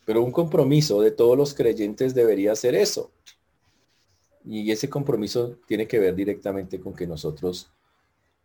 Pero 0.03 0.23
un 0.23 0.31
compromiso 0.31 1.01
de 1.01 1.11
todos 1.11 1.37
los 1.37 1.53
creyentes 1.53 2.15
debería 2.15 2.55
ser 2.55 2.73
eso. 2.73 3.11
Y 4.43 4.71
ese 4.71 4.89
compromiso 4.89 5.59
tiene 5.67 5.87
que 5.87 5.99
ver 5.99 6.15
directamente 6.15 6.79
con 6.79 6.95
que 6.95 7.05
nosotros 7.05 7.71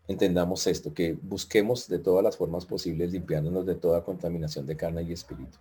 entendamos 0.08 0.66
esto, 0.66 0.94
que 0.94 1.14
busquemos 1.20 1.88
de 1.88 1.98
todas 1.98 2.22
las 2.22 2.36
formas 2.36 2.66
posibles 2.66 3.12
limpiándonos 3.12 3.66
de 3.66 3.74
toda 3.74 4.04
contaminación 4.04 4.66
de 4.66 4.76
carne 4.76 5.02
y 5.02 5.12
espíritu. 5.12 5.58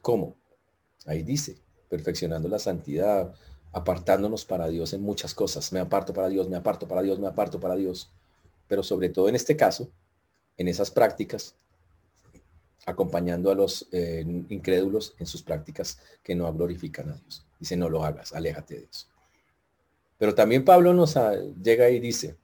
¿Cómo? 0.00 0.36
Ahí 1.06 1.22
dice, 1.22 1.58
perfeccionando 1.88 2.48
la 2.48 2.58
santidad, 2.58 3.34
apartándonos 3.72 4.44
para 4.44 4.68
Dios 4.68 4.92
en 4.92 5.02
muchas 5.02 5.34
cosas. 5.34 5.72
Me 5.72 5.80
aparto 5.80 6.12
para 6.12 6.28
Dios, 6.28 6.48
me 6.48 6.56
aparto 6.56 6.88
para 6.88 7.02
Dios, 7.02 7.18
me 7.18 7.26
aparto 7.26 7.60
para 7.60 7.76
Dios. 7.76 8.10
Pero 8.66 8.82
sobre 8.82 9.08
todo 9.08 9.28
en 9.28 9.34
este 9.34 9.56
caso, 9.56 9.90
en 10.56 10.68
esas 10.68 10.90
prácticas, 10.90 11.54
acompañando 12.86 13.50
a 13.50 13.54
los 13.54 13.86
eh, 13.92 14.24
incrédulos 14.48 15.14
en 15.18 15.26
sus 15.26 15.42
prácticas 15.42 15.98
que 16.22 16.34
no 16.34 16.52
glorifican 16.52 17.10
a 17.10 17.14
Dios. 17.14 17.46
Dice, 17.60 17.76
no 17.76 17.88
lo 17.88 18.04
hagas, 18.04 18.32
aléjate 18.32 18.76
de 18.76 18.88
eso. 18.90 19.06
Pero 20.16 20.34
también 20.34 20.64
Pablo 20.64 20.94
nos 20.94 21.16
llega 21.62 21.90
y 21.90 22.00
dice, 22.00 22.36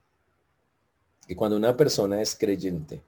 que 1.27 1.35
cuando 1.35 1.57
una 1.57 1.75
persona 1.75 2.21
es 2.21 2.35
creyente, 2.35 3.01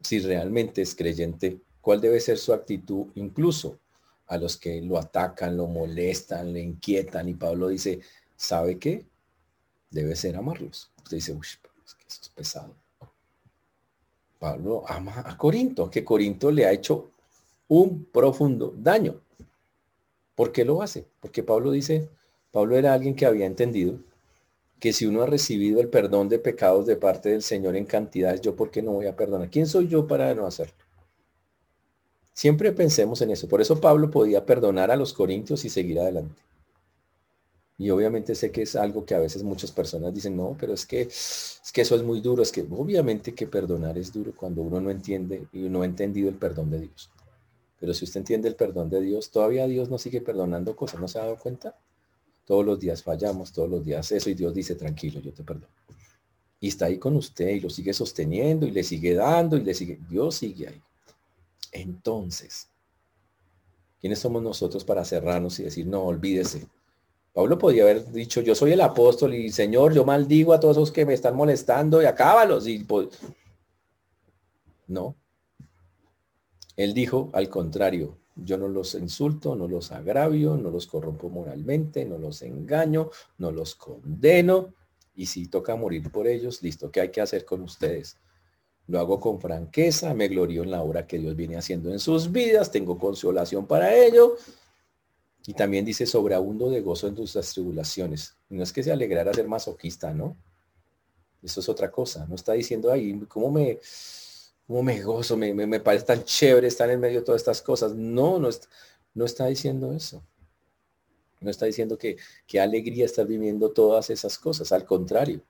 si 0.00 0.20
realmente 0.20 0.82
es 0.82 0.94
creyente, 0.94 1.60
¿cuál 1.80 2.00
debe 2.00 2.20
ser 2.20 2.38
su 2.38 2.52
actitud 2.52 3.06
incluso 3.14 3.78
a 4.26 4.38
los 4.38 4.56
que 4.56 4.80
lo 4.80 4.98
atacan, 4.98 5.56
lo 5.56 5.66
molestan, 5.66 6.52
le 6.52 6.60
inquietan? 6.60 7.28
Y 7.28 7.34
Pablo 7.34 7.68
dice, 7.68 8.00
¿sabe 8.36 8.78
qué? 8.78 9.04
Debe 9.90 10.16
ser 10.16 10.36
amarlos. 10.36 10.90
Usted 10.98 11.16
dice, 11.16 11.32
uy, 11.32 11.40
es 11.40 11.96
eso 12.06 12.20
es 12.22 12.28
pesado. 12.30 12.74
Pablo 14.38 14.84
ama 14.86 15.24
a 15.26 15.36
Corinto, 15.36 15.90
que 15.90 16.04
Corinto 16.04 16.50
le 16.50 16.64
ha 16.64 16.72
hecho 16.72 17.10
un 17.66 18.04
profundo 18.04 18.72
daño. 18.76 19.20
¿Por 20.34 20.52
qué 20.52 20.64
lo 20.64 20.80
hace? 20.80 21.06
Porque 21.20 21.42
Pablo 21.42 21.72
dice, 21.72 22.08
Pablo 22.52 22.76
era 22.76 22.94
alguien 22.94 23.16
que 23.16 23.26
había 23.26 23.46
entendido 23.46 23.98
que 24.80 24.92
si 24.92 25.06
uno 25.06 25.22
ha 25.22 25.26
recibido 25.26 25.80
el 25.80 25.88
perdón 25.88 26.28
de 26.28 26.38
pecados 26.38 26.86
de 26.86 26.96
parte 26.96 27.30
del 27.30 27.42
Señor 27.42 27.76
en 27.76 27.84
cantidades, 27.84 28.40
yo 28.40 28.54
por 28.54 28.70
qué 28.70 28.82
no 28.82 28.92
voy 28.92 29.06
a 29.06 29.16
perdonar? 29.16 29.50
¿Quién 29.50 29.66
soy 29.66 29.88
yo 29.88 30.06
para 30.06 30.34
no 30.34 30.46
hacerlo? 30.46 30.74
Siempre 32.32 32.70
pensemos 32.70 33.20
en 33.20 33.30
eso. 33.30 33.48
Por 33.48 33.60
eso 33.60 33.80
Pablo 33.80 34.10
podía 34.10 34.46
perdonar 34.46 34.92
a 34.92 34.96
los 34.96 35.12
corintios 35.12 35.64
y 35.64 35.68
seguir 35.68 35.98
adelante. 35.98 36.40
Y 37.76 37.90
obviamente 37.90 38.34
sé 38.34 38.50
que 38.52 38.62
es 38.62 38.76
algo 38.76 39.04
que 39.04 39.14
a 39.14 39.18
veces 39.18 39.42
muchas 39.42 39.72
personas 39.72 40.14
dicen, 40.14 40.36
no, 40.36 40.56
pero 40.58 40.72
es 40.72 40.86
que, 40.86 41.02
es 41.02 41.60
que 41.72 41.80
eso 41.80 41.96
es 41.96 42.02
muy 42.02 42.20
duro. 42.20 42.42
Es 42.42 42.52
que 42.52 42.64
obviamente 42.70 43.34
que 43.34 43.46
perdonar 43.46 43.98
es 43.98 44.12
duro 44.12 44.32
cuando 44.36 44.62
uno 44.62 44.80
no 44.80 44.90
entiende 44.90 45.46
y 45.52 45.68
no 45.68 45.82
ha 45.82 45.84
entendido 45.84 46.28
el 46.28 46.36
perdón 46.36 46.70
de 46.70 46.80
Dios. 46.80 47.10
Pero 47.80 47.94
si 47.94 48.04
usted 48.04 48.20
entiende 48.20 48.48
el 48.48 48.56
perdón 48.56 48.90
de 48.90 49.00
Dios, 49.00 49.30
todavía 49.30 49.66
Dios 49.66 49.88
no 49.90 49.98
sigue 49.98 50.20
perdonando 50.20 50.74
cosas, 50.76 51.00
¿no 51.00 51.08
se 51.08 51.18
ha 51.18 51.22
dado 51.22 51.38
cuenta? 51.38 51.76
Todos 52.48 52.64
los 52.64 52.80
días 52.80 53.02
fallamos, 53.02 53.52
todos 53.52 53.68
los 53.68 53.84
días 53.84 54.10
eso, 54.10 54.30
y 54.30 54.34
Dios 54.34 54.54
dice, 54.54 54.74
tranquilo, 54.74 55.20
yo 55.20 55.34
te 55.34 55.44
perdono. 55.44 55.68
Y 56.58 56.68
está 56.68 56.86
ahí 56.86 56.96
con 56.96 57.14
usted 57.14 57.50
y 57.50 57.60
lo 57.60 57.68
sigue 57.68 57.92
sosteniendo 57.92 58.66
y 58.66 58.70
le 58.70 58.82
sigue 58.82 59.12
dando 59.12 59.58
y 59.58 59.60
le 59.62 59.74
sigue, 59.74 60.00
Dios 60.08 60.36
sigue 60.36 60.68
ahí. 60.68 60.82
Entonces, 61.72 62.70
¿quiénes 64.00 64.20
somos 64.20 64.42
nosotros 64.42 64.82
para 64.82 65.04
cerrarnos 65.04 65.60
y 65.60 65.64
decir, 65.64 65.86
no, 65.86 66.04
olvídese? 66.04 66.66
Pablo 67.34 67.58
podía 67.58 67.82
haber 67.82 68.10
dicho, 68.12 68.40
yo 68.40 68.54
soy 68.54 68.72
el 68.72 68.80
apóstol 68.80 69.34
y 69.34 69.52
Señor, 69.52 69.92
yo 69.92 70.06
maldigo 70.06 70.54
a 70.54 70.60
todos 70.60 70.78
los 70.78 70.90
que 70.90 71.04
me 71.04 71.12
están 71.12 71.36
molestando 71.36 72.00
y 72.00 72.06
acábalos. 72.06 72.66
Y 72.66 72.78
pues... 72.78 73.08
No. 74.86 75.14
Él 76.76 76.94
dijo, 76.94 77.28
al 77.34 77.50
contrario, 77.50 78.16
yo 78.44 78.56
no 78.56 78.68
los 78.68 78.94
insulto, 78.94 79.56
no 79.56 79.68
los 79.68 79.92
agravio, 79.92 80.56
no 80.56 80.70
los 80.70 80.86
corrompo 80.86 81.28
moralmente, 81.28 82.04
no 82.04 82.18
los 82.18 82.42
engaño, 82.42 83.10
no 83.38 83.50
los 83.50 83.74
condeno. 83.74 84.74
Y 85.14 85.26
si 85.26 85.48
toca 85.48 85.74
morir 85.76 86.10
por 86.10 86.26
ellos, 86.26 86.62
listo, 86.62 86.90
¿qué 86.90 87.00
hay 87.00 87.10
que 87.10 87.20
hacer 87.20 87.44
con 87.44 87.62
ustedes? 87.62 88.16
Lo 88.86 88.98
hago 88.98 89.20
con 89.20 89.40
franqueza, 89.40 90.14
me 90.14 90.28
glorío 90.28 90.62
en 90.62 90.70
la 90.70 90.82
obra 90.82 91.06
que 91.06 91.18
Dios 91.18 91.34
viene 91.36 91.56
haciendo 91.56 91.90
en 91.92 91.98
sus 91.98 92.30
vidas, 92.30 92.70
tengo 92.70 92.98
consolación 92.98 93.66
para 93.66 93.94
ello. 93.94 94.36
Y 95.46 95.54
también 95.54 95.84
dice, 95.84 96.06
sobreabundo 96.06 96.70
de 96.70 96.80
gozo 96.80 97.08
en 97.08 97.14
tus 97.14 97.32
tribulaciones. 97.32 98.36
No 98.48 98.62
es 98.62 98.72
que 98.72 98.82
se 98.82 98.92
alegrara 98.92 99.34
ser 99.34 99.48
masoquista, 99.48 100.12
¿no? 100.12 100.36
Eso 101.42 101.60
es 101.60 101.68
otra 101.68 101.90
cosa. 101.90 102.26
No 102.26 102.34
está 102.34 102.52
diciendo, 102.52 102.92
ahí, 102.92 103.18
¿cómo 103.28 103.50
me, 103.50 103.78
cómo 104.68 104.82
me 104.82 105.02
gozo, 105.02 105.36
me, 105.36 105.80
parece 105.80 106.04
tan 106.04 106.22
chévere 106.22 106.68
estar 106.68 106.90
en 106.90 107.00
medio 107.00 107.20
de 107.20 107.24
todas 107.26 107.40
estas 107.40 107.62
cosas. 107.62 107.94
No, 107.94 108.38
no, 108.38 108.50
no 109.14 109.24
está 109.24 109.46
diciendo 109.46 109.94
eso. 109.94 110.22
No 111.40 111.50
está 111.50 111.64
diciendo 111.64 111.96
que 111.96 112.18
qué 112.46 112.60
alegría 112.60 113.06
estar 113.06 113.26
viviendo 113.26 113.70
todas 113.70 114.10
esas 114.10 114.38
cosas, 114.38 114.70
al 114.72 114.84
contrario. 114.84 115.40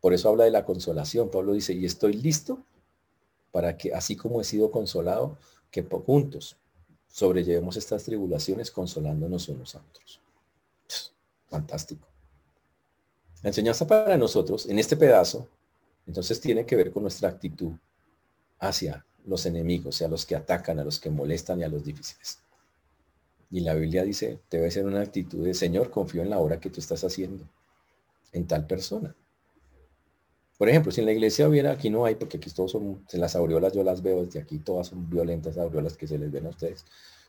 Por 0.00 0.14
eso 0.14 0.28
habla 0.28 0.44
de 0.44 0.52
la 0.52 0.64
consolación. 0.64 1.28
Pablo 1.28 1.54
dice, 1.54 1.72
y 1.72 1.84
estoy 1.84 2.12
listo 2.12 2.62
para 3.50 3.76
que, 3.76 3.92
así 3.92 4.14
como 4.14 4.40
he 4.40 4.44
sido 4.44 4.70
consolado, 4.70 5.36
que 5.72 5.82
juntos 5.82 6.56
sobrellevemos 7.08 7.76
estas 7.76 8.04
tribulaciones 8.04 8.70
consolándonos 8.70 9.48
unos 9.48 9.74
a 9.74 9.80
otros. 9.80 10.20
Fantástico. 11.48 12.06
La 13.42 13.48
enseñanza 13.48 13.88
para 13.88 14.16
nosotros 14.16 14.66
en 14.66 14.78
este 14.78 14.96
pedazo 14.96 15.48
entonces 16.06 16.40
tiene 16.40 16.64
que 16.64 16.76
ver 16.76 16.92
con 16.92 17.02
nuestra 17.02 17.28
actitud 17.28 17.72
hacia 18.58 19.04
los 19.24 19.44
enemigos, 19.44 20.00
a 20.02 20.08
los 20.08 20.24
que 20.24 20.36
atacan, 20.36 20.78
a 20.78 20.84
los 20.84 21.00
que 21.00 21.10
molestan 21.10 21.60
y 21.60 21.64
a 21.64 21.68
los 21.68 21.84
difíciles. 21.84 22.38
Y 23.50 23.60
la 23.60 23.74
Biblia 23.74 24.04
dice, 24.04 24.40
debe 24.50 24.70
ser 24.70 24.86
una 24.86 25.00
actitud 25.00 25.44
de 25.44 25.54
Señor, 25.54 25.90
confío 25.90 26.22
en 26.22 26.30
la 26.30 26.38
obra 26.38 26.60
que 26.60 26.70
tú 26.70 26.80
estás 26.80 27.02
haciendo 27.04 27.48
en 28.32 28.46
tal 28.46 28.66
persona. 28.66 29.14
Por 30.58 30.68
ejemplo, 30.68 30.90
si 30.90 31.00
en 31.00 31.06
la 31.06 31.12
iglesia 31.12 31.48
hubiera, 31.48 31.72
aquí 31.72 31.90
no 31.90 32.04
hay, 32.04 32.14
porque 32.14 32.38
aquí 32.38 32.50
todos 32.50 32.72
son, 32.72 33.04
las 33.12 33.36
aureolas 33.36 33.72
yo 33.72 33.82
las 33.82 34.02
veo 34.02 34.24
desde 34.24 34.40
aquí, 34.40 34.58
todas 34.58 34.88
son 34.88 35.10
violentas 35.10 35.58
aureolas 35.58 35.96
que 35.96 36.06
se 36.06 36.18
les 36.18 36.30
ven 36.30 36.46
a 36.46 36.50
ustedes. 36.50 36.84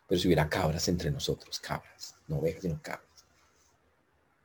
Pero 0.07 0.21
si 0.21 0.27
hubiera 0.27 0.47
cabras 0.47 0.87
entre 0.87 1.11
nosotros, 1.11 1.59
cabras, 1.59 2.15
no 2.27 2.37
ovejas, 2.37 2.61
sino 2.61 2.81
cabras 2.81 3.06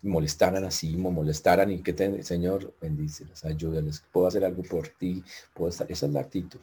molestaran 0.02 0.64
así, 0.64 0.96
me 0.96 1.10
molestaran 1.10 1.70
y 1.70 1.82
que 1.82 1.92
te, 1.92 2.22
Señor, 2.22 2.74
bendícelas, 2.80 3.44
ayúdales, 3.44 4.02
puedo 4.12 4.26
hacer 4.26 4.44
algo 4.44 4.62
por 4.62 4.88
ti, 4.88 5.22
puedo 5.54 5.70
estar, 5.70 5.90
esa 5.90 6.06
es 6.06 6.12
la 6.12 6.20
actitud. 6.20 6.60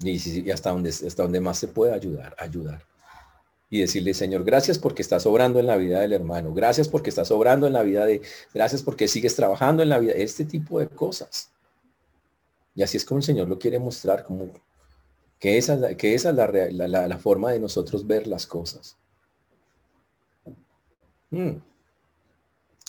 Y, 0.00 0.40
y 0.40 0.50
hasta 0.50 0.70
donde, 0.70 0.90
hasta 0.90 1.22
donde 1.22 1.40
más 1.40 1.58
se 1.58 1.68
puede 1.68 1.92
ayudar, 1.92 2.34
ayudar. 2.38 2.82
Y 3.68 3.80
decirle, 3.80 4.14
Señor, 4.14 4.44
gracias 4.44 4.78
porque 4.78 5.02
estás 5.02 5.26
obrando 5.26 5.60
en 5.60 5.66
la 5.66 5.76
vida 5.76 6.00
del 6.00 6.12
hermano, 6.12 6.54
gracias 6.54 6.88
porque 6.88 7.10
estás 7.10 7.30
obrando 7.30 7.66
en 7.66 7.72
la 7.72 7.82
vida 7.82 8.06
de, 8.06 8.22
gracias 8.54 8.82
porque 8.82 9.08
sigues 9.08 9.36
trabajando 9.36 9.82
en 9.82 9.88
la 9.88 9.98
vida, 9.98 10.12
este 10.12 10.44
tipo 10.44 10.80
de 10.80 10.88
cosas. 10.88 11.50
Y 12.74 12.82
así 12.82 12.96
es 12.96 13.04
como 13.04 13.18
el 13.18 13.24
Señor 13.24 13.48
lo 13.48 13.58
quiere 13.58 13.78
mostrar, 13.78 14.24
como 14.24 14.50
que 15.38 15.58
esa, 15.58 15.96
que 15.96 16.14
esa 16.14 16.30
es 16.30 16.36
la, 16.36 16.88
la, 16.88 17.08
la 17.08 17.18
forma 17.18 17.50
de 17.50 17.60
nosotros 17.60 18.06
ver 18.06 18.26
las 18.26 18.46
cosas. 18.46 18.96
Mm. 21.30 21.56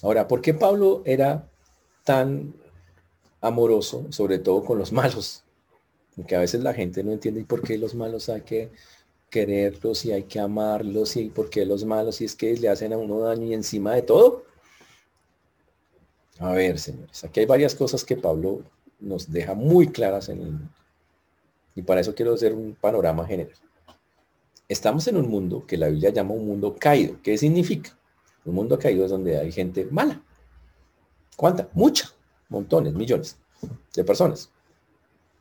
Ahora, 0.04 0.28
¿por 0.28 0.42
qué 0.42 0.54
Pablo 0.54 1.04
era 1.06 1.48
tan 2.04 2.56
amoroso, 3.40 4.08
sobre 4.12 4.40
todo 4.40 4.64
con 4.64 4.78
los 4.78 4.92
malos? 5.00 5.44
Porque 6.16 6.36
a 6.36 6.40
veces 6.40 6.62
la 6.62 6.74
gente 6.74 7.04
no 7.04 7.12
entiende 7.12 7.44
por 7.46 7.62
qué 7.62 7.78
los 7.78 7.96
malos 7.96 8.30
hay 8.30 8.42
que 8.42 8.72
quererlos 9.30 10.06
y 10.06 10.12
hay 10.12 10.24
que 10.24 10.40
amarlos 10.40 11.16
y 11.16 11.30
por 11.30 11.50
qué 11.50 11.66
los 11.66 11.86
malos 11.86 12.20
y 12.20 12.26
es 12.26 12.36
que 12.36 12.56
le 12.58 12.68
hacen 12.68 12.92
a 12.92 12.98
uno 12.98 13.22
daño 13.22 13.46
y 13.46 13.54
encima 13.54 13.96
de 13.96 14.02
todo. 14.02 14.44
A 16.40 16.54
ver, 16.54 16.80
señores, 16.80 17.24
aquí 17.24 17.40
hay 17.40 17.46
varias 17.46 17.76
cosas 17.76 18.04
que 18.04 18.18
Pablo 18.18 18.64
nos 19.00 19.32
deja 19.32 19.54
muy 19.54 19.88
claras 19.88 20.30
en 20.30 20.42
el 20.42 20.60
Y 21.76 21.82
para 21.82 22.02
eso 22.02 22.14
quiero 22.14 22.34
hacer 22.34 22.54
un 22.54 22.76
panorama 22.76 23.26
general. 23.26 23.56
Estamos 24.68 25.08
en 25.08 25.18
un 25.18 25.30
mundo 25.30 25.66
que 25.66 25.78
la 25.78 25.88
Biblia 25.88 26.10
llama 26.10 26.34
un 26.34 26.46
mundo 26.46 26.76
caído. 26.78 27.18
¿Qué 27.22 27.38
significa? 27.38 27.98
Un 28.46 28.56
mundo 28.56 28.78
caído 28.80 29.06
es 29.06 29.12
donde 29.12 29.38
hay 29.38 29.52
gente 29.52 29.86
mala. 29.86 30.22
¿Cuánta? 31.36 31.70
Mucha. 31.74 32.10
Montones, 32.50 32.94
millones 32.94 33.38
de 33.96 34.04
personas. 34.04 34.52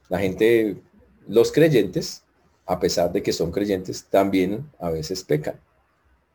La 0.08 0.18
gente, 0.18 0.82
los 1.26 1.50
creyentes, 1.52 2.24
a 2.66 2.78
pesar 2.78 3.12
de 3.12 3.22
que 3.22 3.32
son 3.32 3.50
creyentes, 3.50 4.04
también 4.06 4.70
a 4.78 4.90
veces 4.90 5.24
pecan. 5.24 5.58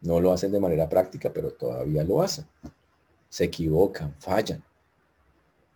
No 0.01 0.19
lo 0.19 0.31
hacen 0.31 0.51
de 0.51 0.59
manera 0.59 0.87
práctica, 0.89 1.31
pero 1.33 1.51
todavía 1.51 2.03
lo 2.03 2.21
hacen. 2.21 2.45
Se 3.29 3.45
equivocan, 3.45 4.15
fallan. 4.19 4.63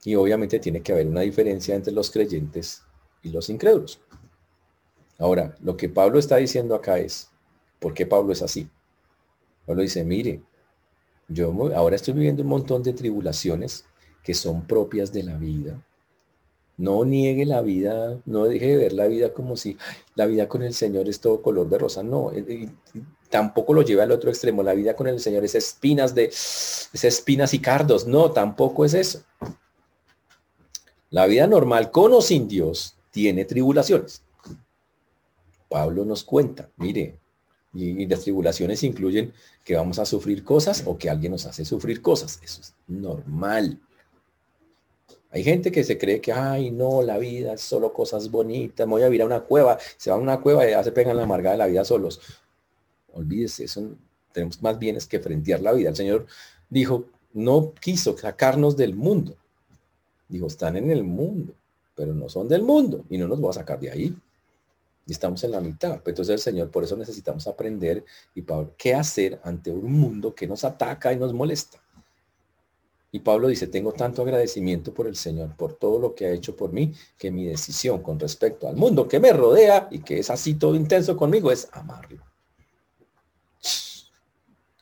Y 0.03 0.15
obviamente 0.15 0.59
tiene 0.59 0.81
que 0.81 0.91
haber 0.91 1.07
una 1.07 1.21
diferencia 1.21 1.75
entre 1.75 1.93
los 1.93 2.09
creyentes 2.09 2.83
y 3.21 3.29
los 3.29 3.49
incrédulos. 3.49 4.01
Ahora, 5.17 5.55
lo 5.61 5.75
que 5.75 5.89
Pablo 5.89 6.19
está 6.19 6.37
diciendo 6.37 6.75
acá 6.75 6.99
es, 6.99 7.29
¿por 7.79 7.93
qué 7.93 8.05
Pablo 8.05 8.31
es 8.31 8.41
así? 8.41 8.69
Pablo 9.65 9.81
dice, 9.81 10.05
mire, 10.05 10.41
yo 11.29 11.53
ahora 11.75 11.95
estoy 11.95 12.15
viviendo 12.15 12.43
un 12.43 12.49
montón 12.49 12.83
de 12.83 12.93
tribulaciones 12.93 13.85
que 14.23 14.33
son 14.33 14.65
propias 14.65 15.13
de 15.13 15.23
la 15.23 15.37
vida. 15.37 15.81
No 16.77 17.05
niegue 17.05 17.45
la 17.45 17.61
vida, 17.61 18.19
no 18.25 18.45
deje 18.45 18.67
de 18.67 18.77
ver 18.77 18.93
la 18.93 19.07
vida 19.07 19.33
como 19.33 19.57
si 19.57 19.77
la 20.15 20.25
vida 20.25 20.47
con 20.47 20.63
el 20.63 20.73
Señor 20.73 21.09
es 21.09 21.19
todo 21.19 21.41
color 21.41 21.69
de 21.69 21.77
rosa. 21.77 22.03
No, 22.03 22.31
tampoco 23.29 23.73
lo 23.73 23.81
lleve 23.81 24.01
al 24.01 24.11
otro 24.11 24.29
extremo. 24.29 24.63
La 24.63 24.73
vida 24.73 24.95
con 24.95 25.07
el 25.07 25.19
Señor 25.19 25.43
es 25.43 25.55
espinas 25.55 26.15
de 26.15 26.25
es 26.25 27.03
espinas 27.03 27.53
y 27.53 27.59
cardos. 27.59 28.07
No, 28.07 28.31
tampoco 28.31 28.85
es 28.85 28.93
eso. 28.93 29.23
La 31.09 31.25
vida 31.25 31.47
normal 31.47 31.91
con 31.91 32.13
o 32.13 32.21
sin 32.21 32.47
Dios 32.47 32.95
tiene 33.11 33.45
tribulaciones. 33.45 34.23
Pablo 35.67 36.05
nos 36.05 36.23
cuenta, 36.23 36.69
mire, 36.77 37.19
y, 37.73 38.05
las 38.07 38.21
tribulaciones 38.21 38.83
incluyen 38.83 39.33
que 39.63 39.75
vamos 39.75 39.99
a 39.99 40.05
sufrir 40.05 40.43
cosas 40.43 40.83
o 40.85 40.97
que 40.97 41.09
alguien 41.09 41.31
nos 41.31 41.45
hace 41.45 41.65
sufrir 41.65 42.01
cosas. 42.01 42.39
Eso 42.43 42.61
es 42.61 42.73
normal. 42.87 43.79
Hay 45.31 45.43
gente 45.43 45.71
que 45.71 45.83
se 45.83 45.97
cree 45.97 46.21
que, 46.21 46.31
ay, 46.31 46.71
no, 46.71 47.03
la 47.03 47.19
vida 47.19 47.53
es 47.53 47.61
solo 47.61 47.93
cosas 47.93 48.31
bonitas, 48.31 48.87
me 48.87 48.93
voy 48.93 49.03
a 49.03 49.09
ir 49.09 49.21
a 49.21 49.25
una 49.25 49.41
cueva, 49.41 49.77
se 49.97 50.09
va 50.09 50.15
a 50.15 50.19
una 50.19 50.41
cueva 50.41 50.67
y 50.67 50.71
ya 50.71 50.83
se 50.83 50.91
pegan 50.91 51.17
la 51.17 51.23
amargada 51.23 51.53
de 51.53 51.59
la 51.59 51.67
vida 51.67 51.85
solos. 51.85 52.19
Olvídese, 53.13 53.65
eso 53.65 53.95
tenemos 54.31 54.61
más 54.63 54.79
bienes 54.79 55.05
que 55.05 55.19
frentear 55.19 55.61
la 55.61 55.73
vida. 55.73 55.89
El 55.89 55.95
Señor 55.95 56.25
dijo, 56.69 57.05
no 57.33 57.73
quiso 57.79 58.17
sacarnos 58.17 58.75
del 58.75 58.95
mundo. 58.95 59.35
Dijo, 60.27 60.47
están 60.47 60.77
en 60.77 60.89
el 60.89 61.03
mundo, 61.03 61.53
pero 61.95 62.15
no 62.15 62.27
son 62.29 62.47
del 62.47 62.63
mundo 62.63 63.05
y 63.09 63.17
no 63.19 63.27
nos 63.27 63.43
va 63.43 63.51
a 63.51 63.53
sacar 63.53 63.79
de 63.79 63.91
ahí. 63.91 64.15
Y 65.09 65.11
estamos 65.11 65.43
en 65.43 65.49
la 65.49 65.59
mitad. 65.59 66.03
Entonces 66.05 66.29
el 66.29 66.39
Señor, 66.39 66.69
por 66.69 66.83
eso 66.83 66.95
necesitamos 66.95 67.47
aprender 67.47 68.05
y 68.35 68.43
Pablo, 68.43 68.75
qué 68.77 68.93
hacer 68.93 69.39
ante 69.43 69.71
un 69.71 69.91
mundo 69.91 70.35
que 70.35 70.45
nos 70.45 70.63
ataca 70.63 71.11
y 71.11 71.17
nos 71.17 71.33
molesta. 71.33 71.81
Y 73.11 73.21
Pablo 73.21 73.47
dice, 73.47 73.65
tengo 73.65 73.91
tanto 73.91 74.21
agradecimiento 74.21 74.93
por 74.93 75.07
el 75.07 75.15
Señor, 75.15 75.55
por 75.55 75.73
todo 75.73 75.97
lo 75.97 76.13
que 76.13 76.27
ha 76.27 76.31
hecho 76.31 76.55
por 76.55 76.71
mí, 76.71 76.93
que 77.17 77.31
mi 77.31 77.45
decisión 77.45 78.03
con 78.03 78.19
respecto 78.19 78.67
al 78.67 78.75
mundo 78.75 79.07
que 79.07 79.19
me 79.19 79.33
rodea 79.33 79.87
y 79.89 79.97
que 80.01 80.19
es 80.19 80.29
así 80.29 80.53
todo 80.53 80.75
intenso 80.75 81.17
conmigo 81.17 81.51
es 81.51 81.67
amarlo. 81.71 82.23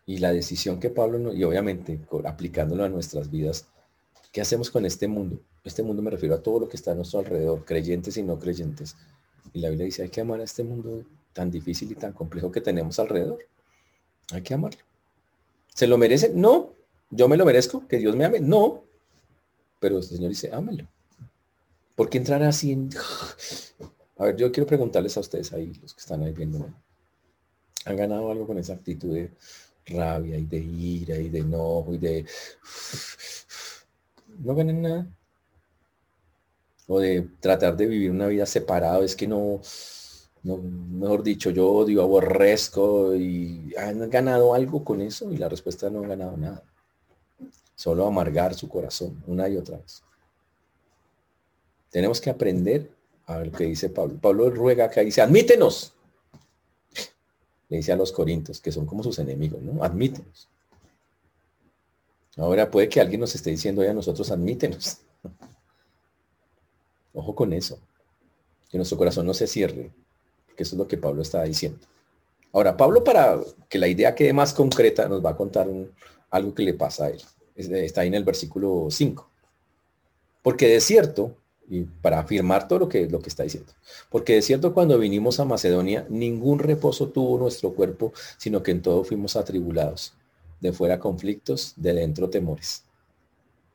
Y 0.06 0.18
la 0.18 0.34
decisión 0.34 0.82
que 0.82 0.90
Pablo, 0.90 1.34
y 1.34 1.42
obviamente 1.46 2.02
aplicándolo 2.26 2.84
a 2.84 2.90
nuestras 2.90 3.32
vidas, 3.32 3.66
¿qué 4.34 4.42
hacemos 4.42 4.70
con 4.72 4.86
este 4.86 5.08
mundo? 5.08 5.40
Este 5.64 5.84
mundo 5.84 6.02
me 6.02 6.12
refiero 6.12 6.36
a 6.36 6.44
todo 6.44 6.60
lo 6.60 6.68
que 6.68 6.76
está 6.76 6.92
a 6.92 6.96
nuestro 6.96 7.20
alrededor, 7.20 7.64
creyentes 7.64 8.18
y 8.18 8.24
no 8.24 8.38
creyentes. 8.38 8.98
Y 9.54 9.60
la 9.60 9.70
Biblia 9.70 9.86
dice, 9.86 10.04
hay 10.04 10.10
que 10.10 10.22
amar 10.22 10.40
a 10.40 10.44
este 10.44 10.64
mundo 10.64 11.04
tan 11.34 11.52
difícil 11.52 11.92
y 11.92 11.96
tan 11.96 12.14
complejo 12.14 12.52
que 12.52 12.62
tenemos 12.62 13.00
alrededor. 13.00 13.40
Hay 14.32 14.42
que 14.42 14.54
amarlo. 14.54 14.82
¿Se 15.74 15.88
lo 15.88 15.98
merece? 15.98 16.32
No. 16.34 16.74
¿Yo 17.10 17.28
me 17.28 17.38
lo 17.38 17.46
merezco? 17.46 17.88
¿Que 17.88 17.98
Dios 17.98 18.16
me 18.16 18.26
ame? 18.26 18.40
No. 18.40 18.84
Pero 19.80 19.98
el 19.98 20.04
Señor 20.04 20.30
dice, 20.30 20.52
ámalo. 20.52 20.88
¿Por 21.96 22.10
qué 22.10 22.18
entrar 22.18 22.44
así 22.44 22.72
en... 22.72 22.90
A 24.20 24.26
ver, 24.26 24.36
yo 24.36 24.52
quiero 24.52 24.66
preguntarles 24.66 25.16
a 25.16 25.20
ustedes 25.20 25.54
ahí, 25.54 25.74
los 25.82 25.94
que 25.94 26.00
están 26.00 26.24
ahí 26.24 26.34
viendo. 26.34 26.68
¿Han 27.86 27.96
ganado 27.96 28.32
algo 28.32 28.48
con 28.48 28.58
esa 28.58 28.74
actitud 28.74 29.14
de 29.14 29.32
rabia 29.86 30.38
y 30.38 30.46
de 30.46 30.58
ira 30.58 31.18
y 31.18 31.30
de 31.30 31.40
enojo 31.40 31.94
y 31.94 31.98
de... 32.00 32.26
No 34.40 34.56
ganan 34.56 34.82
nada. 34.82 35.08
O 36.88 37.00
de 37.00 37.28
tratar 37.40 37.76
de 37.76 37.86
vivir 37.86 38.12
una 38.12 38.28
vida 38.28 38.46
separada. 38.46 39.04
Es 39.04 39.16
que 39.16 39.28
no, 39.28 39.62
no, 40.44 40.58
mejor 40.58 41.24
dicho, 41.24 41.50
yo 41.50 41.70
odio, 41.70 42.02
aborrezco 42.02 43.16
y 43.16 43.74
han 43.78 44.10
ganado 44.10 44.54
algo 44.54 44.84
con 44.84 45.02
eso 45.02 45.32
y 45.32 45.38
la 45.38 45.50
respuesta 45.50 45.90
no 45.90 46.00
han 46.00 46.10
ganado 46.10 46.38
nada. 46.38 46.64
Solo 47.76 48.08
amargar 48.08 48.54
su 48.56 48.68
corazón 48.70 49.22
una 49.28 49.48
y 49.50 49.58
otra 49.58 49.78
vez. 49.78 50.02
Tenemos 51.92 52.20
que 52.20 52.30
aprender 52.30 52.90
a 53.26 53.38
ver 53.38 53.52
que 53.52 53.66
dice 53.66 53.90
Pablo. 53.90 54.18
Pablo 54.20 54.50
ruega 54.50 54.86
acá, 54.86 55.02
dice, 55.02 55.22
admítenos 55.22 55.94
le 57.70 57.78
dice 57.78 57.92
a 57.92 57.96
los 57.96 58.12
corintios, 58.12 58.62
que 58.62 58.72
son 58.72 58.86
como 58.86 59.04
sus 59.04 59.20
enemigos, 59.20 59.62
¿no? 59.62 59.84
Admítenos. 59.84 60.48
Ahora 62.38 62.70
puede 62.70 62.88
que 62.88 63.02
alguien 63.02 63.20
nos 63.20 63.36
esté 63.36 63.50
diciendo 63.50 63.82
hoy 63.82 63.88
a 63.88 63.94
nosotros, 63.94 64.32
admítenos. 64.32 65.00
Ojo 67.18 67.34
con 67.34 67.52
eso. 67.52 67.80
Que 68.70 68.78
nuestro 68.78 68.98
corazón 68.98 69.26
no 69.26 69.34
se 69.34 69.48
cierre. 69.48 69.92
Que 70.56 70.64
eso 70.64 70.76
es 70.76 70.78
lo 70.78 70.88
que 70.88 70.98
Pablo 70.98 71.24
estaba 71.24 71.46
diciendo. 71.46 71.80
Ahora, 72.54 72.78
Pablo, 72.78 73.04
para 73.04 73.40
que 73.68 73.80
la 73.80 73.88
idea 73.88 74.14
quede 74.14 74.34
más 74.34 74.54
concreta, 74.54 75.08
nos 75.10 75.26
va 75.26 75.32
a 75.32 75.36
contar 75.36 75.68
algo 76.30 76.54
que 76.54 76.62
le 76.62 76.76
pasa 76.76 77.06
a 77.06 77.10
él. 77.10 77.22
Está 77.56 78.02
ahí 78.02 78.08
en 78.08 78.14
el 78.14 78.24
versículo 78.24 78.88
5. 78.92 79.30
Porque 80.44 80.68
de 80.68 80.80
cierto, 80.80 81.36
y 81.68 81.82
para 81.82 82.20
afirmar 82.20 82.68
todo 82.68 82.80
lo 82.80 82.90
que, 82.90 83.10
lo 83.10 83.20
que 83.20 83.30
está 83.30 83.42
diciendo. 83.42 83.74
Porque 84.12 84.36
de 84.36 84.44
cierto, 84.44 84.76
cuando 84.76 85.00
vinimos 85.00 85.40
a 85.40 85.46
Macedonia, 85.46 86.06
ningún 86.10 86.60
reposo 86.60 87.10
tuvo 87.10 87.40
nuestro 87.40 87.74
cuerpo, 87.74 88.14
sino 88.38 88.62
que 88.62 88.72
en 88.72 88.84
todo 88.84 89.04
fuimos 89.04 89.36
atribulados. 89.36 90.14
De 90.62 90.72
fuera 90.72 91.00
conflictos, 91.00 91.74
de 91.78 91.94
dentro 91.94 92.30
temores. 92.30 92.87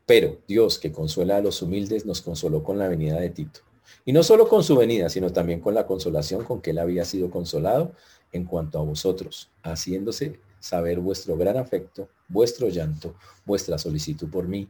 Pero 0.07 0.39
Dios, 0.49 0.79
que 0.79 0.93
consuela 0.93 1.37
a 1.37 1.41
los 1.41 1.63
humildes, 1.63 2.07
nos 2.07 2.23
consoló 2.23 2.63
con 2.63 2.79
la 2.79 2.89
venida 2.89 3.19
de 3.19 3.31
Tito. 3.31 3.61
Y 4.05 4.13
no 4.13 4.23
solo 4.23 4.49
con 4.49 4.65
su 4.65 4.77
venida, 4.77 5.09
sino 5.09 5.33
también 5.33 5.61
con 5.61 5.75
la 5.75 5.87
consolación 5.87 6.45
con 6.45 6.61
que 6.61 6.71
él 6.71 6.79
había 6.79 7.05
sido 7.05 7.31
consolado 7.31 7.93
en 8.33 8.45
cuanto 8.45 8.79
a 8.79 8.83
vosotros, 8.83 9.51
haciéndose 9.63 10.41
saber 10.59 11.01
vuestro 11.01 11.37
gran 11.37 11.57
afecto, 11.57 12.09
vuestro 12.29 12.69
llanto, 12.69 13.15
vuestra 13.45 13.79
solicitud 13.79 14.29
por 14.31 14.49
mí, 14.49 14.69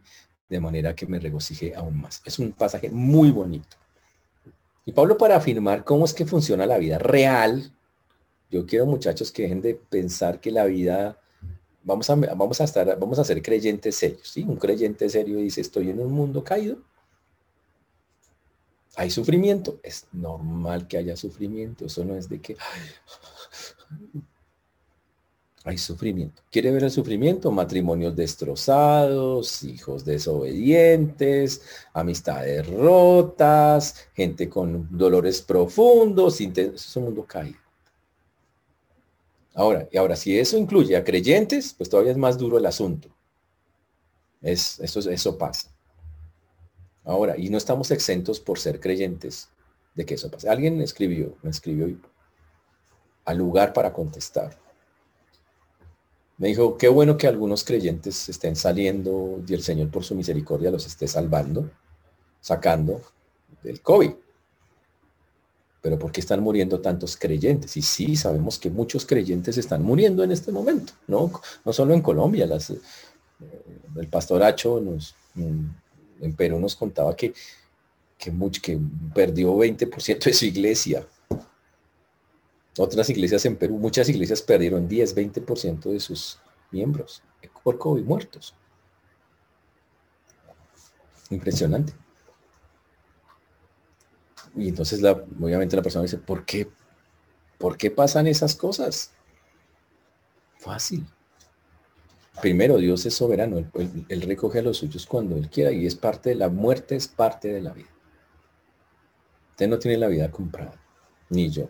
de 0.48 0.60
manera 0.60 0.94
que 0.94 1.06
me 1.06 1.18
regocijé 1.18 1.74
aún 1.74 2.00
más. 2.00 2.22
Es 2.24 2.38
un 2.38 2.52
pasaje 2.52 2.90
muy 2.90 3.30
bonito. 3.30 3.76
Y 4.84 4.92
Pablo 4.92 5.16
para 5.16 5.36
afirmar 5.36 5.84
cómo 5.84 6.04
es 6.04 6.12
que 6.12 6.26
funciona 6.26 6.66
la 6.66 6.78
vida 6.78 6.98
real, 6.98 7.72
yo 8.50 8.66
quiero 8.66 8.84
muchachos 8.84 9.32
que 9.32 9.42
dejen 9.42 9.62
de 9.62 9.74
pensar 9.74 10.40
que 10.40 10.50
la 10.50 10.64
vida, 10.64 11.18
vamos 11.84 12.08
a, 12.10 12.14
vamos 12.14 12.60
a 12.60 12.64
estar, 12.64 12.98
vamos 12.98 13.18
a 13.18 13.24
ser 13.24 13.42
creyentes 13.42 13.96
serios, 13.96 14.28
¿sí? 14.28 14.42
Un 14.42 14.56
creyente 14.56 15.08
serio 15.08 15.38
dice, 15.38 15.60
estoy 15.60 15.90
en 15.90 16.00
un 16.00 16.12
mundo 16.12 16.42
caído, 16.44 16.78
hay 18.96 19.10
sufrimiento, 19.10 19.80
es 19.82 20.06
normal 20.12 20.86
que 20.86 20.98
haya 20.98 21.16
sufrimiento, 21.16 21.86
eso 21.86 22.04
no 22.04 22.14
es 22.14 22.28
de 22.28 22.40
que 22.40 22.56
hay 25.64 25.78
sufrimiento. 25.78 26.42
¿Quiere 26.50 26.70
ver 26.72 26.84
el 26.84 26.90
sufrimiento? 26.90 27.50
Matrimonios 27.50 28.14
destrozados, 28.14 29.62
hijos 29.62 30.04
desobedientes, 30.04 31.62
amistades 31.94 32.66
rotas, 32.68 34.08
gente 34.14 34.48
con 34.48 34.88
dolores 34.90 35.40
profundos, 35.40 36.40
es 36.40 36.96
un 36.96 37.04
mundo 37.04 37.24
caído. 37.24 37.61
Ahora, 39.54 39.88
y 39.90 39.98
ahora, 39.98 40.16
si 40.16 40.38
eso 40.38 40.56
incluye 40.56 40.96
a 40.96 41.04
creyentes, 41.04 41.74
pues 41.74 41.90
todavía 41.90 42.12
es 42.12 42.18
más 42.18 42.38
duro 42.38 42.58
el 42.58 42.66
asunto. 42.66 43.08
Es, 44.40 44.80
eso, 44.80 44.98
eso 45.10 45.38
pasa. 45.38 45.70
Ahora, 47.04 47.36
y 47.36 47.50
no 47.50 47.58
estamos 47.58 47.90
exentos 47.90 48.40
por 48.40 48.58
ser 48.58 48.80
creyentes 48.80 49.48
de 49.94 50.06
que 50.06 50.14
eso 50.14 50.30
pase. 50.30 50.48
Alguien 50.48 50.80
escribió, 50.80 51.36
me 51.42 51.50
escribió 51.50 51.94
al 53.24 53.38
lugar 53.38 53.72
para 53.72 53.92
contestar. 53.92 54.58
Me 56.38 56.48
dijo, 56.48 56.76
qué 56.76 56.88
bueno 56.88 57.16
que 57.16 57.26
algunos 57.26 57.62
creyentes 57.62 58.28
estén 58.28 58.56
saliendo 58.56 59.42
y 59.46 59.54
el 59.54 59.62
Señor 59.62 59.90
por 59.90 60.02
su 60.02 60.14
misericordia 60.14 60.70
los 60.70 60.86
esté 60.86 61.06
salvando, 61.06 61.70
sacando 62.40 63.00
del 63.62 63.80
COVID. 63.80 64.12
Pero 65.82 65.98
¿por 65.98 66.12
qué 66.12 66.20
están 66.20 66.40
muriendo 66.40 66.80
tantos 66.80 67.16
creyentes? 67.16 67.76
Y 67.76 67.82
sí, 67.82 68.16
sabemos 68.16 68.58
que 68.58 68.70
muchos 68.70 69.04
creyentes 69.04 69.58
están 69.58 69.82
muriendo 69.82 70.22
en 70.22 70.30
este 70.30 70.52
momento, 70.52 70.92
no, 71.08 71.30
no 71.64 71.72
solo 71.72 71.92
en 71.92 72.00
Colombia. 72.00 72.46
Las, 72.46 72.70
eh, 72.70 72.80
el 73.96 74.08
pastoracho 74.08 74.80
nos, 74.80 75.14
mm, 75.34 75.66
en 76.22 76.32
Perú 76.34 76.60
nos 76.60 76.76
contaba 76.76 77.14
que, 77.16 77.34
que, 78.16 78.30
mucho, 78.30 78.62
que 78.62 78.78
perdió 79.12 79.56
20% 79.56 80.24
de 80.24 80.32
su 80.32 80.46
iglesia 80.46 81.04
otras 82.78 83.10
iglesias 83.10 83.44
en 83.44 83.56
Perú, 83.56 83.76
muchas 83.76 84.08
iglesias 84.08 84.40
perdieron 84.40 84.88
10, 84.88 85.14
20% 85.14 85.90
de 85.90 86.00
sus 86.00 86.38
miembros 86.70 87.22
por 87.62 87.78
COVID 87.78 88.02
muertos. 88.02 88.54
Impresionante. 91.30 91.92
Y 94.56 94.68
entonces 94.68 95.00
la, 95.00 95.12
obviamente 95.12 95.76
la 95.76 95.82
persona 95.82 96.02
dice, 96.02 96.18
¿por 96.18 96.44
qué? 96.44 96.68
¿Por 97.58 97.76
qué 97.76 97.90
pasan 97.90 98.26
esas 98.26 98.54
cosas? 98.54 99.12
Fácil. 100.58 101.06
Primero, 102.40 102.78
Dios 102.78 103.04
es 103.04 103.14
soberano, 103.14 103.58
él, 103.58 104.22
recoge 104.22 104.60
a 104.60 104.62
los 104.62 104.78
suyos 104.78 105.06
cuando 105.06 105.36
Él 105.36 105.50
quiera 105.50 105.70
y 105.70 105.86
es 105.86 105.94
parte 105.94 106.30
de 106.30 106.36
la 106.36 106.48
muerte, 106.48 106.96
es 106.96 107.06
parte 107.06 107.48
de 107.52 107.60
la 107.60 107.72
vida. 107.72 107.90
Usted 109.50 109.68
no 109.68 109.78
tiene 109.78 109.98
la 109.98 110.08
vida 110.08 110.30
comprada, 110.30 110.80
ni 111.28 111.50
yo. 111.50 111.68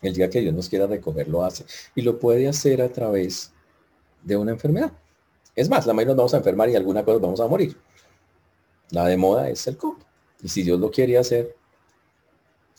El 0.00 0.14
día 0.14 0.30
que 0.30 0.40
Dios 0.40 0.54
nos 0.54 0.68
quiera 0.68 0.86
recoger, 0.86 1.28
lo 1.28 1.44
hace. 1.44 1.66
Y 1.94 2.02
lo 2.02 2.18
puede 2.18 2.48
hacer 2.48 2.80
a 2.80 2.88
través 2.88 3.52
de 4.22 4.36
una 4.36 4.52
enfermedad. 4.52 4.92
Es 5.54 5.68
más, 5.68 5.86
la 5.86 5.92
mayoría 5.92 6.14
nos 6.14 6.18
vamos 6.18 6.34
a 6.34 6.38
enfermar 6.38 6.70
y 6.70 6.76
alguna 6.76 7.04
cosa 7.04 7.18
vamos 7.18 7.40
a 7.40 7.46
morir. 7.46 7.76
La 8.90 9.04
de 9.06 9.16
moda 9.16 9.50
es 9.50 9.66
el 9.66 9.76
COVID. 9.76 10.02
Y 10.42 10.48
si 10.48 10.62
Dios 10.62 10.80
lo 10.80 10.90
quiere 10.90 11.18
hacer, 11.18 11.57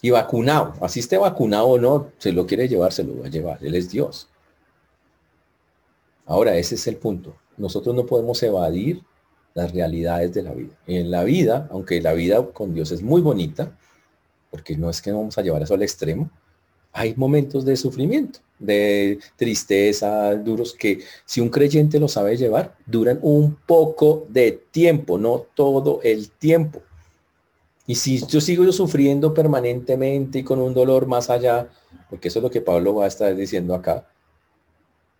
y 0.01 0.09
vacunado, 0.11 0.73
así 0.81 0.99
esté 0.99 1.17
vacunado 1.17 1.67
o 1.67 1.77
no, 1.77 2.11
se 2.17 2.31
lo 2.31 2.45
quiere 2.45 2.67
llevar, 2.67 2.93
se 2.93 3.03
lo 3.03 3.19
va 3.19 3.27
a 3.27 3.29
llevar. 3.29 3.63
Él 3.63 3.75
es 3.75 3.89
Dios. 3.89 4.29
Ahora, 6.25 6.55
ese 6.55 6.75
es 6.75 6.87
el 6.87 6.95
punto. 6.97 7.35
Nosotros 7.57 7.93
no 7.95 8.05
podemos 8.05 8.41
evadir 8.43 9.03
las 9.53 9.73
realidades 9.73 10.33
de 10.33 10.43
la 10.43 10.53
vida. 10.53 10.75
En 10.87 11.11
la 11.11 11.23
vida, 11.23 11.67
aunque 11.71 12.01
la 12.01 12.13
vida 12.13 12.45
con 12.53 12.73
Dios 12.73 12.91
es 12.91 13.01
muy 13.01 13.21
bonita, 13.21 13.77
porque 14.51 14.77
no 14.77 14.89
es 14.89 15.01
que 15.01 15.11
vamos 15.11 15.37
a 15.37 15.41
llevar 15.41 15.61
eso 15.63 15.73
al 15.73 15.83
extremo, 15.83 16.29
hay 16.91 17.13
momentos 17.15 17.65
de 17.65 17.75
sufrimiento, 17.75 18.39
de 18.57 19.19
tristeza, 19.35 20.35
duros, 20.35 20.73
que 20.73 21.01
si 21.25 21.41
un 21.41 21.49
creyente 21.49 21.99
lo 21.99 22.07
sabe 22.07 22.37
llevar, 22.37 22.75
duran 22.85 23.19
un 23.21 23.55
poco 23.65 24.25
de 24.29 24.51
tiempo, 24.71 25.17
no 25.17 25.45
todo 25.53 25.99
el 26.03 26.31
tiempo. 26.31 26.81
Y 27.89 27.95
si 27.95 28.23
yo 28.23 28.39
sigo 28.39 28.71
sufriendo 28.71 29.33
permanentemente 29.33 30.37
y 30.37 30.43
con 30.43 30.59
un 30.59 30.75
dolor 30.75 31.07
más 31.07 31.31
allá, 31.31 31.67
porque 32.07 32.27
eso 32.27 32.37
es 32.37 32.43
lo 32.43 32.51
que 32.51 32.61
Pablo 32.61 32.93
va 32.93 33.05
a 33.05 33.07
estar 33.07 33.35
diciendo 33.35 33.73
acá, 33.73 34.07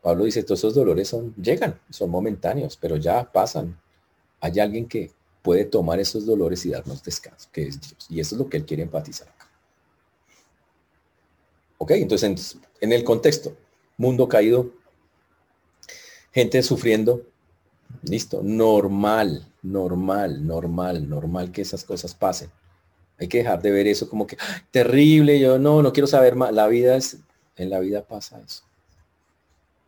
Pablo 0.04 0.26
dice, 0.26 0.44
todos 0.44 0.60
esos 0.60 0.76
dolores 0.76 1.08
son, 1.08 1.34
llegan, 1.34 1.80
son 1.90 2.12
momentáneos, 2.12 2.78
pero 2.78 2.96
ya 2.98 3.24
pasan. 3.32 3.76
Hay 4.40 4.60
alguien 4.60 4.88
que 4.88 5.10
puede 5.42 5.66
tomar 5.66 6.00
esos 6.00 6.28
dolores 6.28 6.64
y 6.64 6.70
darnos 6.70 7.02
descanso, 7.02 7.50
que 7.52 7.64
es 7.64 7.82
Dios. 7.82 8.06
Y 8.08 8.20
eso 8.20 8.36
es 8.36 8.40
lo 8.40 8.48
que 8.48 8.58
él 8.58 8.66
quiere 8.68 8.84
enfatizar 8.84 9.28
acá. 9.30 9.50
¿Ok? 11.80 11.90
Entonces, 11.94 12.56
en, 12.82 12.94
el 12.94 13.04
contexto, 13.04 13.58
mundo 13.98 14.28
caído, 14.28 14.70
gente 16.32 16.62
sufriendo, 16.62 17.24
listo, 18.04 18.42
normal, 18.44 19.49
normal, 19.62 20.46
normal, 20.46 21.08
normal 21.08 21.52
que 21.52 21.62
esas 21.62 21.84
cosas 21.84 22.14
pasen. 22.14 22.50
Hay 23.20 23.28
que 23.28 23.40
dejar 23.40 23.62
de 23.62 23.72
ver 23.72 23.88
eso 23.88 24.10
como 24.10 24.26
que 24.26 24.38
terrible, 24.72 25.40
yo 25.40 25.60
no, 25.60 25.82
no 25.82 25.92
quiero 25.92 26.08
saber 26.08 26.36
más. 26.36 26.54
La 26.54 26.68
vida 26.68 26.96
es, 26.96 27.18
en 27.58 27.70
la 27.70 27.80
vida 27.80 28.04
pasa 28.04 28.42
eso. 28.46 28.64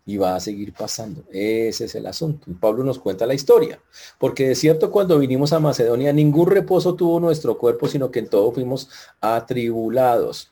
Y 0.05 0.17
va 0.17 0.35
a 0.35 0.39
seguir 0.39 0.73
pasando. 0.73 1.23
Ese 1.31 1.85
es 1.85 1.95
el 1.95 2.07
asunto. 2.07 2.47
Pablo 2.59 2.83
nos 2.83 2.99
cuenta 2.99 3.25
la 3.25 3.33
historia. 3.33 3.79
Porque 4.19 4.49
de 4.49 4.55
cierto, 4.55 4.91
cuando 4.91 5.17
vinimos 5.19 5.53
a 5.53 5.59
Macedonia, 5.59 6.11
ningún 6.11 6.47
reposo 6.47 6.95
tuvo 6.95 7.19
nuestro 7.19 7.57
cuerpo, 7.57 7.87
sino 7.87 8.11
que 8.11 8.19
en 8.19 8.27
todo 8.27 8.51
fuimos 8.51 8.89
atribulados. 9.21 10.51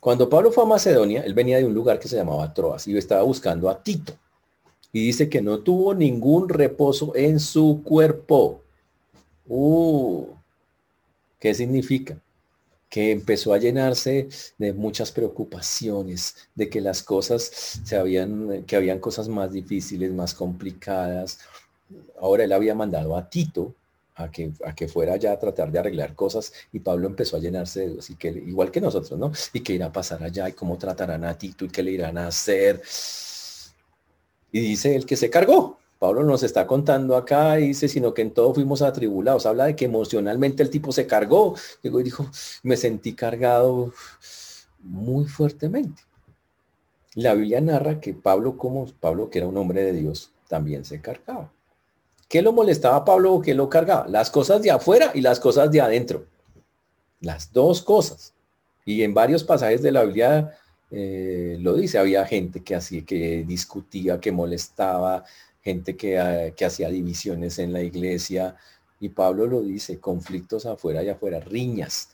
Cuando 0.00 0.28
Pablo 0.28 0.50
fue 0.50 0.64
a 0.64 0.66
Macedonia, 0.66 1.22
él 1.22 1.34
venía 1.34 1.58
de 1.58 1.64
un 1.64 1.74
lugar 1.74 1.98
que 2.00 2.08
se 2.08 2.16
llamaba 2.16 2.52
Troas 2.52 2.88
y 2.88 2.96
estaba 2.96 3.22
buscando 3.22 3.70
a 3.70 3.82
Tito. 3.82 4.14
Y 4.94 5.04
dice 5.04 5.28
que 5.28 5.42
no 5.42 5.58
tuvo 5.58 5.92
ningún 5.92 6.48
reposo 6.48 7.16
en 7.16 7.40
su 7.40 7.82
cuerpo. 7.82 8.62
Uh, 9.48 10.26
¿Qué 11.40 11.52
significa? 11.52 12.16
Que 12.88 13.10
empezó 13.10 13.52
a 13.52 13.58
llenarse 13.58 14.28
de 14.56 14.72
muchas 14.72 15.10
preocupaciones, 15.10 16.36
de 16.54 16.70
que 16.70 16.80
las 16.80 17.02
cosas 17.02 17.42
se 17.84 17.96
habían, 17.96 18.62
que 18.62 18.76
habían 18.76 19.00
cosas 19.00 19.26
más 19.28 19.52
difíciles, 19.52 20.12
más 20.12 20.32
complicadas. 20.32 21.40
Ahora 22.20 22.44
él 22.44 22.52
había 22.52 22.76
mandado 22.76 23.16
a 23.16 23.28
Tito 23.28 23.74
a 24.14 24.30
que, 24.30 24.52
a 24.64 24.76
que 24.76 24.86
fuera 24.86 25.16
ya 25.16 25.32
a 25.32 25.40
tratar 25.40 25.72
de 25.72 25.80
arreglar 25.80 26.14
cosas 26.14 26.52
y 26.72 26.78
Pablo 26.78 27.08
empezó 27.08 27.36
a 27.36 27.40
llenarse 27.40 27.88
de 27.88 27.98
y 28.08 28.14
que 28.14 28.28
igual 28.28 28.70
que 28.70 28.80
nosotros, 28.80 29.18
¿no? 29.18 29.32
Y 29.52 29.58
que 29.58 29.72
irá 29.72 29.86
a 29.86 29.92
pasar 29.92 30.22
allá 30.22 30.48
y 30.48 30.52
cómo 30.52 30.78
tratarán 30.78 31.24
a 31.24 31.36
Tito 31.36 31.64
y 31.64 31.68
qué 31.68 31.82
le 31.82 31.90
irán 31.90 32.16
a 32.16 32.28
hacer. 32.28 32.80
Y 34.54 34.60
dice 34.60 34.94
el 34.94 35.04
que 35.04 35.16
se 35.16 35.30
cargó. 35.30 35.80
Pablo 35.98 36.22
nos 36.22 36.44
está 36.44 36.64
contando 36.64 37.16
acá 37.16 37.56
dice, 37.56 37.88
sino 37.88 38.14
que 38.14 38.22
en 38.22 38.30
todo 38.30 38.54
fuimos 38.54 38.82
atribulados. 38.82 39.46
Habla 39.46 39.64
de 39.64 39.74
que 39.74 39.86
emocionalmente 39.86 40.62
el 40.62 40.70
tipo 40.70 40.92
se 40.92 41.08
cargó. 41.08 41.56
y 41.82 41.88
dijo, 42.04 42.30
me 42.62 42.76
sentí 42.76 43.14
cargado 43.14 43.92
muy 44.78 45.24
fuertemente. 45.24 46.02
La 47.16 47.34
Biblia 47.34 47.60
narra 47.60 47.98
que 48.00 48.14
Pablo, 48.14 48.56
como 48.56 48.86
Pablo, 49.00 49.28
que 49.28 49.38
era 49.38 49.48
un 49.48 49.56
hombre 49.56 49.82
de 49.82 49.92
Dios, 49.92 50.30
también 50.46 50.84
se 50.84 51.00
cargaba. 51.00 51.50
¿Qué 52.28 52.42
lo 52.42 52.52
molestaba 52.52 53.04
Pablo 53.04 53.34
o 53.34 53.42
qué 53.42 53.54
lo 53.54 53.68
cargaba? 53.68 54.06
Las 54.06 54.30
cosas 54.30 54.62
de 54.62 54.70
afuera 54.70 55.10
y 55.14 55.20
las 55.20 55.40
cosas 55.40 55.68
de 55.72 55.80
adentro. 55.80 56.26
Las 57.18 57.52
dos 57.52 57.82
cosas. 57.82 58.34
Y 58.84 59.02
en 59.02 59.14
varios 59.14 59.42
pasajes 59.42 59.82
de 59.82 59.90
la 59.90 60.04
Biblia 60.04 60.56
eh, 60.96 61.56
lo 61.60 61.74
dice, 61.74 61.98
había 61.98 62.24
gente 62.26 62.60
que 62.62 62.76
hacía, 62.76 63.04
que 63.04 63.44
discutía, 63.44 64.20
que 64.20 64.30
molestaba, 64.30 65.24
gente 65.62 65.96
que, 65.96 66.18
ah, 66.20 66.52
que 66.54 66.64
hacía 66.64 66.88
divisiones 66.88 67.58
en 67.58 67.72
la 67.72 67.82
iglesia. 67.82 68.56
Y 69.00 69.08
Pablo 69.08 69.46
lo 69.46 69.62
dice, 69.62 69.98
conflictos 69.98 70.66
afuera 70.66 71.02
y 71.02 71.08
afuera, 71.08 71.40
riñas, 71.40 72.10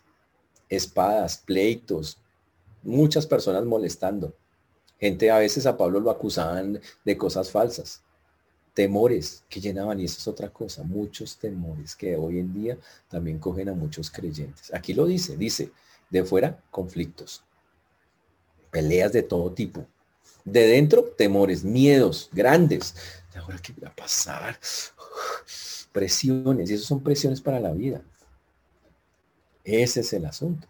espadas, 0.69 1.39
pleitos, 1.39 2.19
muchas 2.83 3.27
personas 3.27 3.65
molestando. 3.67 4.35
Gente 4.99 5.31
a 5.31 5.39
veces 5.39 5.67
a 5.67 5.77
Pablo 5.77 6.01
lo 6.01 6.11
acusaban 6.11 6.81
de 7.05 7.17
cosas 7.19 7.51
falsas 7.51 8.03
temores 8.75 9.45
que 9.49 9.61
llenaban, 9.61 10.01
y 10.01 10.05
eso 10.05 10.19
es 10.19 10.29
otra 10.29 10.51
cosa, 10.51 10.83
muchos 10.85 11.37
temores 11.37 11.95
que 11.95 12.17
hoy 12.17 12.39
en 12.39 12.55
día 12.55 12.79
también 13.09 13.39
cogen 13.39 13.69
a 13.69 13.75
muchos 13.75 14.11
creyentes. 14.11 14.73
Aquí 14.73 14.95
lo 14.95 15.07
dice, 15.07 15.37
dice, 15.37 15.73
de 16.09 16.25
fuera, 16.25 16.63
conflictos, 16.71 17.43
peleas 18.71 19.13
de 19.13 19.23
todo 19.23 19.53
tipo. 19.53 19.87
De 20.45 20.67
dentro, 20.67 21.05
temores, 21.05 21.65
miedos 21.65 22.29
grandes. 22.33 22.95
Ahora, 23.37 23.59
¿qué 23.59 23.73
va 23.83 23.89
a 23.89 23.95
pasar? 23.95 24.59
Presiones, 25.93 26.71
y 26.71 26.75
eso 26.75 26.85
son 26.85 27.03
presiones 27.03 27.41
para 27.41 27.61
la 27.61 27.73
vida. 27.73 28.03
Ese 29.65 30.01
es 30.01 30.13
el 30.13 30.25
asunto. 30.25 30.67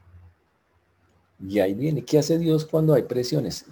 Y 1.46 1.60
ahí 1.60 1.74
viene, 1.74 2.04
¿qué 2.04 2.18
hace 2.18 2.38
Dios 2.38 2.66
cuando 2.66 2.94
hay 2.94 3.02
presiones? 3.02 3.64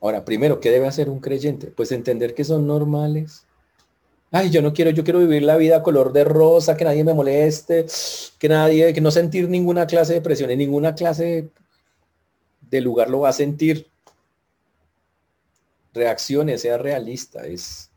Ahora, 0.00 0.24
primero, 0.24 0.60
¿qué 0.60 0.70
debe 0.70 0.86
hacer 0.86 1.08
un 1.08 1.20
creyente? 1.20 1.68
Pues 1.68 1.92
entender 1.92 2.34
que 2.34 2.44
son 2.44 2.66
normales, 2.66 3.46
ay, 4.30 4.50
yo 4.50 4.62
no 4.62 4.72
quiero, 4.72 4.90
yo 4.90 5.04
quiero 5.04 5.20
vivir 5.20 5.42
la 5.44 5.56
vida 5.56 5.82
color 5.82 6.12
de 6.12 6.24
rosa, 6.24 6.76
que 6.76 6.84
nadie 6.84 7.04
me 7.04 7.14
moleste, 7.14 7.86
que 8.38 8.48
nadie, 8.48 8.92
que 8.92 9.00
no 9.00 9.10
sentir 9.10 9.48
ninguna 9.48 9.86
clase 9.86 10.14
de 10.14 10.20
presión, 10.20 10.50
en 10.50 10.58
ninguna 10.58 10.94
clase 10.94 11.24
de 11.24 11.50
lugar 12.80 13.10
lo 13.10 13.20
va 13.20 13.28
a 13.28 13.32
sentir. 13.32 13.90
Reacciones, 15.92 16.62
sea 16.62 16.76
realista, 16.76 17.46
es, 17.46 17.90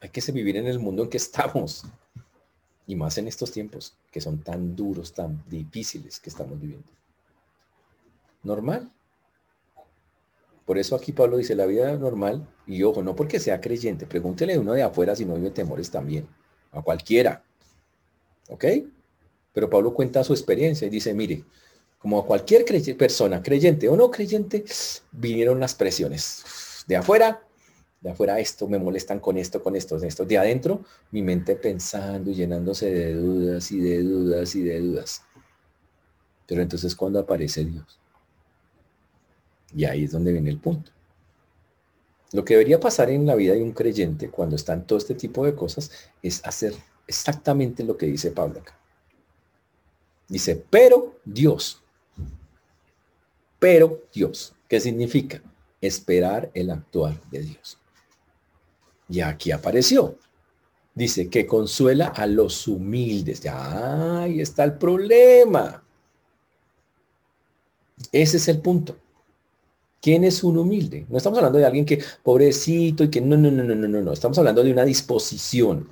hay 0.00 0.10
que 0.10 0.32
vivir 0.32 0.56
en 0.56 0.66
el 0.66 0.78
mundo 0.78 1.02
en 1.02 1.10
que 1.10 1.16
estamos, 1.16 1.84
y 2.86 2.94
más 2.94 3.18
en 3.18 3.26
estos 3.26 3.50
tiempos 3.50 3.96
que 4.12 4.20
son 4.20 4.38
tan 4.38 4.76
duros, 4.76 5.12
tan 5.12 5.42
difíciles 5.48 6.20
que 6.20 6.30
estamos 6.30 6.60
viviendo. 6.60 6.90
Normal. 8.42 8.90
Por 10.64 10.78
eso 10.78 10.96
aquí 10.96 11.12
Pablo 11.12 11.36
dice, 11.36 11.54
la 11.54 11.66
vida 11.66 11.96
normal, 11.96 12.48
y 12.66 12.82
ojo, 12.82 13.02
no 13.02 13.14
porque 13.14 13.38
sea 13.38 13.60
creyente, 13.60 14.06
pregúntele 14.06 14.54
a 14.54 14.60
uno 14.60 14.72
de 14.72 14.82
afuera 14.82 15.14
si 15.14 15.24
no 15.24 15.34
vive 15.34 15.50
temores 15.50 15.90
también, 15.90 16.28
a 16.72 16.82
cualquiera. 16.82 17.44
¿Ok? 18.48 18.64
Pero 19.52 19.70
Pablo 19.70 19.94
cuenta 19.94 20.24
su 20.24 20.32
experiencia 20.32 20.86
y 20.86 20.90
dice, 20.90 21.14
mire, 21.14 21.44
como 21.98 22.18
a 22.18 22.26
cualquier 22.26 22.64
persona, 22.96 23.42
creyente 23.42 23.88
o 23.88 23.96
no 23.96 24.10
creyente, 24.10 24.64
vinieron 25.12 25.58
las 25.58 25.74
presiones. 25.74 26.84
De 26.86 26.96
afuera, 26.96 27.42
de 28.00 28.10
afuera 28.10 28.38
esto, 28.38 28.68
me 28.68 28.78
molestan 28.78 29.18
con 29.18 29.36
esto, 29.36 29.62
con 29.62 29.74
esto, 29.74 29.96
con 29.96 30.06
esto. 30.06 30.24
De 30.24 30.38
adentro, 30.38 30.84
mi 31.10 31.22
mente 31.22 31.56
pensando 31.56 32.30
y 32.30 32.34
llenándose 32.34 32.90
de 32.90 33.14
dudas 33.14 33.72
y 33.72 33.80
de 33.80 34.02
dudas 34.02 34.54
y 34.54 34.62
de 34.62 34.80
dudas. 34.80 35.22
Pero 36.46 36.62
entonces 36.62 36.94
cuando 36.94 37.18
aparece 37.18 37.64
Dios, 37.64 37.98
y 39.74 39.84
ahí 39.84 40.04
es 40.04 40.12
donde 40.12 40.32
viene 40.32 40.50
el 40.50 40.58
punto. 40.58 40.92
Lo 42.32 42.44
que 42.44 42.54
debería 42.54 42.80
pasar 42.80 43.10
en 43.10 43.26
la 43.26 43.34
vida 43.34 43.54
de 43.54 43.62
un 43.62 43.72
creyente 43.72 44.30
cuando 44.30 44.56
está 44.56 44.72
en 44.72 44.84
todo 44.84 44.98
este 44.98 45.14
tipo 45.14 45.44
de 45.44 45.54
cosas 45.54 45.90
es 46.22 46.44
hacer 46.44 46.74
exactamente 47.06 47.84
lo 47.84 47.96
que 47.96 48.06
dice 48.06 48.30
Pablo 48.30 48.60
acá. 48.60 48.78
Dice, 50.28 50.64
pero 50.70 51.18
Dios. 51.24 51.82
Pero 53.58 54.02
Dios. 54.12 54.54
¿Qué 54.68 54.80
significa? 54.80 55.42
Esperar 55.80 56.50
el 56.54 56.70
actuar 56.70 57.20
de 57.30 57.42
Dios. 57.42 57.78
Y 59.08 59.20
aquí 59.20 59.52
apareció. 59.52 60.18
Dice 60.94 61.28
que 61.28 61.46
consuela 61.46 62.06
a 62.08 62.26
los 62.26 62.66
humildes. 62.66 63.40
Ya, 63.40 64.22
ahí 64.22 64.40
está 64.40 64.64
el 64.64 64.74
problema. 64.74 65.82
Ese 68.12 68.36
es 68.36 68.48
el 68.48 68.60
punto 68.60 68.96
¿Quién 70.06 70.22
es 70.22 70.44
un 70.44 70.56
humilde? 70.56 71.04
No 71.08 71.16
estamos 71.16 71.38
hablando 71.38 71.58
de 71.58 71.66
alguien 71.66 71.84
que 71.84 72.00
pobrecito 72.22 73.02
y 73.02 73.10
que 73.10 73.20
no, 73.20 73.36
no, 73.36 73.50
no, 73.50 73.64
no, 73.64 73.74
no, 73.74 73.88
no, 73.88 74.02
no. 74.02 74.12
Estamos 74.12 74.38
hablando 74.38 74.62
de 74.62 74.70
una 74.70 74.84
disposición 74.84 75.88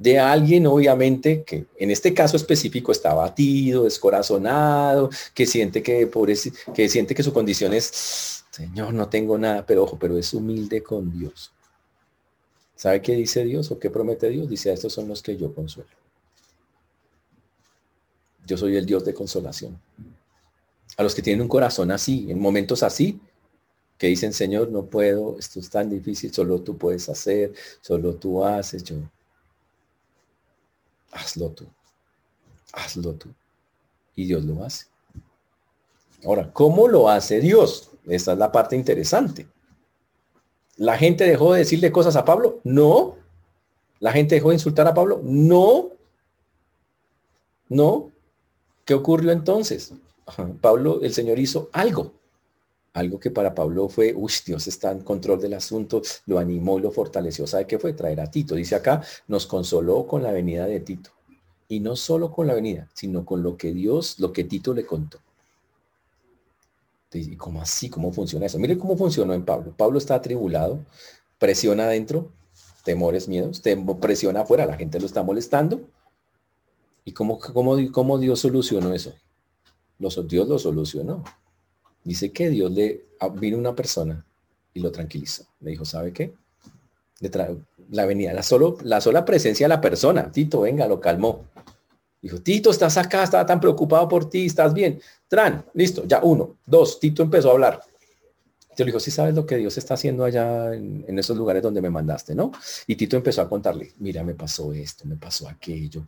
de 0.00 0.18
alguien, 0.18 0.66
obviamente, 0.66 1.44
que 1.44 1.66
en 1.76 1.90
este 1.90 2.14
caso 2.14 2.38
específico 2.38 2.90
está 2.90 3.12
batido, 3.12 3.84
descorazonado, 3.84 5.10
que 5.34 5.44
siente 5.44 5.82
que, 5.82 6.06
pobrecito, 6.06 6.56
que 6.72 6.88
siente 6.88 7.14
que 7.14 7.22
su 7.22 7.34
condición 7.34 7.74
es, 7.74 8.46
Señor, 8.50 8.94
no 8.94 9.10
tengo 9.10 9.36
nada, 9.36 9.66
pero 9.66 9.82
ojo, 9.82 9.98
pero 9.98 10.16
es 10.16 10.32
humilde 10.32 10.82
con 10.82 11.12
Dios. 11.12 11.52
¿Sabe 12.74 13.02
qué 13.02 13.12
dice 13.12 13.44
Dios 13.44 13.70
o 13.72 13.78
qué 13.78 13.90
promete 13.90 14.30
Dios? 14.30 14.48
Dice, 14.48 14.70
a 14.70 14.72
estos 14.72 14.94
son 14.94 15.06
los 15.06 15.22
que 15.22 15.36
yo 15.36 15.54
consuelo. 15.54 15.90
Yo 18.46 18.56
soy 18.56 18.76
el 18.76 18.86
Dios 18.86 19.04
de 19.04 19.12
consolación. 19.12 19.78
A 20.96 21.02
los 21.02 21.14
que 21.14 21.20
tienen 21.20 21.42
un 21.42 21.48
corazón 21.48 21.90
así, 21.90 22.30
en 22.30 22.40
momentos 22.40 22.82
así, 22.82 23.20
que 23.98 24.06
dicen, 24.06 24.32
Señor, 24.32 24.70
no 24.70 24.86
puedo, 24.86 25.38
esto 25.38 25.60
es 25.60 25.68
tan 25.68 25.90
difícil, 25.90 26.32
solo 26.32 26.62
tú 26.62 26.78
puedes 26.78 27.06
hacer, 27.10 27.52
solo 27.82 28.14
tú 28.14 28.42
haces, 28.42 28.82
yo. 28.82 28.96
Hazlo 31.12 31.50
tú, 31.50 31.66
hazlo 32.72 33.14
tú. 33.14 33.28
Y 34.14 34.26
Dios 34.26 34.44
lo 34.44 34.64
hace. 34.64 34.86
Ahora, 36.24 36.52
¿cómo 36.52 36.88
lo 36.88 37.08
hace 37.08 37.40
Dios? 37.40 37.90
Esta 38.06 38.32
es 38.32 38.38
la 38.38 38.52
parte 38.52 38.76
interesante. 38.76 39.48
¿La 40.76 40.96
gente 40.96 41.24
dejó 41.24 41.52
de 41.52 41.60
decirle 41.60 41.92
cosas 41.92 42.16
a 42.16 42.24
Pablo? 42.24 42.60
No. 42.64 43.16
¿La 43.98 44.12
gente 44.12 44.34
dejó 44.34 44.48
de 44.48 44.54
insultar 44.54 44.86
a 44.86 44.94
Pablo? 44.94 45.20
No. 45.22 45.90
No. 47.68 48.10
¿Qué 48.84 48.94
ocurrió 48.94 49.32
entonces? 49.32 49.92
Pablo, 50.60 51.00
el 51.02 51.12
Señor 51.12 51.38
hizo 51.38 51.68
algo. 51.72 52.12
Algo 52.92 53.20
que 53.20 53.30
para 53.30 53.54
Pablo 53.54 53.88
fue, 53.88 54.14
uy, 54.14 54.32
Dios 54.44 54.66
está 54.66 54.90
en 54.90 55.00
control 55.00 55.40
del 55.40 55.54
asunto, 55.54 56.02
lo 56.26 56.38
animó 56.38 56.78
y 56.78 56.82
lo 56.82 56.90
fortaleció. 56.90 57.46
¿Sabe 57.46 57.66
qué 57.66 57.78
fue? 57.78 57.92
Traer 57.92 58.20
a 58.20 58.30
Tito. 58.30 58.56
Dice 58.56 58.74
acá, 58.74 59.02
nos 59.28 59.46
consoló 59.46 60.06
con 60.06 60.22
la 60.22 60.32
venida 60.32 60.66
de 60.66 60.80
Tito. 60.80 61.10
Y 61.68 61.78
no 61.78 61.94
solo 61.94 62.32
con 62.32 62.48
la 62.48 62.54
venida, 62.54 62.88
sino 62.94 63.24
con 63.24 63.42
lo 63.44 63.56
que 63.56 63.72
Dios, 63.72 64.18
lo 64.18 64.32
que 64.32 64.42
Tito 64.42 64.74
le 64.74 64.84
contó. 64.84 65.20
¿Y 67.12 67.36
cómo 67.36 67.62
así? 67.62 67.88
¿Cómo 67.88 68.12
funciona 68.12 68.46
eso? 68.46 68.58
Mire 68.58 68.78
cómo 68.78 68.96
funcionó 68.96 69.34
en 69.34 69.44
Pablo. 69.44 69.72
Pablo 69.76 69.98
está 69.98 70.16
atribulado, 70.16 70.84
presiona 71.38 71.84
adentro, 71.84 72.30
temores, 72.84 73.28
miedos, 73.28 73.62
presiona 74.00 74.40
afuera, 74.40 74.66
la 74.66 74.76
gente 74.76 74.98
lo 74.98 75.06
está 75.06 75.22
molestando. 75.22 75.80
¿Y 77.04 77.12
cómo, 77.12 77.38
cómo, 77.38 77.76
cómo 77.92 78.18
Dios 78.18 78.40
solucionó 78.40 78.92
eso? 78.92 79.14
Dios 79.98 80.48
lo 80.48 80.58
solucionó. 80.58 81.24
Dice 82.04 82.32
que 82.32 82.48
Dios 82.48 82.70
le 82.70 83.04
ah, 83.20 83.28
vino 83.28 83.58
una 83.58 83.74
persona 83.74 84.24
y 84.74 84.80
lo 84.80 84.90
tranquilizó. 84.90 85.44
Le 85.60 85.72
dijo, 85.72 85.84
¿sabe 85.84 86.12
qué? 86.12 86.34
la 87.90 88.06
venía, 88.06 88.32
la, 88.32 88.42
solo, 88.42 88.78
la 88.82 89.00
sola 89.00 89.24
presencia 89.24 89.64
de 89.64 89.68
la 89.68 89.80
persona, 89.80 90.30
Tito, 90.30 90.62
venga, 90.62 90.86
lo 90.86 91.00
calmó. 91.00 91.44
Dijo, 92.22 92.40
Tito, 92.40 92.70
estás 92.70 92.96
acá, 92.96 93.24
estaba 93.24 93.44
tan 93.44 93.60
preocupado 93.60 94.08
por 94.08 94.28
ti, 94.28 94.46
estás 94.46 94.72
bien. 94.72 95.00
Tran, 95.28 95.64
listo, 95.74 96.04
ya 96.06 96.20
uno, 96.22 96.56
dos, 96.66 97.00
Tito 97.00 97.22
empezó 97.22 97.50
a 97.50 97.52
hablar. 97.52 97.80
Tito 98.60 98.84
le 98.84 98.86
dijo, 98.86 99.00
sí 99.00 99.10
sabes 99.10 99.34
lo 99.34 99.44
que 99.44 99.56
Dios 99.56 99.76
está 99.76 99.94
haciendo 99.94 100.24
allá 100.24 100.72
en, 100.74 101.04
en, 101.06 101.18
esos 101.18 101.36
lugares 101.36 101.62
donde 101.62 101.82
me 101.82 101.90
mandaste, 101.90 102.34
¿no? 102.34 102.52
Y 102.86 102.96
Tito 102.96 103.16
empezó 103.16 103.42
a 103.42 103.48
contarle, 103.48 103.92
mira, 103.98 104.22
me 104.22 104.34
pasó 104.34 104.72
esto, 104.72 105.04
me 105.06 105.16
pasó 105.16 105.48
aquello. 105.48 106.04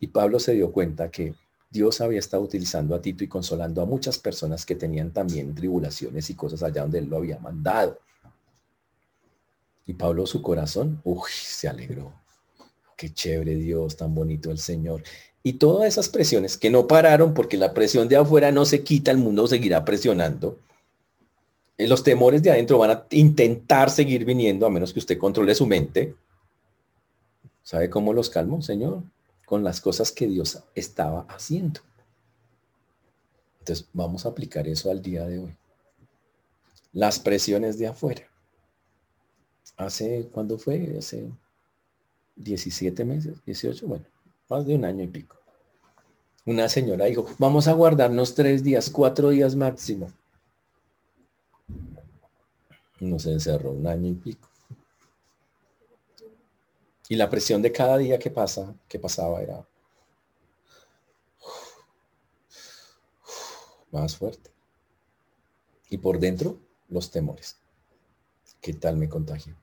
Y 0.00 0.06
Pablo 0.08 0.40
se 0.40 0.52
dio 0.52 0.72
cuenta 0.72 1.10
que 1.10 1.34
Dios 1.70 2.00
había 2.00 2.18
estado 2.18 2.42
utilizando 2.42 2.94
a 2.94 3.00
Tito 3.00 3.24
y 3.24 3.28
consolando 3.28 3.80
a 3.80 3.86
muchas 3.86 4.18
personas 4.18 4.66
que 4.66 4.74
tenían 4.74 5.12
también 5.12 5.54
tribulaciones 5.54 6.28
y 6.28 6.34
cosas 6.34 6.62
allá 6.62 6.82
donde 6.82 6.98
él 6.98 7.06
lo 7.06 7.18
había 7.18 7.38
mandado. 7.38 7.98
Y 9.86 9.94
Pablo, 9.94 10.26
su 10.26 10.42
corazón, 10.42 11.00
uy, 11.04 11.30
se 11.32 11.68
alegró 11.68 12.20
qué 13.00 13.14
chévere 13.14 13.54
Dios, 13.54 13.96
tan 13.96 14.14
bonito 14.14 14.50
el 14.50 14.58
Señor. 14.58 15.02
Y 15.42 15.54
todas 15.54 15.88
esas 15.88 16.10
presiones 16.10 16.58
que 16.58 16.68
no 16.68 16.86
pararon 16.86 17.32
porque 17.32 17.56
la 17.56 17.72
presión 17.72 18.08
de 18.08 18.16
afuera 18.16 18.52
no 18.52 18.66
se 18.66 18.84
quita, 18.84 19.10
el 19.10 19.16
mundo 19.16 19.46
seguirá 19.46 19.86
presionando. 19.86 20.58
Eh, 21.78 21.88
los 21.88 22.02
temores 22.02 22.42
de 22.42 22.50
adentro 22.50 22.76
van 22.76 22.90
a 22.90 23.06
intentar 23.12 23.88
seguir 23.88 24.26
viniendo 24.26 24.66
a 24.66 24.70
menos 24.70 24.92
que 24.92 24.98
usted 24.98 25.16
controle 25.16 25.54
su 25.54 25.66
mente. 25.66 26.14
¿Sabe 27.62 27.88
cómo 27.88 28.12
los 28.12 28.28
calmo, 28.28 28.60
Señor? 28.60 29.02
Con 29.50 29.64
las 29.64 29.80
cosas 29.80 30.12
que 30.12 30.28
Dios 30.28 30.62
estaba 30.76 31.22
haciendo. 31.22 31.80
Entonces 33.58 33.88
vamos 33.92 34.24
a 34.24 34.28
aplicar 34.28 34.68
eso 34.68 34.92
al 34.92 35.02
día 35.02 35.26
de 35.26 35.40
hoy. 35.40 35.56
Las 36.92 37.18
presiones 37.18 37.76
de 37.76 37.88
afuera. 37.88 38.30
Hace, 39.76 40.28
¿cuándo 40.30 40.56
fue? 40.56 40.94
Hace 40.96 41.32
17 42.36 43.04
meses, 43.04 43.44
18, 43.44 43.88
bueno, 43.88 44.04
más 44.48 44.64
de 44.64 44.76
un 44.76 44.84
año 44.84 45.02
y 45.02 45.08
pico. 45.08 45.36
Una 46.46 46.68
señora 46.68 47.06
dijo, 47.06 47.26
vamos 47.38 47.66
a 47.66 47.72
guardarnos 47.72 48.36
tres 48.36 48.62
días, 48.62 48.88
cuatro 48.88 49.30
días 49.30 49.56
máximo. 49.56 50.12
Nos 53.00 53.26
encerró 53.26 53.72
un 53.72 53.88
año 53.88 54.10
y 54.10 54.14
pico. 54.14 54.48
Y 57.10 57.16
la 57.16 57.28
presión 57.28 57.60
de 57.60 57.72
cada 57.72 57.98
día 57.98 58.20
que 58.20 58.30
pasa, 58.30 58.72
que 58.88 59.00
pasaba 59.00 59.42
era 59.42 59.66
más 63.90 64.16
fuerte. 64.16 64.52
Y 65.88 65.98
por 65.98 66.20
dentro, 66.20 66.60
los 66.88 67.10
temores. 67.10 67.56
¿Qué 68.60 68.74
tal 68.74 68.96
me 68.96 69.08
contagio? 69.08 69.56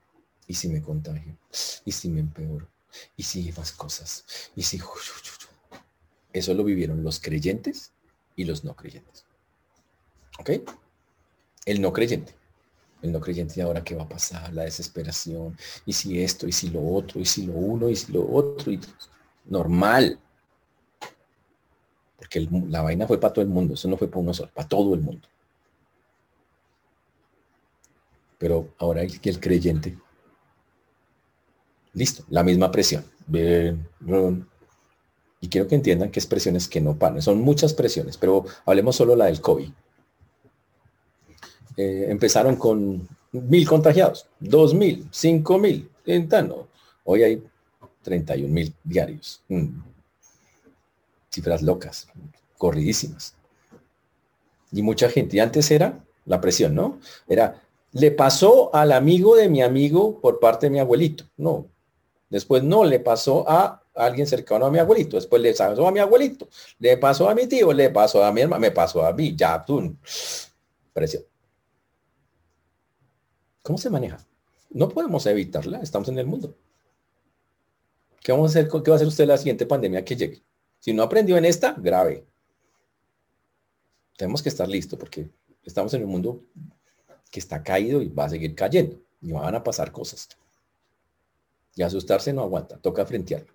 ¿Y 0.46 0.52
si 0.52 0.68
me 0.68 0.82
contagio? 0.82 1.38
¿Y 1.86 1.92
si 1.92 2.10
me 2.10 2.20
empeoro? 2.20 2.68
¿Y 3.16 3.22
si 3.22 3.50
más 3.52 3.72
cosas? 3.72 4.26
¿Y 4.54 4.62
si... 4.62 4.78
Eso 6.34 6.52
lo 6.52 6.64
vivieron 6.64 7.02
los 7.02 7.18
creyentes 7.18 7.92
y 8.36 8.44
los 8.44 8.62
no 8.62 8.76
creyentes. 8.76 9.24
¿Ok? 10.38 10.50
El 11.64 11.80
no 11.80 11.94
creyente. 11.94 12.34
El 13.02 13.12
no 13.12 13.20
creyente, 13.20 13.62
ahora 13.62 13.84
qué 13.84 13.94
va 13.94 14.04
a 14.04 14.08
pasar? 14.08 14.52
La 14.52 14.64
desesperación. 14.64 15.56
¿Y 15.86 15.92
si 15.92 16.20
esto? 16.22 16.46
¿Y 16.48 16.52
si 16.52 16.70
lo 16.70 16.86
otro? 16.86 17.20
¿Y 17.20 17.24
si 17.24 17.46
lo 17.46 17.52
uno? 17.52 17.88
¿Y 17.88 17.96
si 17.96 18.12
lo 18.12 18.28
otro? 18.28 18.72
Y 18.72 18.80
normal. 19.46 20.18
Porque 22.16 22.48
la 22.68 22.82
vaina 22.82 23.06
fue 23.06 23.20
para 23.20 23.32
todo 23.32 23.42
el 23.42 23.50
mundo. 23.50 23.74
Eso 23.74 23.88
no 23.88 23.96
fue 23.96 24.08
para 24.08 24.20
uno 24.20 24.34
solo, 24.34 24.50
para 24.52 24.68
todo 24.68 24.94
el 24.94 25.00
mundo. 25.00 25.28
Pero 28.38 28.74
ahora 28.78 29.02
el, 29.02 29.20
el 29.22 29.40
creyente 29.40 29.96
Listo, 31.98 32.24
la 32.28 32.44
misma 32.44 32.70
presión. 32.70 33.04
Y 35.40 35.48
quiero 35.48 35.66
que 35.68 35.74
entiendan 35.74 36.10
que 36.10 36.20
es 36.20 36.26
presiones 36.26 36.68
que 36.68 36.80
no 36.80 36.96
paran. 36.96 37.22
Son 37.22 37.40
muchas 37.40 37.74
presiones, 37.74 38.16
pero 38.16 38.44
hablemos 38.66 38.96
solo 38.96 39.16
la 39.16 39.26
del 39.26 39.40
COVID. 39.40 39.70
Eh, 41.78 42.06
empezaron 42.08 42.56
con 42.56 43.08
mil 43.30 43.68
contagiados, 43.68 44.26
dos 44.40 44.74
mil, 44.74 45.06
cinco 45.12 45.58
mil. 45.58 45.88
Hoy 47.04 47.22
hay 47.22 47.42
31 48.02 48.52
mil 48.52 48.74
diarios. 48.82 49.44
Mm. 49.46 49.80
Cifras 51.30 51.62
locas, 51.62 52.08
corridísimas. 52.56 53.36
Y 54.72 54.82
mucha 54.82 55.08
gente. 55.08 55.40
antes 55.40 55.70
era 55.70 56.04
la 56.24 56.40
presión, 56.40 56.74
¿no? 56.74 56.98
Era, 57.28 57.62
le 57.92 58.10
pasó 58.10 58.74
al 58.74 58.90
amigo 58.90 59.36
de 59.36 59.48
mi 59.48 59.62
amigo 59.62 60.20
por 60.20 60.40
parte 60.40 60.66
de 60.66 60.70
mi 60.70 60.80
abuelito. 60.80 61.26
No, 61.36 61.68
Después 62.28 62.64
no 62.64 62.84
le 62.84 62.98
pasó 62.98 63.48
a 63.48 63.82
alguien 63.94 64.26
cercano 64.26 64.66
a 64.66 64.70
mi 64.70 64.78
abuelito. 64.78 65.16
Después 65.16 65.40
le 65.40 65.54
pasó 65.54 65.86
a 65.86 65.92
mi 65.92 66.00
abuelito. 66.00 66.48
Le 66.80 66.96
pasó 66.96 67.28
a 67.28 67.34
mi 67.36 67.46
tío. 67.46 67.72
Le 67.72 67.90
pasó 67.90 68.24
a 68.24 68.32
mi 68.32 68.40
hermano. 68.42 68.60
Me 68.60 68.72
pasó 68.72 69.04
a 69.06 69.12
mí. 69.12 69.34
Ya, 69.36 69.64
tú. 69.64 69.96
Presión. 70.92 71.22
¿Cómo 73.68 73.76
se 73.76 73.90
maneja? 73.90 74.16
No 74.70 74.88
podemos 74.88 75.26
evitarla. 75.26 75.80
Estamos 75.80 76.08
en 76.08 76.18
el 76.18 76.24
mundo. 76.24 76.56
¿Qué 78.22 78.32
vamos 78.32 78.46
a 78.46 78.60
hacer? 78.60 78.70
¿Qué 78.70 78.90
va 78.90 78.94
a 78.94 78.96
hacer 78.96 79.06
usted 79.06 79.26
la 79.26 79.36
siguiente 79.36 79.66
pandemia 79.66 80.02
que 80.06 80.16
llegue? 80.16 80.42
Si 80.78 80.94
no 80.94 81.02
aprendió 81.02 81.36
en 81.36 81.44
esta, 81.44 81.72
grave. 81.72 82.24
Tenemos 84.16 84.42
que 84.42 84.48
estar 84.48 84.66
listos 84.66 84.98
porque 84.98 85.28
estamos 85.62 85.92
en 85.92 86.02
un 86.02 86.10
mundo 86.10 86.42
que 87.30 87.40
está 87.40 87.62
caído 87.62 88.00
y 88.00 88.08
va 88.08 88.24
a 88.24 88.30
seguir 88.30 88.54
cayendo. 88.54 89.02
Y 89.20 89.32
van 89.32 89.54
a 89.54 89.62
pasar 89.62 89.92
cosas. 89.92 90.30
Y 91.74 91.82
asustarse 91.82 92.32
no 92.32 92.40
aguanta, 92.44 92.78
toca 92.78 93.04
frentearlo. 93.04 93.52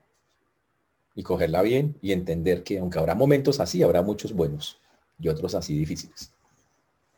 Y 1.16 1.24
cogerla 1.24 1.64
bien 1.64 1.98
y 2.04 2.12
entender 2.12 2.62
que 2.62 2.78
aunque 2.78 3.00
habrá 3.00 3.16
momentos 3.16 3.60
así, 3.60 3.82
habrá 3.82 4.04
muchos 4.04 4.32
buenos 4.32 4.80
y 5.18 5.28
otros 5.28 5.56
así 5.56 5.76
difíciles. 5.76 6.32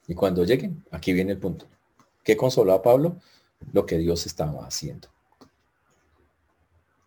Y 0.07 0.15
cuando 0.15 0.45
lleguen, 0.45 0.85
aquí 0.91 1.11
viene 1.11 1.33
el 1.33 1.39
punto. 1.39 1.67
¿Qué 2.25 2.35
consoló 2.35 2.73
a 2.73 2.81
Pablo? 2.81 3.21
Lo 3.71 3.85
que 3.85 3.99
Dios 3.99 4.25
estaba 4.25 4.65
haciendo. 4.65 5.07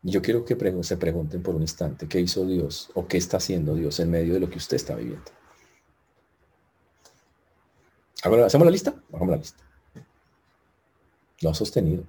Yo 0.02 0.22
quiero 0.22 0.44
que 0.44 0.56
se 0.84 0.96
pregunten 0.96 1.42
por 1.42 1.56
un 1.56 1.62
instante, 1.62 2.08
¿qué 2.08 2.20
hizo 2.20 2.46
Dios 2.46 2.90
o 2.94 3.08
qué 3.08 3.18
está 3.18 3.38
haciendo 3.38 3.74
Dios 3.74 3.98
en 3.98 4.10
medio 4.10 4.34
de 4.34 4.40
lo 4.40 4.48
que 4.48 4.58
usted 4.58 4.76
está 4.76 4.94
viviendo? 4.94 5.30
¿hacemos 8.44 8.64
la 8.64 8.70
lista? 8.70 8.94
Hagamos 9.08 9.30
la 9.30 9.36
lista. 9.36 9.64
Lo 11.40 11.50
ha 11.50 11.54
sostenido. 11.54 12.04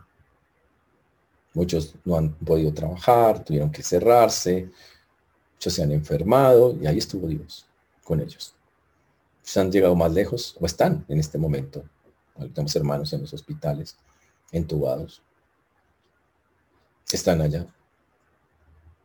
Muchos 1.56 1.96
no 2.06 2.16
han 2.16 2.34
podido 2.36 2.72
trabajar, 2.74 3.44
tuvieron 3.44 3.72
que 3.72 3.82
cerrarse, 3.82 4.70
muchos 5.56 5.74
se 5.74 5.82
han 5.82 5.92
enfermado 5.92 6.78
y 6.80 6.86
ahí 6.86 7.00
estuvo 7.00 7.28
Dios 7.28 7.66
con 8.04 8.20
ellos. 8.20 8.56
Se 9.42 9.60
han 9.60 9.72
llegado 9.72 9.96
más 9.96 10.14
lejos 10.14 10.56
o 10.60 10.68
están 10.68 11.06
en 11.08 11.20
este 11.20 11.40
momento. 11.40 11.84
Tenemos 12.48 12.76
hermanos 12.76 13.14
en 13.14 13.22
los 13.22 13.34
hospitales, 13.34 13.98
entubados. 14.52 15.22
Están 17.12 17.42
allá. 17.42 17.66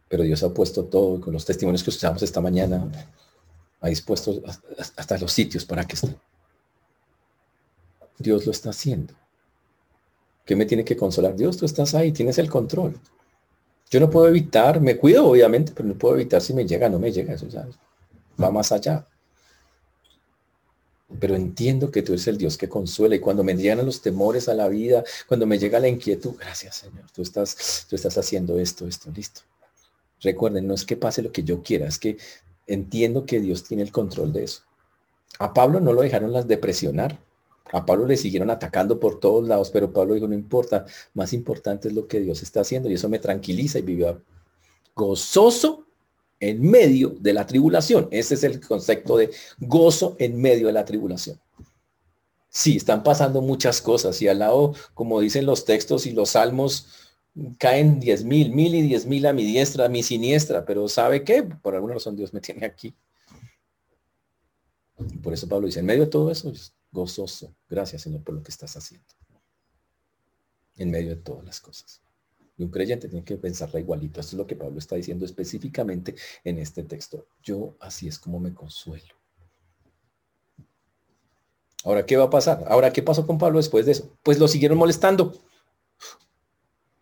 Pero 0.09 0.23
Dios 0.23 0.43
ha 0.43 0.53
puesto 0.53 0.85
todo, 0.85 1.21
con 1.21 1.33
los 1.33 1.45
testimonios 1.45 1.83
que 1.83 1.91
escuchamos 1.91 2.23
esta 2.23 2.41
mañana, 2.41 2.91
ha 3.81 3.89
dispuesto 3.89 4.43
hasta 4.97 5.19
los 5.19 5.33
sitios 5.33 5.65
para 5.65 5.85
que 5.87 5.95
estén. 5.95 6.17
Dios 8.19 8.47
lo 8.47 8.53
está 8.53 8.71
haciendo. 8.71 9.15
¿Qué 10.45 10.55
me 10.57 10.67
tiene 10.67 10.85
que 10.85 10.97
consolar? 10.97 11.35
Dios, 11.35 11.57
tú 11.57 11.65
estás 11.65 11.95
ahí, 11.95 12.13
tienes 12.13 12.39
el 12.39 12.51
control. 12.51 12.99
Yo 13.91 14.01
no 14.01 14.11
puedo 14.11 14.29
evitar, 14.29 14.81
me 14.81 14.97
cuido 14.97 15.27
obviamente, 15.27 15.73
pero 15.75 15.89
no 15.89 15.95
puedo 15.95 16.15
evitar 16.15 16.41
si 16.41 16.53
me 16.53 16.67
llega 16.67 16.89
no 16.89 16.99
me 16.99 17.13
llega. 17.13 17.35
Eso 17.35 17.47
va 18.43 18.51
más 18.51 18.73
allá. 18.73 19.07
Pero 21.19 21.35
entiendo 21.35 21.91
que 21.91 22.03
tú 22.03 22.13
eres 22.13 22.27
el 22.27 22.39
Dios 22.39 22.57
que 22.57 22.69
consuela 22.69 23.15
y 23.15 23.21
cuando 23.21 23.45
me 23.45 23.55
llegan 23.55 23.85
los 23.85 24.01
temores 24.01 24.49
a 24.49 24.55
la 24.55 24.69
vida, 24.69 25.05
cuando 25.29 25.47
me 25.47 25.59
llega 25.59 25.79
la 25.79 25.89
inquietud, 25.89 26.35
gracias 26.39 26.77
Señor, 26.77 27.05
tú 27.13 27.23
estás, 27.23 27.87
tú 27.89 27.97
estás 27.97 28.17
haciendo 28.19 28.59
esto, 28.59 28.87
esto, 28.87 29.11
listo. 29.15 29.43
Recuerden, 30.21 30.67
no 30.67 30.75
es 30.75 30.85
que 30.85 30.97
pase 30.97 31.23
lo 31.23 31.33
que 31.33 31.43
yo 31.45 31.63
quiera, 31.63 31.87
es 31.87 31.99
que 31.99 32.17
entiendo 32.67 33.27
que 33.27 33.41
Dios 33.41 33.65
tiene 33.65 33.83
el 33.83 33.93
control 33.93 34.33
de 34.33 34.45
eso. 34.45 34.63
A 35.39 35.53
Pablo 35.53 35.81
no 35.81 35.93
lo 35.93 36.03
dejaron 36.03 36.33
las 36.33 36.47
depresionar. 36.49 37.19
A 37.73 37.85
Pablo 37.85 38.07
le 38.07 38.17
siguieron 38.17 38.51
atacando 38.51 39.01
por 39.01 39.19
todos 39.19 39.47
lados, 39.49 39.71
pero 39.71 39.93
Pablo 39.93 40.15
dijo, 40.15 40.29
no 40.29 40.35
importa, 40.35 40.87
más 41.13 41.33
importante 41.33 41.89
es 41.89 41.95
lo 41.95 42.07
que 42.07 42.21
Dios 42.21 42.43
está 42.43 42.61
haciendo 42.61 42.89
y 42.89 42.95
eso 42.95 43.09
me 43.09 43.19
tranquiliza 43.19 43.79
y 43.79 43.83
vivió 43.83 44.23
gozoso 44.95 45.84
en 46.51 46.63
medio 46.63 47.11
de 47.21 47.33
la 47.33 47.47
tribulación. 47.47 48.09
Ese 48.11 48.35
es 48.35 48.45
el 48.45 48.61
concepto 48.61 49.17
de 49.17 49.31
gozo 49.59 50.17
en 50.19 50.41
medio 50.41 50.67
de 50.69 50.73
la 50.73 50.85
tribulación. 50.85 51.41
Sí, 52.49 52.77
están 52.77 53.03
pasando 53.03 53.41
muchas 53.41 53.83
cosas 53.83 54.21
y 54.23 54.29
al 54.29 54.39
lado, 54.39 54.75
como 54.95 55.21
dicen 55.21 55.45
los 55.45 55.65
textos 55.65 56.07
y 56.07 56.13
los 56.13 56.31
salmos, 56.31 56.87
caen 57.59 57.99
diez 57.99 58.25
mil, 58.25 58.53
mil 58.53 58.75
y 58.75 58.83
diez 58.83 59.07
mil 59.07 59.27
a 59.27 59.33
mi 59.33 59.45
diestra, 59.45 59.87
a 59.87 59.89
mi 59.89 60.03
siniestra, 60.03 60.65
pero 60.65 60.87
¿sabe 60.89 61.25
qué? 61.25 61.43
Por 61.43 61.75
alguna 61.75 61.95
razón 61.95 62.15
Dios 62.15 62.33
me 62.33 62.41
tiene 62.41 62.65
aquí. 62.65 62.95
Por 65.23 65.33
eso 65.33 65.49
Pablo 65.49 65.67
dice, 65.67 65.81
en 65.81 65.87
medio 65.87 66.05
de 66.05 66.11
todo 66.11 66.31
eso, 66.31 66.53
gozoso. 66.93 67.53
Gracias, 67.69 68.03
Señor, 68.03 68.23
por 68.23 68.37
lo 68.37 68.43
que 68.43 68.53
estás 68.53 68.77
haciendo. 68.77 69.07
En 70.77 70.91
medio 70.91 71.11
de 71.11 71.17
todas 71.17 71.45
las 71.45 71.61
cosas. 71.61 72.04
Y 72.57 72.63
un 72.63 72.71
creyente 72.71 73.09
tiene 73.09 73.25
que 73.25 73.37
pensarla 73.37 73.81
igualito. 73.81 74.21
Esto 74.21 74.37
es 74.37 74.39
lo 74.39 74.47
que 74.47 74.57
Pablo 74.57 74.79
está 74.79 74.97
diciendo 74.97 75.25
específicamente 75.25 76.15
en 76.45 76.59
este 76.59 76.85
texto. 76.85 77.27
Yo 77.43 77.77
así 77.81 78.07
es 78.07 78.19
como 78.19 78.39
me 78.39 78.55
consuelo. 78.55 79.15
Ahora, 81.85 82.07
¿qué 82.07 82.17
va 82.17 82.25
a 82.25 82.31
pasar? 82.31 82.65
Ahora, 82.69 82.93
¿qué 82.93 83.03
pasó 83.03 83.27
con 83.27 83.39
Pablo 83.39 83.59
después 83.59 83.85
de 83.87 83.93
eso? 83.93 84.17
Pues 84.23 84.39
lo 84.39 84.49
siguieron 84.49 84.79
molestando. 84.79 85.35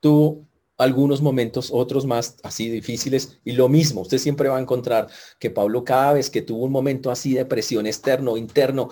Tuvo 0.00 0.44
algunos 0.82 1.22
momentos, 1.22 1.70
otros 1.72 2.06
más 2.06 2.36
así 2.42 2.68
difíciles. 2.68 3.38
Y 3.44 3.52
lo 3.52 3.68
mismo, 3.68 4.00
usted 4.00 4.18
siempre 4.18 4.48
va 4.48 4.58
a 4.58 4.60
encontrar 4.60 5.08
que 5.38 5.50
Pablo 5.50 5.84
cada 5.84 6.14
vez 6.14 6.28
que 6.28 6.42
tuvo 6.42 6.64
un 6.64 6.72
momento 6.72 7.10
así 7.10 7.34
de 7.34 7.44
presión 7.44 7.86
externo, 7.86 8.36
interno, 8.36 8.90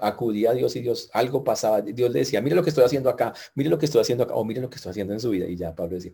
acudía 0.00 0.50
a 0.50 0.54
Dios 0.54 0.76
y 0.76 0.80
Dios, 0.80 1.10
algo 1.12 1.42
pasaba. 1.42 1.80
Dios 1.80 2.12
le 2.12 2.20
decía, 2.20 2.40
mire 2.40 2.54
lo 2.54 2.62
que 2.62 2.70
estoy 2.70 2.84
haciendo 2.84 3.10
acá, 3.10 3.34
mire 3.54 3.70
lo 3.70 3.78
que 3.78 3.86
estoy 3.86 4.00
haciendo 4.00 4.24
acá, 4.24 4.34
o 4.34 4.44
mire 4.44 4.60
lo 4.60 4.70
que 4.70 4.76
estoy 4.76 4.90
haciendo 4.90 5.12
en 5.12 5.20
su 5.20 5.30
vida. 5.30 5.46
Y 5.46 5.56
ya 5.56 5.74
Pablo 5.74 5.96
decía, 5.96 6.12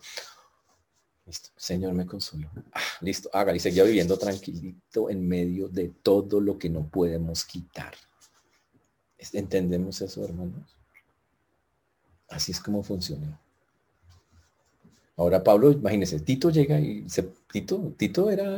listo, 1.26 1.51
Señor 1.57 1.93
me 1.93 2.07
consuelo. 2.07 2.51
Ah, 2.72 2.81
listo, 3.03 3.29
haga. 3.33 3.55
Y 3.55 3.61
seguía 3.61 3.85
viviendo 3.85 4.16
tranquilito 4.16 5.11
en 5.11 5.29
medio 5.29 5.68
de 5.68 5.89
todo 6.03 6.41
lo 6.41 6.59
que 6.59 6.70
no 6.70 6.89
podemos 6.89 7.45
quitar. 7.45 7.95
¿Entendemos 9.33 10.01
eso, 10.01 10.24
hermanos? 10.24 10.76
Así 12.29 12.53
es 12.53 12.61
como 12.61 12.83
funciona. 12.83 13.41
Ahora 15.18 15.42
Pablo, 15.42 15.72
imagínense, 15.72 16.20
Tito 16.20 16.48
llega 16.48 16.78
y 16.78 17.10
se, 17.10 17.24
Tito, 17.52 17.92
Tito 17.96 18.30
era 18.30 18.56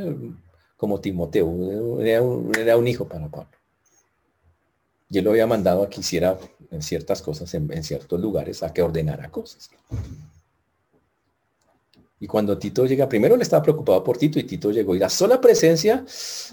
como 0.77 1.01
Timoteo, 1.01 2.01
era 2.03 2.23
un, 2.23 2.87
hijo 2.87 3.09
para 3.09 3.29
Pablo. 3.29 3.49
Y 5.09 5.19
él 5.19 5.25
lo 5.25 5.31
había 5.31 5.47
mandado 5.47 5.83
a 5.83 5.89
que 5.89 6.01
hiciera 6.01 6.39
en 6.71 6.83
ciertas 6.83 7.23
cosas, 7.23 7.53
en, 7.55 7.83
ciertos 7.83 8.21
lugares, 8.21 8.63
a 8.63 8.75
que 8.75 8.83
ordenara 8.83 9.31
cosas. 9.31 9.71
Y 12.21 12.27
cuando 12.27 12.59
Tito 12.59 12.85
llega, 12.85 13.09
primero 13.09 13.39
le 13.39 13.43
estaba 13.43 13.63
preocupado 13.63 14.05
por 14.05 14.19
Tito 14.19 14.39
y 14.39 14.45
Tito 14.45 14.71
llegó 14.71 14.95
y 14.95 14.99
la 14.99 15.09
sola 15.09 15.41
presencia 15.41 16.05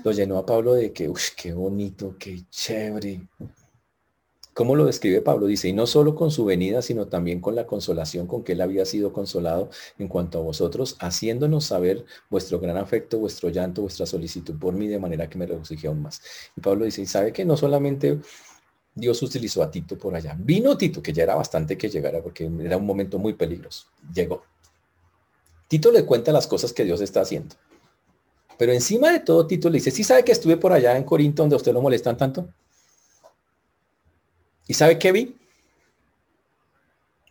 lo 0.06 0.12
llenó 0.14 0.38
a 0.38 0.46
Pablo 0.46 0.74
de 0.74 0.94
que, 0.94 1.10
uff, 1.10 1.32
qué 1.36 1.52
bonito, 1.52 2.16
qué 2.18 2.46
chévere. 2.50 3.28
¿Cómo 4.58 4.76
lo 4.76 4.86
describe 4.86 5.22
Pablo? 5.22 5.46
Dice, 5.46 5.68
y 5.68 5.74
no 5.74 5.86
solo 5.86 6.16
con 6.16 6.32
su 6.32 6.44
venida, 6.44 6.82
sino 6.82 7.06
también 7.06 7.42
con 7.42 7.54
la 7.54 7.68
consolación 7.68 8.26
con 8.26 8.44
que 8.44 8.54
él 8.54 8.62
había 8.62 8.86
sido 8.86 9.14
consolado 9.14 9.70
en 10.00 10.08
cuanto 10.08 10.40
a 10.40 10.42
vosotros, 10.42 10.98
haciéndonos 11.00 11.66
saber 11.66 12.06
vuestro 12.32 12.60
gran 12.60 12.76
afecto, 12.76 13.20
vuestro 13.20 13.50
llanto, 13.50 13.84
vuestra 13.84 14.08
solicitud 14.08 14.58
por 14.58 14.74
mí, 14.74 14.88
de 14.88 14.98
manera 14.98 15.30
que 15.30 15.38
me 15.38 15.46
regocijé 15.46 15.88
aún 15.88 16.02
más. 16.02 16.24
Y 16.56 16.62
Pablo 16.62 16.86
dice, 16.86 17.04
y 17.04 17.06
sabe 17.06 17.32
que 17.32 17.46
no 17.46 17.56
solamente 17.56 18.20
Dios 18.96 19.22
utilizó 19.22 19.62
a 19.62 19.70
Tito 19.70 19.96
por 19.96 20.16
allá, 20.16 20.36
vino 20.40 20.76
Tito, 20.76 21.04
que 21.04 21.14
ya 21.14 21.22
era 21.22 21.36
bastante 21.36 21.78
que 21.78 21.88
llegara, 21.88 22.24
porque 22.24 22.50
era 22.62 22.78
un 22.78 22.86
momento 22.88 23.20
muy 23.20 23.34
peligroso, 23.34 23.86
llegó. 24.12 24.42
Tito 25.68 25.92
le 25.92 26.04
cuenta 26.04 26.32
las 26.32 26.48
cosas 26.48 26.74
que 26.74 26.84
Dios 26.84 27.00
está 27.02 27.22
haciendo. 27.22 27.56
Pero 28.58 28.72
encima 28.72 29.12
de 29.12 29.20
todo, 29.20 29.46
Tito 29.46 29.70
le 29.70 29.76
dice, 29.76 29.92
¿sí 29.92 30.04
sabe 30.04 30.24
que 30.24 30.32
estuve 30.32 30.58
por 30.58 30.74
allá 30.74 30.98
en 30.98 31.04
Corinto 31.04 31.44
donde 31.44 31.58
usted 31.58 31.74
lo 31.74 31.82
molestan 31.84 32.18
tanto? 32.18 32.50
¿Y 34.68 34.74
sabe 34.74 35.00
qué 35.00 35.12
vi? 35.12 35.36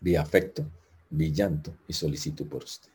Vi 0.01 0.17
afecto, 0.17 0.65
vi 1.11 1.33
llanto 1.33 1.77
y 1.87 1.93
solicitud 1.93 2.49
por 2.49 2.65
usted. 2.65 2.91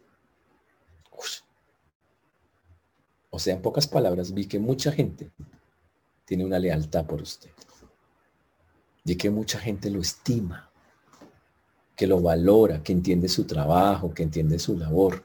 O 3.34 3.40
sea, 3.40 3.54
en 3.56 3.62
pocas 3.62 3.88
palabras, 3.88 4.34
vi 4.34 4.46
que 4.46 4.60
mucha 4.60 4.92
gente 4.92 5.32
tiene 6.26 6.44
una 6.44 6.60
lealtad 6.60 7.06
por 7.06 7.22
usted. 7.22 7.50
Vi 9.06 9.16
que 9.16 9.30
mucha 9.30 9.58
gente 9.58 9.90
lo 9.90 10.02
estima, 10.02 10.70
que 11.96 12.08
lo 12.08 12.20
valora, 12.20 12.84
que 12.84 12.92
entiende 12.92 13.30
su 13.30 13.46
trabajo, 13.46 14.14
que 14.14 14.24
entiende 14.24 14.60
su 14.60 14.78
labor. 14.78 15.24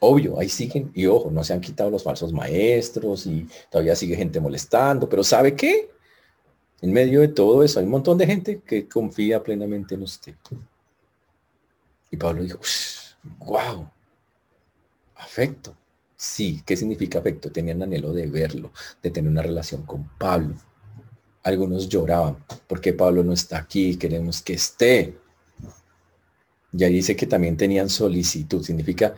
Obvio, 0.00 0.40
ahí 0.40 0.48
siguen, 0.48 0.90
y 0.92 1.06
ojo, 1.06 1.30
no 1.30 1.44
se 1.44 1.52
han 1.52 1.60
quitado 1.60 1.88
los 1.88 2.02
falsos 2.02 2.32
maestros 2.32 3.26
y 3.26 3.46
todavía 3.70 3.94
sigue 3.94 4.16
gente 4.16 4.40
molestando, 4.40 5.08
pero 5.08 5.22
¿sabe 5.22 5.54
qué? 5.54 5.91
En 6.82 6.92
medio 6.92 7.20
de 7.20 7.28
todo 7.28 7.62
eso 7.62 7.78
hay 7.78 7.84
un 7.86 7.92
montón 7.92 8.18
de 8.18 8.26
gente 8.26 8.60
que 8.60 8.88
confía 8.88 9.42
plenamente 9.42 9.94
en 9.94 10.02
usted. 10.02 10.34
Y 12.10 12.16
Pablo 12.16 12.42
dijo, 12.42 12.58
wow, 13.38 13.88
afecto. 15.14 15.76
Sí, 16.16 16.62
¿qué 16.66 16.76
significa 16.76 17.20
afecto? 17.20 17.50
Tenían 17.50 17.82
anhelo 17.82 18.12
de 18.12 18.26
verlo, 18.26 18.72
de 19.00 19.10
tener 19.10 19.30
una 19.30 19.42
relación 19.42 19.82
con 19.82 20.08
Pablo. 20.18 20.56
Algunos 21.44 21.88
lloraban 21.88 22.44
porque 22.66 22.92
Pablo 22.92 23.22
no 23.22 23.32
está 23.32 23.58
aquí, 23.58 23.96
queremos 23.96 24.42
que 24.42 24.54
esté. 24.54 25.16
Y 26.72 26.84
ahí 26.84 26.94
dice 26.94 27.14
que 27.14 27.26
también 27.26 27.56
tenían 27.56 27.88
solicitud, 27.88 28.62
significa 28.62 29.14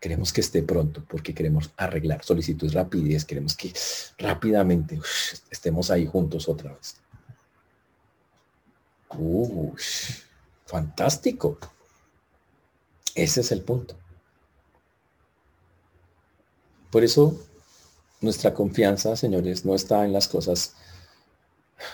queremos 0.00 0.32
que 0.32 0.40
esté 0.40 0.62
pronto 0.62 1.04
porque 1.08 1.34
queremos 1.34 1.72
arreglar 1.76 2.24
solicitud 2.24 2.72
rapidez, 2.72 3.24
queremos 3.24 3.56
que 3.56 3.72
rápidamente 4.18 5.00
estemos 5.50 5.90
ahí 5.90 6.06
juntos 6.06 6.48
otra 6.48 6.72
vez. 6.74 6.96
Uh, 9.16 9.72
fantástico. 10.66 11.58
Ese 13.14 13.40
es 13.40 13.52
el 13.52 13.62
punto. 13.62 13.96
Por 16.90 17.04
eso 17.04 17.38
nuestra 18.20 18.54
confianza, 18.54 19.16
señores, 19.16 19.64
no 19.64 19.74
está 19.74 20.04
en 20.04 20.12
las 20.12 20.28
cosas, 20.28 20.74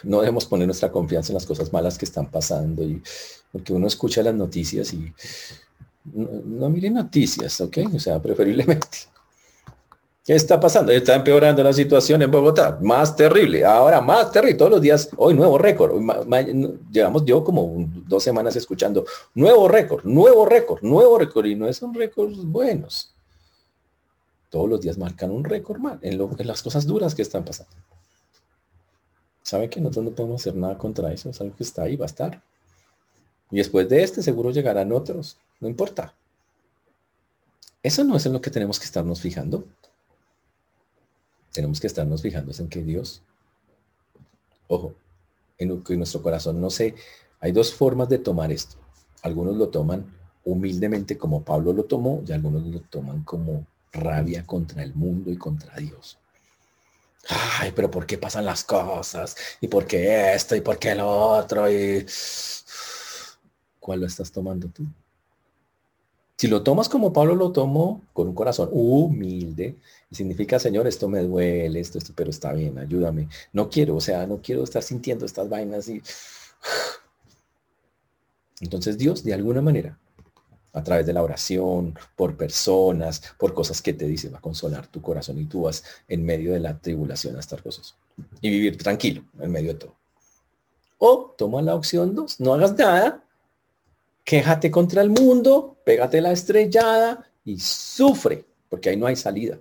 no 0.02 0.20
debemos 0.20 0.46
poner 0.46 0.66
nuestra 0.66 0.90
confianza 0.90 1.32
en 1.32 1.34
las 1.34 1.46
cosas 1.46 1.72
malas 1.72 1.98
que 1.98 2.04
están 2.04 2.30
pasando, 2.30 2.82
y, 2.82 3.02
porque 3.52 3.72
uno 3.72 3.86
escucha 3.86 4.22
las 4.22 4.34
noticias 4.34 4.92
y 4.92 5.12
no, 6.04 6.28
no 6.44 6.70
mire 6.70 6.90
noticias, 6.90 7.60
¿ok? 7.60 7.78
O 7.94 7.98
sea, 7.98 8.20
preferiblemente 8.22 9.13
¿Qué 10.24 10.34
está 10.34 10.58
pasando? 10.58 10.90
Está 10.90 11.16
empeorando 11.16 11.62
la 11.62 11.72
situación 11.74 12.22
en 12.22 12.30
Bogotá. 12.30 12.78
Más 12.80 13.14
terrible. 13.14 13.62
Ahora 13.62 14.00
más 14.00 14.32
terrible. 14.32 14.56
Todos 14.56 14.70
los 14.70 14.80
días, 14.80 15.10
hoy 15.18 15.34
nuevo 15.34 15.58
récord. 15.58 16.00
llevamos 16.90 17.26
yo 17.26 17.44
como 17.44 17.74
dos 18.06 18.22
semanas 18.22 18.56
escuchando 18.56 19.04
nuevo 19.34 19.68
récord, 19.68 20.02
nuevo 20.04 20.46
récord, 20.46 20.82
nuevo 20.82 21.18
récord. 21.18 21.44
Y 21.44 21.54
no 21.54 21.70
son 21.74 21.92
récords 21.92 22.42
buenos. 22.42 23.14
Todos 24.48 24.70
los 24.70 24.80
días 24.80 24.96
marcan 24.96 25.30
un 25.30 25.44
récord 25.44 25.78
mal 25.78 25.98
en, 26.00 26.18
en 26.18 26.46
las 26.46 26.62
cosas 26.62 26.86
duras 26.86 27.14
que 27.14 27.22
están 27.22 27.44
pasando. 27.44 27.72
sabe 29.42 29.68
que 29.68 29.78
nosotros 29.78 30.06
no 30.06 30.10
podemos 30.12 30.40
hacer 30.40 30.54
nada 30.54 30.78
contra 30.78 31.12
eso, 31.12 31.28
es 31.28 31.40
algo 31.40 31.54
que 31.54 31.64
está 31.64 31.82
ahí, 31.82 31.96
va 31.96 32.04
a 32.04 32.06
estar. 32.06 32.40
Y 33.50 33.58
después 33.58 33.88
de 33.90 34.02
este 34.02 34.22
seguro 34.22 34.52
llegarán 34.52 34.90
otros, 34.92 35.36
no 35.60 35.68
importa. 35.68 36.14
Eso 37.82 38.04
no 38.04 38.16
es 38.16 38.24
en 38.24 38.32
lo 38.32 38.40
que 38.40 38.50
tenemos 38.50 38.78
que 38.78 38.86
estarnos 38.86 39.20
fijando. 39.20 39.64
Tenemos 41.54 41.80
que 41.80 41.86
estarnos 41.86 42.20
fijando 42.20 42.52
en 42.58 42.68
que 42.68 42.82
Dios, 42.82 43.22
ojo, 44.66 44.92
en 45.56 45.82
nuestro 45.96 46.20
corazón 46.20 46.60
no 46.60 46.68
sé, 46.68 46.96
hay 47.38 47.52
dos 47.52 47.72
formas 47.72 48.08
de 48.08 48.18
tomar 48.18 48.50
esto. 48.50 48.76
Algunos 49.22 49.56
lo 49.56 49.68
toman 49.68 50.04
humildemente 50.44 51.16
como 51.16 51.44
Pablo 51.44 51.72
lo 51.72 51.84
tomó 51.84 52.22
y 52.26 52.32
algunos 52.32 52.66
lo 52.66 52.80
toman 52.80 53.22
como 53.22 53.64
rabia 53.92 54.44
contra 54.44 54.82
el 54.82 54.94
mundo 54.94 55.30
y 55.30 55.36
contra 55.36 55.76
Dios. 55.76 56.18
Ay, 57.60 57.72
pero 57.74 57.88
¿por 57.88 58.04
qué 58.04 58.18
pasan 58.18 58.44
las 58.44 58.64
cosas? 58.64 59.36
¿Y 59.60 59.68
por 59.68 59.86
qué 59.86 60.34
esto? 60.34 60.56
¿Y 60.56 60.60
por 60.60 60.78
qué 60.78 60.96
lo 60.96 61.08
otro? 61.08 61.70
Y... 61.70 62.04
¿Cuál 63.78 64.00
lo 64.00 64.06
estás 64.06 64.32
tomando 64.32 64.68
tú? 64.68 64.84
Si 66.36 66.48
lo 66.48 66.62
tomas 66.62 66.88
como 66.88 67.12
Pablo 67.12 67.36
lo 67.36 67.52
tomó, 67.52 68.02
con 68.12 68.28
un 68.28 68.34
corazón 68.34 68.68
humilde, 68.72 69.76
significa, 70.10 70.58
Señor, 70.58 70.86
esto 70.86 71.08
me 71.08 71.22
duele, 71.22 71.80
esto, 71.80 71.98
esto, 71.98 72.12
pero 72.14 72.30
está 72.30 72.52
bien, 72.52 72.78
ayúdame. 72.78 73.28
No 73.52 73.70
quiero, 73.70 73.96
o 73.96 74.00
sea, 74.00 74.26
no 74.26 74.40
quiero 74.42 74.64
estar 74.64 74.82
sintiendo 74.82 75.26
estas 75.26 75.48
vainas 75.48 75.88
y... 75.88 76.02
Entonces 78.60 78.98
Dios, 78.98 79.24
de 79.24 79.34
alguna 79.34 79.60
manera, 79.60 79.98
a 80.72 80.82
través 80.82 81.06
de 81.06 81.12
la 81.12 81.22
oración, 81.22 81.96
por 82.16 82.36
personas, 82.36 83.22
por 83.38 83.54
cosas 83.54 83.80
que 83.80 83.92
te 83.92 84.06
dice, 84.06 84.28
va 84.28 84.38
a 84.38 84.42
consolar 84.42 84.88
tu 84.88 85.00
corazón 85.00 85.38
y 85.38 85.44
tú 85.44 85.62
vas 85.62 85.84
en 86.08 86.24
medio 86.24 86.52
de 86.52 86.60
la 86.60 86.78
tribulación 86.78 87.36
a 87.36 87.40
estar 87.40 87.62
cosas. 87.62 87.94
Y 88.40 88.50
vivir 88.50 88.76
tranquilo 88.76 89.24
en 89.38 89.52
medio 89.52 89.72
de 89.72 89.78
todo. 89.78 89.94
O 90.98 91.34
toma 91.38 91.62
la 91.62 91.74
opción 91.74 92.14
2, 92.14 92.40
no 92.40 92.54
hagas 92.54 92.76
nada, 92.76 93.24
quéjate 94.24 94.70
contra 94.70 95.02
el 95.02 95.10
mundo, 95.10 95.76
pégate 95.84 96.20
la 96.20 96.32
estrellada 96.32 97.30
y 97.44 97.58
sufre, 97.60 98.44
porque 98.68 98.90
ahí 98.90 98.96
no 98.96 99.06
hay 99.06 99.16
salida. 99.16 99.60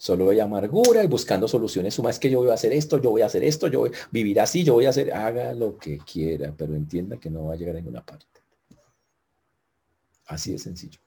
Solo 0.00 0.30
hay 0.30 0.38
amargura 0.38 1.02
y 1.02 1.08
buscando 1.08 1.48
soluciones. 1.48 1.94
Suma 1.94 2.10
es 2.10 2.20
que 2.20 2.30
yo 2.30 2.38
voy 2.38 2.50
a 2.50 2.54
hacer 2.54 2.72
esto, 2.72 2.98
yo 2.98 3.10
voy 3.10 3.22
a 3.22 3.26
hacer 3.26 3.42
esto, 3.42 3.66
yo 3.66 3.80
voy 3.80 3.90
a 3.90 4.08
vivir 4.12 4.40
así, 4.40 4.62
yo 4.62 4.74
voy 4.74 4.86
a 4.86 4.90
hacer, 4.90 5.12
haga 5.12 5.52
lo 5.54 5.76
que 5.76 5.98
quiera, 5.98 6.54
pero 6.56 6.76
entienda 6.76 7.16
que 7.18 7.28
no 7.28 7.46
va 7.46 7.54
a 7.54 7.56
llegar 7.56 7.74
a 7.74 7.80
ninguna 7.80 8.06
parte. 8.06 8.26
Así 10.26 10.52
de 10.52 10.58
sencillo. 10.58 11.00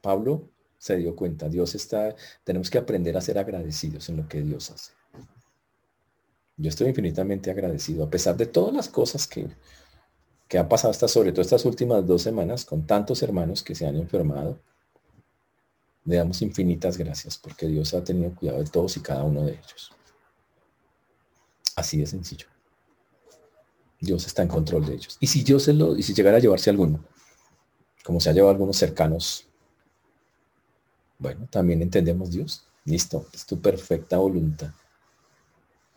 Pablo 0.00 0.48
se 0.78 0.96
dio 0.96 1.16
cuenta, 1.16 1.48
Dios 1.48 1.74
está, 1.74 2.14
tenemos 2.44 2.70
que 2.70 2.78
aprender 2.78 3.16
a 3.16 3.20
ser 3.20 3.36
agradecidos 3.36 4.08
en 4.08 4.18
lo 4.18 4.28
que 4.28 4.40
Dios 4.40 4.70
hace. 4.70 4.92
Yo 6.56 6.68
estoy 6.68 6.88
infinitamente 6.88 7.50
agradecido, 7.50 8.04
a 8.04 8.10
pesar 8.10 8.36
de 8.36 8.46
todas 8.46 8.74
las 8.74 8.88
cosas 8.88 9.26
que, 9.26 9.48
que 10.48 10.58
han 10.58 10.68
pasado 10.68 10.90
hasta 10.90 11.06
sobre 11.08 11.30
todo 11.30 11.42
estas 11.42 11.64
últimas 11.66 12.06
dos 12.06 12.22
semanas 12.22 12.64
con 12.64 12.86
tantos 12.86 13.22
hermanos 13.22 13.62
que 13.62 13.74
se 13.74 13.86
han 13.86 13.96
enfermado. 13.96 14.58
Le 16.04 16.16
damos 16.16 16.40
infinitas 16.40 16.96
gracias 16.96 17.36
porque 17.36 17.66
Dios 17.66 17.92
ha 17.92 18.02
tenido 18.02 18.34
cuidado 18.34 18.58
de 18.58 18.70
todos 18.70 18.96
y 18.96 19.00
cada 19.00 19.24
uno 19.24 19.44
de 19.44 19.52
ellos. 19.52 19.92
Así 21.76 21.98
de 21.98 22.06
sencillo. 22.06 22.46
Dios 24.00 24.26
está 24.26 24.42
en 24.42 24.48
control 24.48 24.86
de 24.86 24.94
ellos. 24.94 25.18
Y 25.20 25.26
si 25.26 25.42
Dios 25.42 25.64
se 25.64 25.74
lo, 25.74 25.96
y 25.96 26.02
si 26.02 26.14
llegara 26.14 26.38
a 26.38 26.40
llevarse 26.40 26.70
alguno, 26.70 27.04
como 28.04 28.20
se 28.20 28.30
ha 28.30 28.32
llevado 28.32 28.52
algunos 28.52 28.76
cercanos, 28.76 29.46
bueno, 31.18 31.46
también 31.50 31.82
entendemos 31.82 32.30
Dios. 32.30 32.64
Listo, 32.84 33.26
es 33.34 33.44
tu 33.44 33.60
perfecta 33.60 34.16
voluntad. 34.16 34.70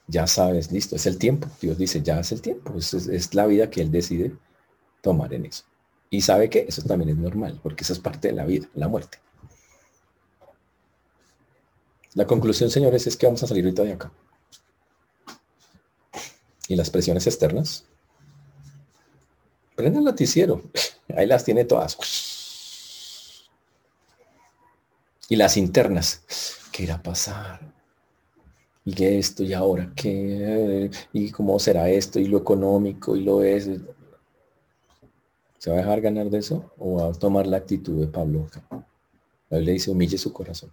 Ya 0.07 0.27
sabes, 0.27 0.71
listo, 0.71 0.95
es 0.95 1.05
el 1.05 1.17
tiempo. 1.17 1.47
Dios 1.61 1.77
dice, 1.77 2.01
ya 2.01 2.19
es 2.19 2.31
el 2.31 2.41
tiempo. 2.41 2.73
Es, 2.77 3.33
la 3.33 3.45
vida 3.45 3.69
que 3.69 3.81
Él 3.81 3.91
decide 3.91 4.35
tomar 5.01 5.33
en 5.33 5.45
eso. 5.45 5.63
Y 6.09 6.21
sabe 6.21 6.49
que 6.49 6.65
eso 6.67 6.81
también 6.81 7.09
es 7.09 7.17
normal, 7.17 7.59
porque 7.63 7.83
eso 7.83 7.93
es 7.93 7.99
parte 7.99 8.27
de 8.27 8.33
la 8.33 8.45
vida, 8.45 8.67
la 8.73 8.87
muerte. 8.87 9.19
La 12.13 12.27
conclusión, 12.27 12.69
señores, 12.69 13.07
es 13.07 13.15
que 13.15 13.25
vamos 13.25 13.41
a 13.43 13.47
salir 13.47 13.63
ahorita 13.63 13.83
de 13.83 13.93
acá. 13.93 14.11
Y 16.67 16.75
las 16.75 16.89
presiones 16.89 17.25
externas. 17.27 17.85
Prenda 19.75 19.99
el 19.99 20.05
noticiero. 20.05 20.63
Ahí 21.15 21.25
las 21.25 21.45
tiene 21.45 21.63
todas. 21.63 21.97
Y 25.29 25.37
las 25.37 25.55
internas. 25.55 26.23
¿Qué 26.71 26.83
irá 26.83 26.95
a 26.95 27.03
pasar? 27.03 27.80
Y 28.83 29.03
esto 29.03 29.43
y 29.43 29.53
ahora 29.53 29.91
qué 29.95 30.89
y 31.13 31.31
cómo 31.31 31.59
será 31.59 31.89
esto 31.89 32.19
y 32.19 32.25
lo 32.25 32.39
económico 32.39 33.15
y 33.15 33.23
lo 33.23 33.43
es. 33.43 33.69
¿Se 35.59 35.69
va 35.69 35.77
a 35.77 35.79
dejar 35.79 36.01
ganar 36.01 36.29
de 36.29 36.39
eso 36.39 36.71
o 36.79 36.95
va 36.95 37.09
a 37.09 37.13
tomar 37.13 37.45
la 37.45 37.57
actitud 37.57 37.99
de 37.99 38.07
Pablo? 38.07 38.47
La 39.49 39.59
le 39.59 39.73
dice, 39.73 39.91
humille 39.91 40.17
su 40.17 40.33
corazón. 40.33 40.71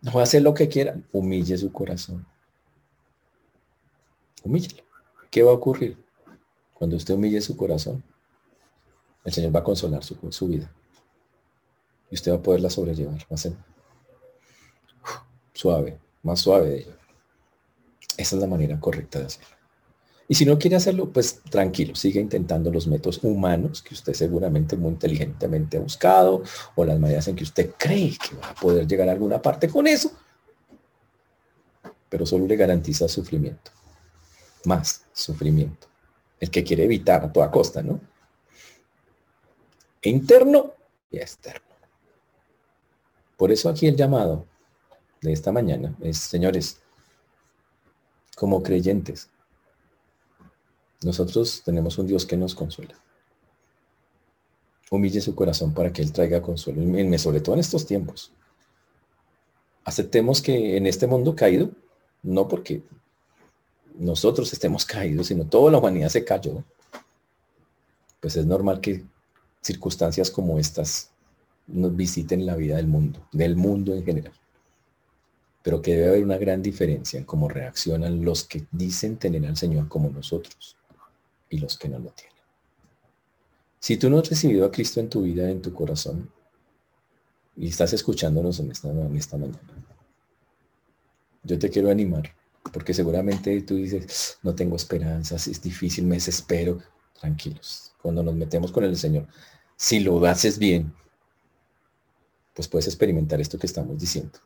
No 0.00 0.12
va 0.12 0.20
a 0.20 0.24
hacer 0.24 0.42
lo 0.42 0.54
que 0.54 0.68
quiera, 0.68 1.00
humille 1.12 1.56
su 1.56 1.70
corazón. 1.70 2.26
Humíllelo. 4.42 4.82
¿Qué 5.30 5.42
va 5.42 5.52
a 5.52 5.54
ocurrir? 5.54 5.96
Cuando 6.74 6.96
usted 6.96 7.14
humille 7.14 7.40
su 7.40 7.56
corazón, 7.56 8.02
el 9.24 9.32
Señor 9.32 9.54
va 9.54 9.60
a 9.60 9.64
consolar 9.64 10.02
su, 10.02 10.16
su 10.32 10.48
vida. 10.48 10.72
Y 12.10 12.14
usted 12.14 12.32
va 12.32 12.36
a 12.36 12.42
poderla 12.42 12.70
sobrellevar. 12.70 13.18
Va 13.30 13.34
a 13.34 13.36
ser 13.36 13.52
suave, 15.52 16.00
más 16.22 16.40
suave 16.40 16.68
de 16.68 16.78
ello. 16.80 16.96
Esa 18.16 18.36
es 18.36 18.42
la 18.42 18.48
manera 18.48 18.78
correcta 18.80 19.20
de 19.20 19.26
hacerlo. 19.26 19.58
Y 20.30 20.34
si 20.34 20.44
no 20.44 20.58
quiere 20.58 20.76
hacerlo, 20.76 21.10
pues 21.10 21.40
tranquilo, 21.50 21.94
sigue 21.94 22.20
intentando 22.20 22.70
los 22.70 22.86
métodos 22.86 23.24
humanos 23.24 23.82
que 23.82 23.94
usted 23.94 24.12
seguramente 24.12 24.76
muy 24.76 24.90
inteligentemente 24.90 25.78
ha 25.78 25.80
buscado 25.80 26.42
o 26.74 26.84
las 26.84 26.98
maneras 26.98 27.26
en 27.28 27.36
que 27.36 27.44
usted 27.44 27.72
cree 27.78 28.10
que 28.18 28.36
va 28.36 28.50
a 28.50 28.54
poder 28.54 28.86
llegar 28.86 29.08
a 29.08 29.12
alguna 29.12 29.40
parte 29.40 29.70
con 29.70 29.86
eso, 29.86 30.12
pero 32.10 32.26
solo 32.26 32.46
le 32.46 32.56
garantiza 32.56 33.08
sufrimiento, 33.08 33.70
más 34.66 35.06
sufrimiento, 35.14 35.86
el 36.40 36.50
que 36.50 36.62
quiere 36.62 36.84
evitar 36.84 37.24
a 37.24 37.32
toda 37.32 37.50
costa, 37.50 37.82
¿no? 37.82 37.98
Interno 40.02 40.74
y 41.10 41.18
externo. 41.18 41.66
Por 43.38 43.50
eso 43.50 43.70
aquí 43.70 43.86
el 43.86 43.96
llamado 43.96 44.46
de 45.20 45.32
esta 45.32 45.52
mañana 45.52 45.94
es, 46.00 46.18
señores, 46.18 46.80
como 48.36 48.62
creyentes, 48.62 49.28
nosotros 51.02 51.62
tenemos 51.64 51.98
un 51.98 52.06
Dios 52.06 52.24
que 52.24 52.36
nos 52.36 52.54
consuela. 52.54 52.94
Humille 54.90 55.20
su 55.20 55.34
corazón 55.34 55.74
para 55.74 55.92
que 55.92 56.02
Él 56.02 56.12
traiga 56.12 56.40
consuelo, 56.40 56.82
sobre 57.18 57.40
todo 57.40 57.54
en 57.54 57.60
estos 57.60 57.84
tiempos. 57.86 58.32
Aceptemos 59.84 60.40
que 60.40 60.76
en 60.76 60.86
este 60.86 61.06
mundo 61.06 61.34
caído, 61.34 61.70
no 62.22 62.48
porque 62.48 62.82
nosotros 63.94 64.52
estemos 64.52 64.84
caídos, 64.84 65.28
sino 65.28 65.44
toda 65.46 65.72
la 65.72 65.78
humanidad 65.78 66.08
se 66.08 66.24
cayó, 66.24 66.64
pues 68.20 68.36
es 68.36 68.46
normal 68.46 68.80
que 68.80 69.04
circunstancias 69.60 70.30
como 70.30 70.58
estas 70.58 71.10
nos 71.66 71.94
visiten 71.94 72.46
la 72.46 72.56
vida 72.56 72.76
del 72.76 72.86
mundo, 72.86 73.26
del 73.32 73.56
mundo 73.56 73.94
en 73.94 74.04
general 74.04 74.32
pero 75.68 75.82
que 75.82 75.94
debe 75.94 76.08
haber 76.08 76.24
una 76.24 76.38
gran 76.38 76.62
diferencia 76.62 77.18
en 77.18 77.26
cómo 77.26 77.46
reaccionan 77.46 78.24
los 78.24 78.44
que 78.44 78.64
dicen 78.72 79.18
tener 79.18 79.44
al 79.44 79.54
Señor 79.54 79.86
como 79.86 80.08
nosotros 80.08 80.78
y 81.50 81.58
los 81.58 81.76
que 81.76 81.90
no 81.90 81.98
lo 81.98 82.08
tienen. 82.12 82.38
Si 83.78 83.98
tú 83.98 84.08
no 84.08 84.18
has 84.18 84.30
recibido 84.30 84.64
a 84.64 84.70
Cristo 84.70 84.98
en 84.98 85.10
tu 85.10 85.20
vida, 85.20 85.50
en 85.50 85.60
tu 85.60 85.74
corazón, 85.74 86.32
y 87.54 87.68
estás 87.68 87.92
escuchándonos 87.92 88.60
en 88.60 88.70
esta, 88.70 88.88
en 88.88 89.14
esta 89.14 89.36
mañana, 89.36 89.60
yo 91.42 91.58
te 91.58 91.68
quiero 91.68 91.90
animar, 91.90 92.34
porque 92.72 92.94
seguramente 92.94 93.60
tú 93.60 93.74
dices, 93.74 94.38
no 94.42 94.54
tengo 94.54 94.74
esperanzas, 94.74 95.48
es 95.48 95.60
difícil, 95.60 96.06
me 96.06 96.14
desespero. 96.14 96.78
Tranquilos, 97.20 97.92
cuando 98.00 98.22
nos 98.22 98.34
metemos 98.34 98.72
con 98.72 98.84
el 98.84 98.96
Señor, 98.96 99.26
si 99.76 100.00
lo 100.00 100.24
haces 100.24 100.58
bien, 100.58 100.94
pues 102.54 102.68
puedes 102.68 102.86
experimentar 102.86 103.38
esto 103.38 103.58
que 103.58 103.66
estamos 103.66 103.98
diciendo 103.98 104.38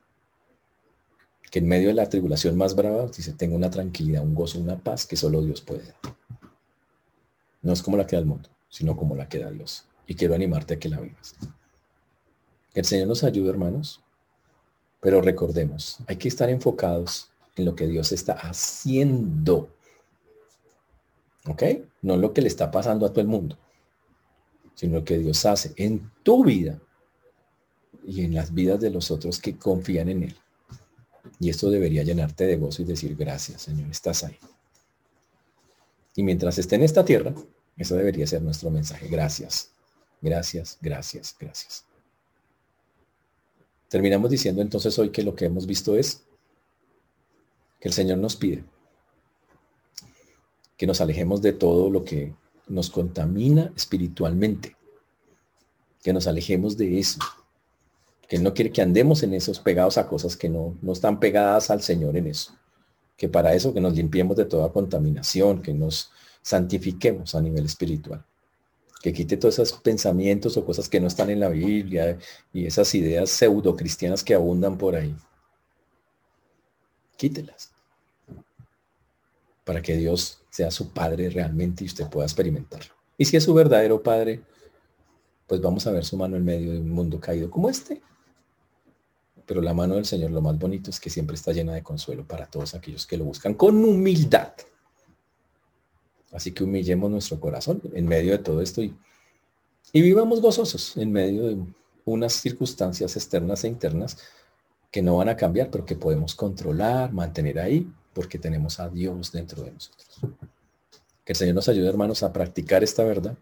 que 1.53 1.59
en 1.59 1.69
medio 1.69 1.89
de 1.89 1.95
la 1.95 2.09
tribulación 2.09 2.57
más 2.57 2.75
brava, 2.75 3.07
dice, 3.09 3.35
tengo 3.35 3.55
una 3.55 3.71
tranquilidad, 3.71 4.23
un 4.23 4.35
gozo, 4.35 4.59
una 4.59 4.79
paz 4.79 5.05
que 5.05 5.17
solo 5.17 5.43
Dios 5.43 5.61
puede 5.61 5.83
dar. 5.85 6.17
No 7.61 7.75
es 7.75 7.83
como 7.83 7.99
la 7.99 8.07
que 8.07 8.17
da 8.17 8.21
el 8.21 8.27
mundo, 8.27 8.49
sino 8.71 8.97
como 8.97 9.15
la 9.15 9.29
que 9.29 9.39
da 9.39 9.51
Dios. 9.51 9.85
Y 10.07 10.15
quiero 10.15 10.35
animarte 10.35 10.73
a 10.73 10.79
que 10.79 10.89
la 10.89 10.99
vivas. 10.99 11.35
El 12.73 12.87
Señor 12.87 13.07
nos 13.07 13.23
ayude, 13.23 13.51
hermanos, 13.51 14.03
pero 15.03 15.21
recordemos, 15.21 15.99
hay 16.07 16.17
que 16.17 16.29
estar 16.29 16.49
enfocados 16.49 17.29
en 17.55 17.67
lo 17.67 17.75
que 17.75 17.87
Dios 17.87 18.13
está 18.13 18.33
haciendo. 18.33 19.69
¿Ok? 21.47 21.65
No 22.01 22.17
lo 22.17 22.33
que 22.33 22.41
le 22.41 22.49
está 22.49 22.71
pasando 22.71 23.05
a 23.05 23.11
todo 23.11 23.21
el 23.21 23.29
mundo, 23.29 23.59
sino 24.75 25.01
lo 25.01 25.05
que 25.05 25.19
Dios 25.19 25.45
hace 25.45 25.75
en 25.77 26.11
tu 26.23 26.47
vida 26.47 26.81
y 28.07 28.25
en 28.25 28.33
las 28.33 28.55
vidas 28.55 28.81
de 28.81 28.89
los 28.89 29.11
otros 29.11 29.39
que 29.39 29.59
confían 29.59 30.09
en 30.09 30.23
Él. 30.23 30.37
Y 31.39 31.51
esto 31.51 31.71
debería 31.71 32.03
llenarte 32.03 32.47
de 32.47 32.57
gozo 32.57 32.83
y 32.83 32.85
decir, 32.85 33.17
gracias, 33.17 33.63
Señor, 33.63 33.91
estás 33.91 34.25
ahí. 34.25 34.39
Y 36.15 36.23
mientras 36.23 36.59
esté 36.59 36.77
en 36.77 36.83
esta 36.83 37.05
tierra, 37.05 37.35
eso 37.77 37.97
debería 37.97 38.27
ser 38.27 38.43
nuestro 38.43 38.71
mensaje. 38.71 39.09
Gracias, 39.09 39.71
gracias, 40.21 40.79
gracias, 40.81 41.35
gracias. 41.39 41.85
Terminamos 43.89 44.31
diciendo 44.31 44.63
entonces 44.63 44.99
hoy 44.99 45.11
que 45.11 45.23
lo 45.23 45.35
que 45.35 45.47
hemos 45.47 45.67
visto 45.67 45.97
es 45.97 46.23
que 47.81 47.89
el 47.89 47.95
Señor 47.95 48.19
nos 48.19 48.37
pide 48.37 48.65
que 50.83 50.87
nos 50.89 51.01
alejemos 51.01 51.41
de 51.43 51.53
todo 51.53 51.91
lo 51.91 52.03
que 52.03 52.35
nos 52.67 52.91
contamina 52.91 53.73
espiritualmente, 53.77 54.77
que 56.03 56.13
nos 56.13 56.27
alejemos 56.27 56.77
de 56.77 56.99
eso, 56.99 57.21
que 58.33 58.37
Él 58.37 58.45
no 58.45 58.55
quiere 58.55 58.73
que 58.73 58.81
andemos 58.81 59.23
en 59.25 59.35
esos 59.35 59.61
pegados 59.61 59.99
a 59.99 60.09
cosas 60.09 60.39
que 60.39 60.49
no, 60.49 60.75
no 60.81 60.95
están 60.95 61.21
pegadas 61.21 61.69
al 61.69 61.83
Señor 61.83 62.17
en 62.17 62.29
eso, 62.29 62.57
que 63.15 63.29
para 63.29 63.53
eso 63.53 63.75
que 63.75 63.81
nos 63.83 63.93
limpiemos 63.93 64.39
de 64.39 64.47
toda 64.47 64.73
contaminación, 64.73 65.61
que 65.61 65.75
nos 65.75 66.11
santifiquemos 66.41 67.35
a 67.35 67.43
nivel 67.43 67.67
espiritual, 67.67 68.25
que 69.03 69.13
quite 69.13 69.37
todos 69.37 69.59
esos 69.59 69.79
pensamientos 69.81 70.57
o 70.57 70.65
cosas 70.65 70.89
que 70.89 70.99
no 70.99 71.09
están 71.09 71.29
en 71.29 71.41
la 71.41 71.51
Biblia 71.51 72.17
y 72.55 72.65
esas 72.65 72.95
ideas 72.95 73.29
pseudo 73.29 73.77
cristianas 73.77 74.25
que 74.25 74.33
abundan 74.33 74.79
por 74.79 74.97
ahí. 74.97 75.15
Quítelas 77.19 77.71
para 79.63 79.83
que 79.83 79.95
Dios 79.95 80.41
sea 80.49 80.71
su 80.71 80.91
Padre 80.95 81.29
realmente 81.29 81.85
y 81.85 81.87
usted 81.87 82.09
pueda 82.09 82.25
experimentarlo. 82.25 82.95
Y 83.19 83.27
si 83.27 83.37
es 83.37 83.45
su 83.45 83.53
verdadero 83.53 84.03
Padre, 84.03 84.41
pues 85.47 85.61
vamos 85.61 85.87
a 85.87 85.91
ver 85.91 86.07
su 86.07 86.17
mano 86.17 86.39
en 86.39 86.47
medio 86.47 86.73
de 86.73 86.79
un 86.79 86.89
mundo 86.89 87.21
caído 87.21 87.51
como 87.51 87.69
este. 87.69 88.01
Pero 89.53 89.61
la 89.61 89.75
mano 89.75 89.97
del 89.97 90.07
Señor, 90.07 90.31
lo 90.31 90.41
más 90.41 90.59
bonito 90.59 90.89
es 90.89 90.99
que 90.99 91.11
siempre 91.11 91.37
está 91.37 91.53
llena 91.53 91.75
de 91.75 91.83
consuelo 91.83 92.27
para 92.27 92.47
todos 92.47 92.73
aquellos 92.75 93.07
que 93.07 93.19
lo 93.19 93.27
buscan 93.27 93.53
con 93.53 93.85
humildad. 93.85 94.55
Así 96.33 96.53
que 96.53 96.65
humillemos 96.65 97.11
nuestro 97.11 97.39
corazón 97.39 97.83
en 97.93 98.09
medio 98.09 98.33
de 98.33 98.39
todo 98.39 98.63
esto 98.63 98.81
y, 98.83 98.97
vivamos 99.93 100.41
gozosos 100.41 100.97
en 100.97 101.13
medio 101.13 101.49
de 101.49 101.59
unas 102.07 102.33
circunstancias 102.33 103.15
externas 103.15 103.65
e 103.65 103.69
internas 103.69 104.17
que 104.91 105.03
no 105.03 105.19
van 105.19 105.29
a 105.29 105.37
cambiar, 105.37 105.71
pero 105.71 105.85
que 105.85 105.97
podemos 105.97 106.35
controlar, 106.35 107.13
mantener 107.13 107.59
ahí 107.59 107.87
porque 108.15 108.39
tenemos 108.39 108.81
a 108.81 108.89
Dios 108.89 109.33
dentro 109.33 109.65
de 109.65 109.73
nosotros. 109.73 110.19
Que 111.27 111.35
el 111.35 111.37
Señor 111.37 111.57
nos 111.57 111.69
ayude, 111.69 111.91
hermanos, 111.91 112.23
a 112.23 112.33
practicar 112.33 112.83
esta 112.83 113.05
verdad, 113.05 113.37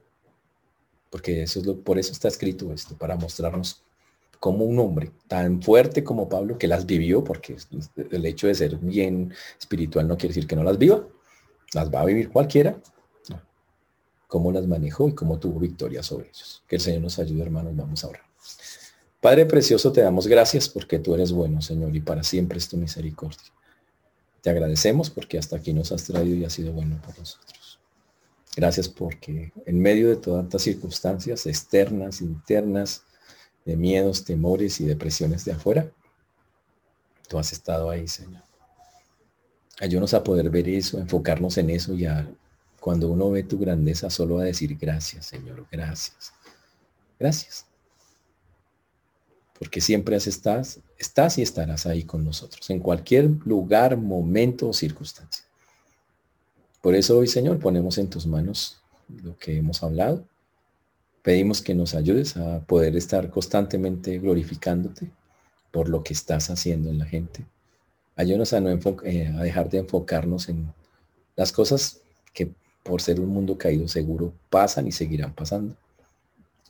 porque 1.09 1.45
eso 1.45 1.61
es 1.61 1.67
lo, 1.67 1.79
por 1.79 2.01
eso 2.01 2.11
está 2.11 2.27
escrito 2.27 2.73
esto, 2.73 2.97
para 2.97 3.15
mostrarnos 3.15 3.85
como 4.41 4.64
un 4.64 4.78
hombre 4.78 5.12
tan 5.28 5.62
fuerte 5.62 6.03
como 6.03 6.28
Pablo, 6.28 6.57
que 6.57 6.66
las 6.66 6.86
vivió, 6.86 7.22
porque 7.22 7.57
el 8.11 8.26
hecho 8.26 8.47
de 8.47 8.55
ser 8.55 8.76
bien 8.78 9.32
espiritual 9.59 10.09
no 10.09 10.16
quiere 10.16 10.34
decir 10.34 10.49
que 10.49 10.57
no 10.57 10.64
las 10.64 10.78
viva, 10.78 11.07
las 11.74 11.93
va 11.93 12.01
a 12.01 12.07
vivir 12.07 12.30
cualquiera, 12.30 12.80
cómo 14.26 14.51
las 14.51 14.66
manejó 14.66 15.09
y 15.09 15.14
cómo 15.14 15.38
tuvo 15.38 15.61
victoria 15.61 16.03
sobre 16.03 16.28
ellos. 16.28 16.64
Que 16.66 16.76
el 16.76 16.82
Señor 16.82 17.03
nos 17.03 17.18
ayude, 17.18 17.43
hermanos, 17.43 17.76
vamos 17.76 18.03
a 18.03 18.09
orar. 18.09 18.22
Padre 19.20 19.45
precioso, 19.45 19.93
te 19.93 20.01
damos 20.01 20.26
gracias 20.26 20.68
porque 20.68 20.99
tú 20.99 21.14
eres 21.14 21.32
bueno, 21.32 21.61
Señor, 21.61 21.95
y 21.95 22.01
para 22.01 22.22
siempre 22.22 22.57
es 22.57 22.68
tu 22.68 22.78
misericordia. 22.78 23.53
Te 24.41 24.49
agradecemos 24.49 25.11
porque 25.11 25.36
hasta 25.36 25.57
aquí 25.57 25.74
nos 25.74 25.93
has 25.93 26.05
traído 26.05 26.34
y 26.34 26.45
has 26.47 26.55
sido 26.55 26.72
bueno 26.72 26.99
por 27.05 27.18
nosotros. 27.18 27.78
Gracias 28.57 28.88
porque 28.88 29.53
en 29.66 29.80
medio 29.80 30.09
de 30.09 30.16
todas 30.16 30.45
estas 30.45 30.62
circunstancias 30.62 31.47
externas, 31.47 32.22
internas, 32.22 33.05
de 33.71 33.77
miedos, 33.77 34.25
temores 34.25 34.81
y 34.81 34.85
depresiones 34.85 35.45
de 35.45 35.53
afuera, 35.53 35.91
tú 37.29 37.39
has 37.39 37.53
estado 37.53 37.91
ahí, 37.91 38.07
Señor. 38.07 38.43
Ayúdanos 39.81 40.12
a 40.12 40.23
poder 40.23 40.51
ver 40.51 40.68
eso, 40.68 40.99
enfocarnos 40.99 41.57
en 41.57 41.71
eso 41.71 41.95
y 41.95 42.05
a, 42.05 42.29
cuando 42.81 43.09
uno 43.09 43.31
ve 43.31 43.43
tu 43.45 43.59
grandeza, 43.59 44.11
solo 44.11 44.39
a 44.39 44.45
decir 44.45 44.77
gracias, 44.77 45.27
Señor, 45.27 45.66
gracias. 45.71 46.33
Gracias 47.18 47.71
porque 49.61 49.83
siempre 49.83 50.16
estás, 50.16 50.81
estás 50.97 51.37
y 51.37 51.43
estarás 51.43 51.85
ahí 51.85 52.05
con 52.05 52.25
nosotros, 52.25 52.71
en 52.71 52.81
cualquier 52.81 53.27
lugar, 53.45 53.95
momento 53.99 54.71
o 54.71 54.73
circunstancia. 54.73 55.45
Por 56.81 56.95
eso 56.95 57.18
hoy, 57.18 57.27
Señor, 57.27 57.59
ponemos 57.59 57.99
en 57.99 58.09
tus 58.09 58.27
manos 58.27 58.81
lo 59.23 59.37
que 59.37 59.59
hemos 59.59 59.83
hablado. 59.83 60.25
Pedimos 61.23 61.61
que 61.61 61.75
nos 61.75 61.95
ayudes 61.95 62.37
a 62.37 62.61
poder 62.61 62.97
estar 62.97 63.31
constantemente 63.31 64.18
glorificándote 64.18 65.11
por 65.71 65.89
lo 65.89 66.03
que 66.03 66.12
estás 66.12 66.51
haciendo 66.51 66.89
en 66.89 66.99
la 66.99 67.05
gente. 67.05 67.45
Ayúdanos 68.16 68.53
a, 68.53 68.61
no 68.61 68.71
eh, 69.05 69.27
a 69.29 69.43
dejar 69.43 69.71
de 69.71 69.79
enfocarnos 69.79 70.49
en 70.49 70.73
las 71.37 71.53
cosas 71.53 72.01
que 72.33 72.53
por 72.83 73.03
ser 73.03 73.21
un 73.21 73.29
mundo 73.29 73.59
caído 73.59 73.87
seguro 73.89 74.33
pasan 74.49 74.87
y 74.87 74.93
seguirán 74.93 75.35
pasando 75.35 75.77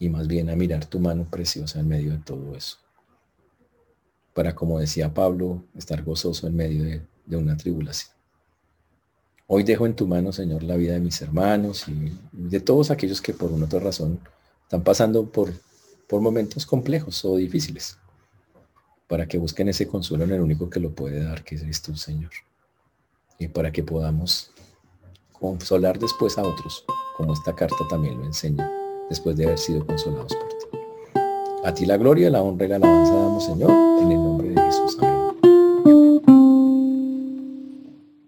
y 0.01 0.09
más 0.09 0.26
bien 0.26 0.51
a 0.51 0.57
mirar 0.57 0.86
tu 0.86 0.98
mano 0.98 1.28
preciosa 1.30 1.78
en 1.78 1.88
medio 1.88 2.12
de 2.12 2.18
todo 2.18 2.57
eso. 2.57 2.78
Para, 4.32 4.55
como 4.55 4.80
decía 4.80 5.12
Pablo, 5.12 5.62
estar 5.76 6.03
gozoso 6.03 6.46
en 6.46 6.57
medio 6.57 6.84
de, 6.84 7.36
una 7.36 7.57
tribulación. 7.57 8.12
Hoy 9.46 9.62
dejo 9.62 9.86
en 9.86 9.94
tu 9.94 10.07
mano, 10.07 10.32
Señor, 10.32 10.64
la 10.64 10.76
vida 10.76 10.94
de 10.94 11.01
mis 11.01 11.20
hermanos 11.22 11.86
y 11.86 12.12
de 12.32 12.61
todos 12.61 12.90
aquellos 12.90 13.20
que 13.20 13.34
por 13.34 13.53
una 13.53 13.66
otra 13.66 13.78
razón 13.78 14.18
están 14.70 14.84
pasando 14.84 15.26
por, 15.26 15.52
por 16.06 16.20
momentos 16.20 16.64
complejos 16.64 17.24
o 17.24 17.34
difíciles, 17.34 17.98
para 19.08 19.26
que 19.26 19.36
busquen 19.36 19.68
ese 19.68 19.88
consuelo 19.88 20.22
en 20.22 20.30
el 20.30 20.40
único 20.40 20.70
que 20.70 20.78
lo 20.78 20.92
puede 20.92 21.24
dar, 21.24 21.42
que 21.42 21.56
es 21.56 21.82
tú, 21.82 21.96
Señor. 21.96 22.30
Y 23.40 23.48
para 23.48 23.72
que 23.72 23.82
podamos 23.82 24.52
consolar 25.32 25.98
después 25.98 26.38
a 26.38 26.42
otros, 26.42 26.84
como 27.16 27.32
esta 27.32 27.52
carta 27.56 27.84
también 27.88 28.16
lo 28.16 28.26
enseña 28.26 28.70
después 29.08 29.36
de 29.36 29.46
haber 29.46 29.58
sido 29.58 29.84
consolados 29.84 30.36
por 30.36 30.48
ti. 30.48 30.78
A 31.64 31.74
ti 31.74 31.84
la 31.84 31.96
gloria, 31.96 32.30
la 32.30 32.40
honra 32.40 32.66
y 32.66 32.68
la 32.68 32.76
alabanza 32.76 33.12
damos, 33.12 33.44
Señor, 33.44 33.72
en 34.02 34.12
el 34.12 34.18
nombre 34.18 34.50